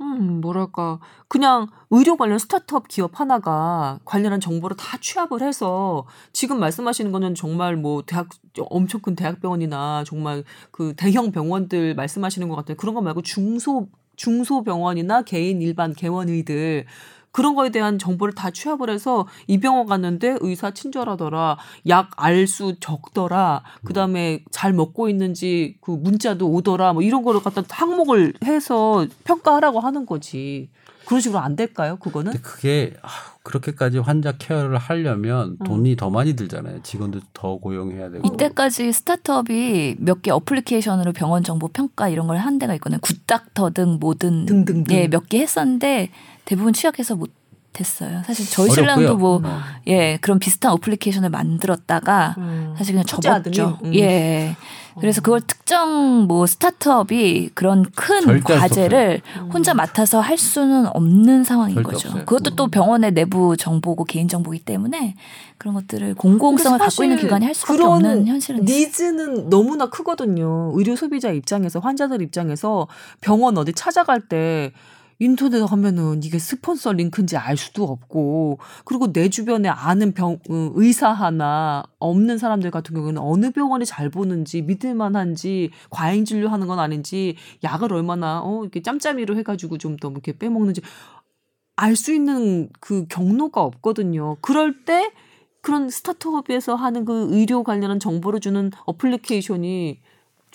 음 0.00 0.40
뭐랄까 0.40 0.98
그냥 1.28 1.68
의료 1.90 2.16
관련 2.16 2.38
스타트업 2.38 2.88
기업 2.88 3.20
하나가 3.20 4.00
관련한 4.04 4.40
정보를 4.40 4.76
다 4.76 4.98
취합을 5.00 5.42
해서 5.42 6.06
지금 6.32 6.58
말씀하시는 6.58 7.12
거는 7.12 7.34
정말 7.34 7.76
뭐 7.76 8.02
대학 8.04 8.28
엄청 8.70 9.00
큰 9.02 9.14
대학병원이나 9.14 10.04
정말 10.06 10.42
그 10.70 10.94
대형 10.96 11.30
병원들 11.30 11.94
말씀하시는 11.94 12.48
것 12.48 12.56
같아요. 12.56 12.76
그런 12.76 12.94
거 12.94 13.02
말고 13.02 13.22
중소 13.22 13.88
중소 14.16 14.64
병원이나 14.64 15.22
개인 15.22 15.60
일반 15.60 15.92
개원의들 15.92 16.86
그런 17.34 17.56
거에 17.56 17.70
대한 17.70 17.98
정보를 17.98 18.32
다 18.32 18.52
취합을 18.52 18.88
해서 18.90 19.26
이 19.48 19.58
병원 19.58 19.86
갔는데 19.86 20.36
의사 20.40 20.70
친절하더라. 20.70 21.58
약 21.88 22.10
알수 22.14 22.76
적더라. 22.78 23.62
그 23.84 23.92
다음에 23.92 24.44
잘 24.52 24.72
먹고 24.72 25.08
있는지 25.08 25.76
그 25.80 25.90
문자도 25.90 26.48
오더라. 26.48 26.92
뭐 26.92 27.02
이런 27.02 27.24
거를 27.24 27.42
갖다 27.42 27.62
항목을 27.68 28.34
해서 28.44 29.04
평가하라고 29.24 29.80
하는 29.80 30.06
거지. 30.06 30.68
그런 31.06 31.20
식으로 31.20 31.40
안 31.40 31.56
될까요? 31.56 31.96
그거는? 31.96 32.32
근데 32.32 32.40
그게 32.48 32.94
아, 33.02 33.08
그렇게까지 33.42 33.98
환자 33.98 34.32
care를 34.38 34.78
하려면 34.78 35.58
음. 35.60 35.64
돈이 35.66 35.96
더 35.96 36.10
많이 36.10 36.34
들잖아요. 36.34 36.82
직원들 36.82 37.20
더 37.34 37.56
고용해야 37.58 38.10
되고. 38.10 38.26
이때까지 38.32 38.92
스타트업이 38.92 39.96
몇 39.98 40.22
개 40.22 40.30
어플리케이션으로 40.30 41.12
병원 41.12 41.42
정보 41.42 41.66
평가 41.68 42.08
이런 42.08 42.28
걸 42.28 42.38
한 42.38 42.58
데가 42.60 42.74
있거든요. 42.76 43.00
굿닥터 43.02 43.70
등 43.70 43.98
뭐든 44.00 44.46
등등등. 44.46 44.96
예, 44.96 45.08
몇 45.08 45.26
개 45.28 45.40
했었는데 45.40 46.10
대부분 46.44 46.72
취약해서 46.72 47.14
못 47.14 47.30
했어요. 47.78 48.22
사실 48.24 48.48
저희 48.48 48.70
어렵고요. 48.70 48.74
신랑도 48.74 49.16
뭐 49.16 49.40
어. 49.44 49.60
예, 49.86 50.18
그런 50.20 50.38
비슷한 50.38 50.72
어플리케이션을 50.72 51.30
만들었다가 51.30 52.34
음. 52.38 52.74
사실 52.78 52.94
그냥 52.94 53.06
접었죠. 53.06 53.78
음. 53.84 53.94
예. 53.94 54.56
그래서 55.00 55.20
그걸 55.20 55.40
특정 55.40 56.26
뭐 56.28 56.46
스타트업이 56.46 57.50
그런 57.54 57.84
큰 57.96 58.40
과제를 58.44 59.22
혼자 59.52 59.74
맡아서 59.74 60.20
할 60.20 60.38
수는 60.38 60.86
없는 60.86 61.42
상황인 61.42 61.82
거죠. 61.82 62.08
없어요. 62.08 62.24
그것도 62.24 62.54
또 62.54 62.68
병원의 62.68 63.10
내부 63.12 63.56
정보고 63.56 64.04
개인 64.04 64.28
정보이기 64.28 64.64
때문에 64.64 65.16
그런 65.58 65.74
것들을 65.74 66.14
공공성을 66.14 66.78
갖고 66.78 67.02
있는 67.02 67.16
기관이 67.16 67.44
할 67.44 67.54
수밖에 67.54 67.82
없는 67.82 68.28
현실은 68.28 68.62
있어요. 68.62 68.78
니즈는 68.78 69.50
너무나 69.50 69.86
크거든요. 69.86 70.70
의료 70.74 70.94
소비자 70.94 71.30
입장에서 71.30 71.80
환자들 71.80 72.22
입장에서 72.22 72.86
병원 73.20 73.58
어디 73.58 73.72
찾아갈 73.72 74.20
때 74.20 74.72
인터넷 75.18 75.60
하면은 75.62 76.22
이게 76.22 76.38
스폰서 76.38 76.92
링크인지 76.92 77.36
알 77.36 77.56
수도 77.56 77.84
없고 77.84 78.58
그리고 78.84 79.12
내 79.12 79.28
주변에 79.28 79.68
아는 79.68 80.12
병 80.12 80.32
어, 80.50 80.72
의사 80.74 81.10
하나 81.12 81.82
없는 81.98 82.38
사람들 82.38 82.70
같은 82.70 82.94
경우는 82.94 83.20
어느 83.22 83.50
병원이 83.50 83.86
잘 83.86 84.10
보는지 84.10 84.62
믿을 84.62 84.94
만한지 84.94 85.70
과잉 85.90 86.24
진료하는 86.24 86.66
건 86.66 86.78
아닌지 86.78 87.36
약을 87.62 87.92
얼마나 87.92 88.40
어 88.42 88.62
이렇게 88.62 88.82
짬짬이로 88.82 89.36
해가지고 89.36 89.78
좀 89.78 89.96
더 90.00 90.10
이렇게 90.10 90.36
빼먹는지 90.36 90.82
알 91.76 91.96
수 91.96 92.12
있는 92.14 92.68
그 92.80 93.06
경로가 93.08 93.62
없거든요. 93.62 94.36
그럴 94.40 94.84
때 94.84 95.12
그런 95.60 95.88
스타트업에서 95.90 96.74
하는 96.74 97.04
그 97.04 97.28
의료 97.30 97.62
관련한 97.64 97.98
정보를 97.98 98.40
주는 98.40 98.70
어플리케이션이 98.86 100.00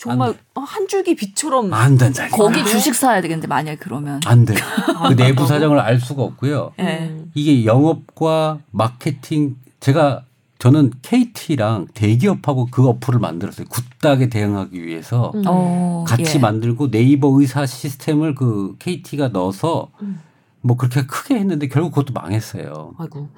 정말 0.00 0.34
어, 0.54 0.60
한 0.62 0.88
줄기 0.88 1.14
빛처럼 1.14 1.72
안 1.74 1.98
된다. 1.98 2.26
거기 2.28 2.64
주식 2.64 2.94
사야 2.94 3.20
되겠는데 3.20 3.46
만약에 3.46 3.76
그러면 3.76 4.20
안 4.24 4.46
돼. 4.46 4.54
그 5.08 5.14
내부 5.14 5.46
사정을 5.46 5.78
알 5.78 6.00
수가 6.00 6.22
없고요. 6.22 6.72
예. 6.78 7.10
음. 7.10 7.30
이게 7.34 7.66
영업과 7.66 8.60
마케팅 8.70 9.56
제가 9.78 10.24
저는 10.58 10.92
KT랑 11.02 11.88
대기업하고 11.92 12.68
그 12.70 12.88
어플을 12.88 13.20
만들었어요. 13.20 13.66
굿닥에 13.68 14.30
대응하기 14.30 14.82
위해서 14.82 15.32
음. 15.34 15.42
어, 15.46 16.04
같이 16.08 16.36
예. 16.36 16.38
만들고 16.38 16.90
네이버 16.90 17.28
의사 17.38 17.66
시스템을 17.66 18.34
그 18.34 18.76
KT가 18.78 19.28
넣어서 19.28 19.90
음. 20.00 20.18
뭐 20.62 20.78
그렇게 20.78 21.04
크게 21.04 21.34
했는데 21.34 21.68
결국 21.68 21.90
그것도 21.90 22.14
망했어요. 22.14 22.94
아이고. 22.96 23.28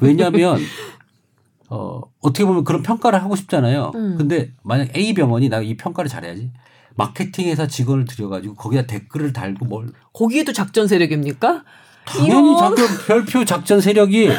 왜냐하면 0.00 0.58
어 1.70 2.00
어떻게 2.20 2.44
보면 2.44 2.64
그런 2.64 2.82
평가를 2.82 3.22
하고 3.22 3.36
싶잖아요. 3.36 3.92
음. 3.94 4.14
근데 4.18 4.52
만약 4.62 4.96
A 4.96 5.12
병원이 5.14 5.48
나 5.48 5.60
이 5.62 5.76
평가를 5.76 6.08
잘해야지. 6.08 6.50
마케팅 6.96 7.48
회사 7.48 7.66
직원을 7.66 8.06
들여가지고 8.06 8.54
거기다 8.54 8.86
댓글을 8.86 9.32
달고 9.32 9.66
뭘 9.66 9.92
거기에도 10.12 10.52
작전 10.52 10.88
세력입니까? 10.88 11.64
당연히 12.04 12.28
이런- 12.52 12.56
작전 12.58 12.86
별표 13.06 13.44
작전 13.44 13.80
세력이 13.80 14.30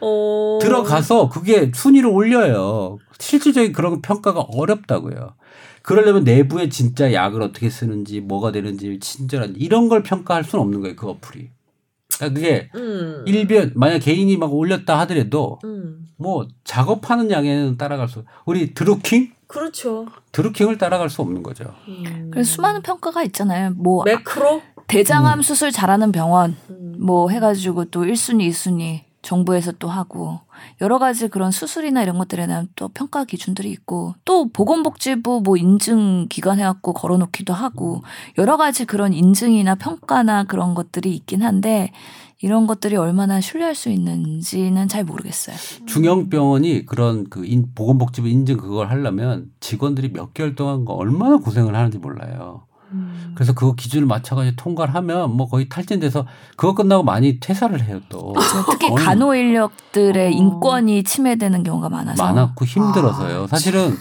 어... 0.00 0.58
들어가서 0.60 1.28
그게 1.28 1.70
순위를 1.74 2.08
올려요. 2.10 2.98
실질적인 3.18 3.72
그런 3.72 4.02
평가가 4.02 4.40
어렵다고요. 4.40 5.34
그러려면 5.82 6.24
내부에 6.24 6.68
진짜 6.68 7.12
약을 7.12 7.40
어떻게 7.42 7.70
쓰는지 7.70 8.20
뭐가 8.20 8.52
되는지 8.52 8.98
친절한지 9.00 9.58
이런 9.60 9.88
걸 9.88 10.02
평가할 10.02 10.44
수는 10.44 10.62
없는 10.64 10.80
거예요. 10.80 10.96
그 10.96 11.08
어플이. 11.08 11.48
그러니까 12.22 12.28
그게 12.28 12.70
음. 12.74 13.24
일변 13.26 13.72
만약 13.74 13.98
개인이 13.98 14.36
막 14.36 14.52
올렸다 14.54 14.98
하더라도 15.00 15.58
음. 15.64 16.06
뭐 16.16 16.46
작업하는 16.64 17.30
양에는 17.30 17.76
따라갈 17.76 18.08
수 18.08 18.24
우리 18.44 18.74
드루킹 18.74 19.32
그렇죠. 19.46 20.06
드루킹을 20.30 20.78
따라갈 20.78 21.10
수 21.10 21.20
없는 21.20 21.42
거죠. 21.42 21.74
음. 21.88 22.30
그래서 22.32 22.54
수많은 22.54 22.82
평가가 22.82 23.22
있잖아요. 23.24 23.72
뭐 23.76 24.04
매크로 24.04 24.62
대장암 24.86 25.42
수술 25.42 25.72
잘하는 25.72 26.12
병원 26.12 26.56
음. 26.70 26.96
뭐 26.98 27.28
해가지고 27.28 27.86
또 27.86 28.02
1순위, 28.04 28.48
2순위 28.50 29.00
정부에서 29.22 29.72
또 29.72 29.88
하고 29.88 30.40
여러 30.80 30.98
가지 30.98 31.28
그런 31.28 31.50
수술이나 31.50 32.02
이런 32.02 32.18
것들에 32.18 32.46
대한 32.46 32.68
또 32.76 32.88
평가 32.88 33.24
기준들이 33.24 33.70
있고 33.70 34.14
또 34.24 34.48
보건복지부 34.48 35.42
뭐 35.44 35.56
인증 35.56 36.26
기관 36.28 36.58
해갖고 36.58 36.92
걸어놓기도 36.92 37.54
하고 37.54 38.02
여러 38.36 38.56
가지 38.56 38.84
그런 38.84 39.12
인증이나 39.12 39.76
평가나 39.76 40.44
그런 40.44 40.74
것들이 40.74 41.14
있긴 41.14 41.42
한데 41.42 41.92
이런 42.40 42.66
것들이 42.66 42.96
얼마나 42.96 43.40
신뢰할 43.40 43.76
수 43.76 43.88
있는지는 43.88 44.88
잘 44.88 45.04
모르겠어요. 45.04 45.56
중형병원이 45.86 46.86
그런 46.86 47.28
그 47.30 47.46
인, 47.46 47.68
보건복지부 47.72 48.28
인증 48.28 48.56
그걸 48.56 48.90
하려면 48.90 49.52
직원들이 49.60 50.12
몇 50.12 50.34
개월 50.34 50.56
동안 50.56 50.84
얼마나 50.88 51.36
고생을 51.36 51.76
하는지 51.76 51.98
몰라요. 51.98 52.66
음. 52.92 53.32
그래서 53.34 53.52
그거 53.52 53.74
기준을 53.74 54.06
맞춰가지고 54.06 54.56
통과를 54.56 54.94
하면 54.94 55.36
뭐 55.36 55.48
거의 55.48 55.68
탈진돼서 55.68 56.26
그거 56.56 56.74
끝나고 56.74 57.02
많이 57.02 57.40
퇴사를 57.40 57.80
해요 57.84 58.00
또. 58.08 58.34
특히 58.70 58.88
거의 58.88 59.04
간호 59.04 59.34
인력들의 59.34 60.26
어. 60.26 60.30
인권이 60.30 61.02
침해되는 61.04 61.62
경우가 61.62 61.88
많아서 61.88 62.22
많았고 62.22 62.64
힘들어서요. 62.64 63.44
아, 63.44 63.46
사실은 63.46 63.96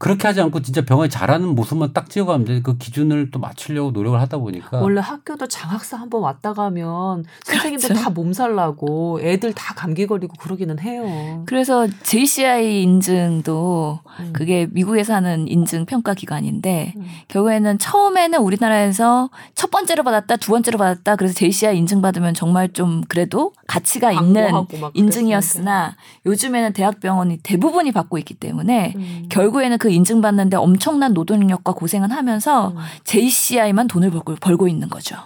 그렇게 0.00 0.26
하지 0.26 0.40
않고 0.40 0.62
진짜 0.62 0.80
병원에 0.80 1.10
잘하는 1.10 1.54
모습만 1.54 1.92
딱 1.92 2.08
찍어가면 2.08 2.46
돼. 2.46 2.62
그 2.62 2.78
기준을 2.78 3.30
또 3.30 3.38
맞추려고 3.38 3.90
노력을 3.90 4.18
하다 4.18 4.38
보니까 4.38 4.80
원래 4.80 4.98
학교도 4.98 5.46
장학사 5.46 5.98
한번 5.98 6.22
왔다 6.22 6.54
가면 6.54 7.26
선생님들 7.44 7.88
그렇죠. 7.90 8.02
다 8.02 8.08
몸살나고 8.08 9.20
애들 9.22 9.52
다 9.52 9.74
감기 9.74 10.06
걸리고 10.06 10.32
그러기는 10.38 10.78
해요. 10.78 11.42
그래서 11.44 11.86
JCI 12.02 12.82
인증도 12.82 14.00
음. 14.20 14.30
그게 14.32 14.68
미국에서 14.70 15.12
하는 15.12 15.46
인증 15.46 15.84
평가 15.84 16.14
기관인데 16.14 16.94
음. 16.96 17.04
결국에는 17.28 17.78
처음에는 17.78 18.38
우리나라에서 18.38 19.28
첫 19.54 19.70
번째로 19.70 20.02
받았다, 20.02 20.36
두 20.38 20.52
번째로 20.52 20.78
받았다. 20.78 21.16
그래서 21.16 21.34
JCI 21.34 21.76
인증 21.76 22.00
받으면 22.00 22.32
정말 22.32 22.72
좀 22.72 23.02
그래도 23.06 23.52
가치가 23.66 24.12
있는 24.12 24.50
인증이었으나 24.94 25.94
요즘에는 26.24 26.72
대학병원이 26.72 27.40
대부분이 27.42 27.92
받고 27.92 28.16
있기 28.16 28.32
때문에 28.32 28.94
음. 28.96 29.26
결국에는 29.28 29.76
그 29.76 29.89
인증 29.90 30.20
받는데 30.20 30.56
엄청난 30.56 31.12
노동력과 31.12 31.72
고생을 31.72 32.10
하면서 32.10 32.68
음. 32.68 32.76
JCI만 33.04 33.88
돈을 33.88 34.10
벌고, 34.10 34.36
벌고 34.36 34.68
있는 34.68 34.88
거죠. 34.88 35.16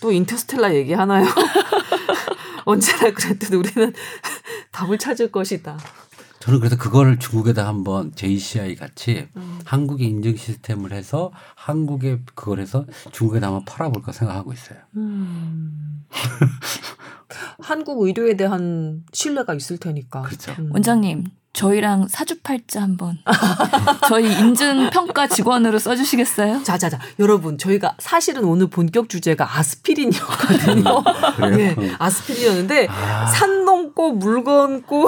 또 0.00 0.10
인터스텔라 0.10 0.74
얘기 0.74 0.92
하나요? 0.92 1.26
언제나 2.64 3.10
그랬듯 3.12 3.52
우리는 3.52 3.92
답을 4.72 4.98
찾을 4.98 5.30
것이다. 5.30 5.78
저는 6.40 6.58
그래서 6.58 6.76
그거를 6.76 7.20
중국에다 7.20 7.68
한번 7.68 8.12
JCI 8.16 8.74
같이 8.74 9.28
음. 9.36 9.60
한국의 9.64 10.08
인증 10.08 10.34
시스템을 10.34 10.92
해서 10.92 11.30
한국에 11.54 12.18
그걸 12.34 12.58
해서 12.58 12.84
중국에다 13.12 13.46
한번 13.46 13.64
팔아볼까 13.64 14.10
생각하고 14.10 14.52
있어요. 14.52 14.78
음. 14.96 16.04
한국 17.60 18.04
의료에 18.04 18.36
대한 18.36 19.04
신뢰가 19.12 19.54
있을 19.54 19.78
테니까. 19.78 20.22
그렇죠. 20.22 20.52
음. 20.58 20.70
원장님, 20.72 21.26
저희랑 21.52 22.08
사주팔자 22.08 22.80
한번 22.80 23.18
저희 24.08 24.24
인증 24.38 24.88
평가 24.90 25.26
직원으로 25.26 25.78
써주시겠어요? 25.78 26.62
자자자 26.62 26.98
여러분 27.18 27.58
저희가 27.58 27.94
사실은 27.98 28.44
오늘 28.44 28.68
본격 28.68 29.08
주제가 29.10 29.58
아스피린이었거든요. 29.58 31.04
예, 31.58 31.74
음. 31.78 31.94
아스피린이었는데 31.98 32.86
아. 32.88 33.26
산 33.26 33.64
넘고 33.66 34.12
물 34.12 34.42
건고 34.44 35.06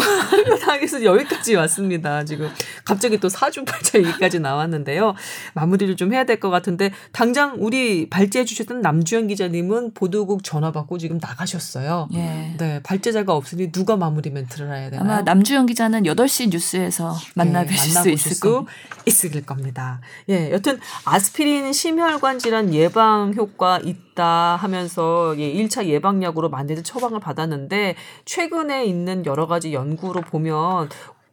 당해서 0.64 1.02
여기까지 1.02 1.54
왔습니다. 1.54 2.24
지금 2.24 2.50
갑자기 2.84 3.18
또 3.18 3.28
사주팔자 3.30 3.98
얘기까지 4.00 4.38
나왔는데요. 4.40 5.14
마무리를 5.54 5.96
좀 5.96 6.12
해야 6.12 6.24
될 6.24 6.34
것 6.34 6.50
같은데 6.50 6.90
당장 7.12 7.54
우리 7.60 8.10
발제해 8.10 8.44
주셨던 8.44 8.80
남주현 8.82 9.28
기자님은 9.28 9.94
보도국 9.94 10.42
전화 10.42 10.72
받고 10.72 10.98
지금 10.98 11.18
나가셨어요. 11.22 12.08
예. 12.14 12.54
네, 12.58 12.80
발제자가 12.82 13.32
없으니 13.34 13.70
누가 13.70 13.96
마무리 13.96 14.30
멘트를 14.30 14.66
해야 14.68 14.90
되나요? 14.90 15.00
아마 15.08 15.22
남주영 15.22 15.66
기자는 15.66 16.02
8시 16.02 16.33
뉴스에서 16.42 17.14
만나 17.34 17.62
네, 17.62 17.68
뵈실 17.68 17.90
수 18.18 18.40
겁니다. 18.40 18.72
있을 19.06 19.46
겁니다. 19.46 20.00
예, 20.28 20.50
여튼 20.52 20.78
아스피린 21.04 21.72
심혈관 21.72 22.38
질환 22.38 22.72
예방 22.74 23.34
효과 23.34 23.78
있다 23.78 24.56
하면서 24.56 25.34
예, 25.38 25.52
1차 25.54 25.86
예방약으로 25.86 26.50
만드는 26.50 26.82
처방을 26.84 27.20
받았는데 27.20 27.96
최근에 28.24 28.84
있는 28.86 29.24
여러 29.26 29.46
가지 29.46 29.72
연구로 29.72 30.20
보면 30.22 30.88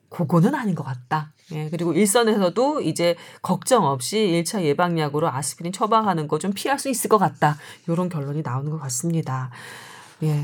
그거는 0.10 0.54
아닌 0.56 0.76
것 0.76 0.84
같다. 0.84 1.32
예, 1.54 1.70
그리고 1.70 1.94
일선에서도 1.94 2.82
이제 2.82 3.16
걱정 3.42 3.86
없이 3.86 4.18
1차 4.46 4.62
예방약으로 4.64 5.30
아스피린 5.30 5.72
처방하는 5.72 6.28
거 6.28 6.38
좀 6.40 6.52
피할 6.54 6.80
수 6.80 6.90
있을 6.90 7.10
것 7.10 7.18
같다. 7.18 7.58
이런 7.88 8.10
결론이 8.10 8.42
나오는 8.42 8.70
것 8.72 8.80
같습니다. 8.80 9.50
예. 10.24 10.44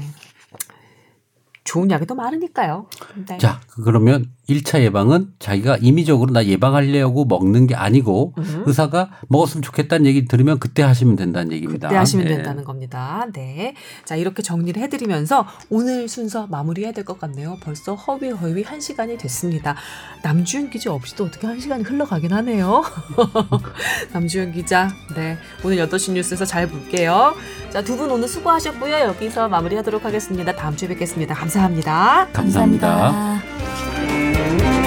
좋은 1.63 1.91
약이 1.91 2.05
더 2.05 2.15
많으니까요. 2.15 2.87
네. 3.27 3.37
자, 3.39 3.59
그러면 3.83 4.31
1차 4.49 4.81
예방은 4.81 5.33
자기가 5.39 5.77
임의적으로 5.81 6.31
나 6.31 6.45
예방하려고 6.45 7.25
먹는 7.25 7.67
게 7.67 7.75
아니고 7.75 8.33
음. 8.37 8.63
의사가 8.65 9.09
먹었으면 9.27 9.61
좋겠다는 9.61 10.05
얘기 10.05 10.25
들으면 10.25 10.57
그때 10.59 10.83
하시면 10.83 11.17
된다는 11.17 11.51
얘기입니다. 11.51 11.89
그때 11.89 11.97
하시면 11.97 12.25
네. 12.27 12.35
된다는 12.35 12.63
겁니다. 12.63 13.25
네. 13.33 13.73
자, 14.05 14.15
이렇게 14.15 14.41
정리를 14.41 14.81
해드리면서 14.81 15.45
오늘 15.69 16.07
순서 16.07 16.47
마무리해야 16.47 16.91
될 16.93 17.03
것 17.03 17.19
같네요. 17.19 17.57
벌써 17.61 17.95
허위 17.95 18.29
허위 18.29 18.63
한 18.63 18.79
시간이 18.81 19.17
됐습니다. 19.17 19.75
남주현 20.23 20.69
기자 20.69 20.93
없이도 20.93 21.25
어떻게 21.25 21.45
한 21.47 21.59
시간이 21.59 21.83
흘러가긴 21.83 22.31
하네요. 22.33 22.83
남주현 24.13 24.51
기자, 24.53 24.89
네. 25.15 25.37
오늘 25.63 25.77
8시 25.87 26.11
뉴스에서 26.13 26.45
잘 26.45 26.67
볼게요. 26.67 27.33
자, 27.69 27.81
두 27.83 27.97
분 27.97 28.11
오늘 28.11 28.27
수고하셨고요. 28.27 28.93
여기서 29.07 29.47
마무리하도록 29.49 30.05
하겠습니다. 30.05 30.55
다음 30.55 30.75
주에 30.75 30.87
뵙겠습니다. 30.89 31.33
감사합니다. 31.33 32.27
감사합니다. 32.31 32.87
감사합니다. 32.87 34.36
Thank 34.37 34.85
you. 34.85 34.86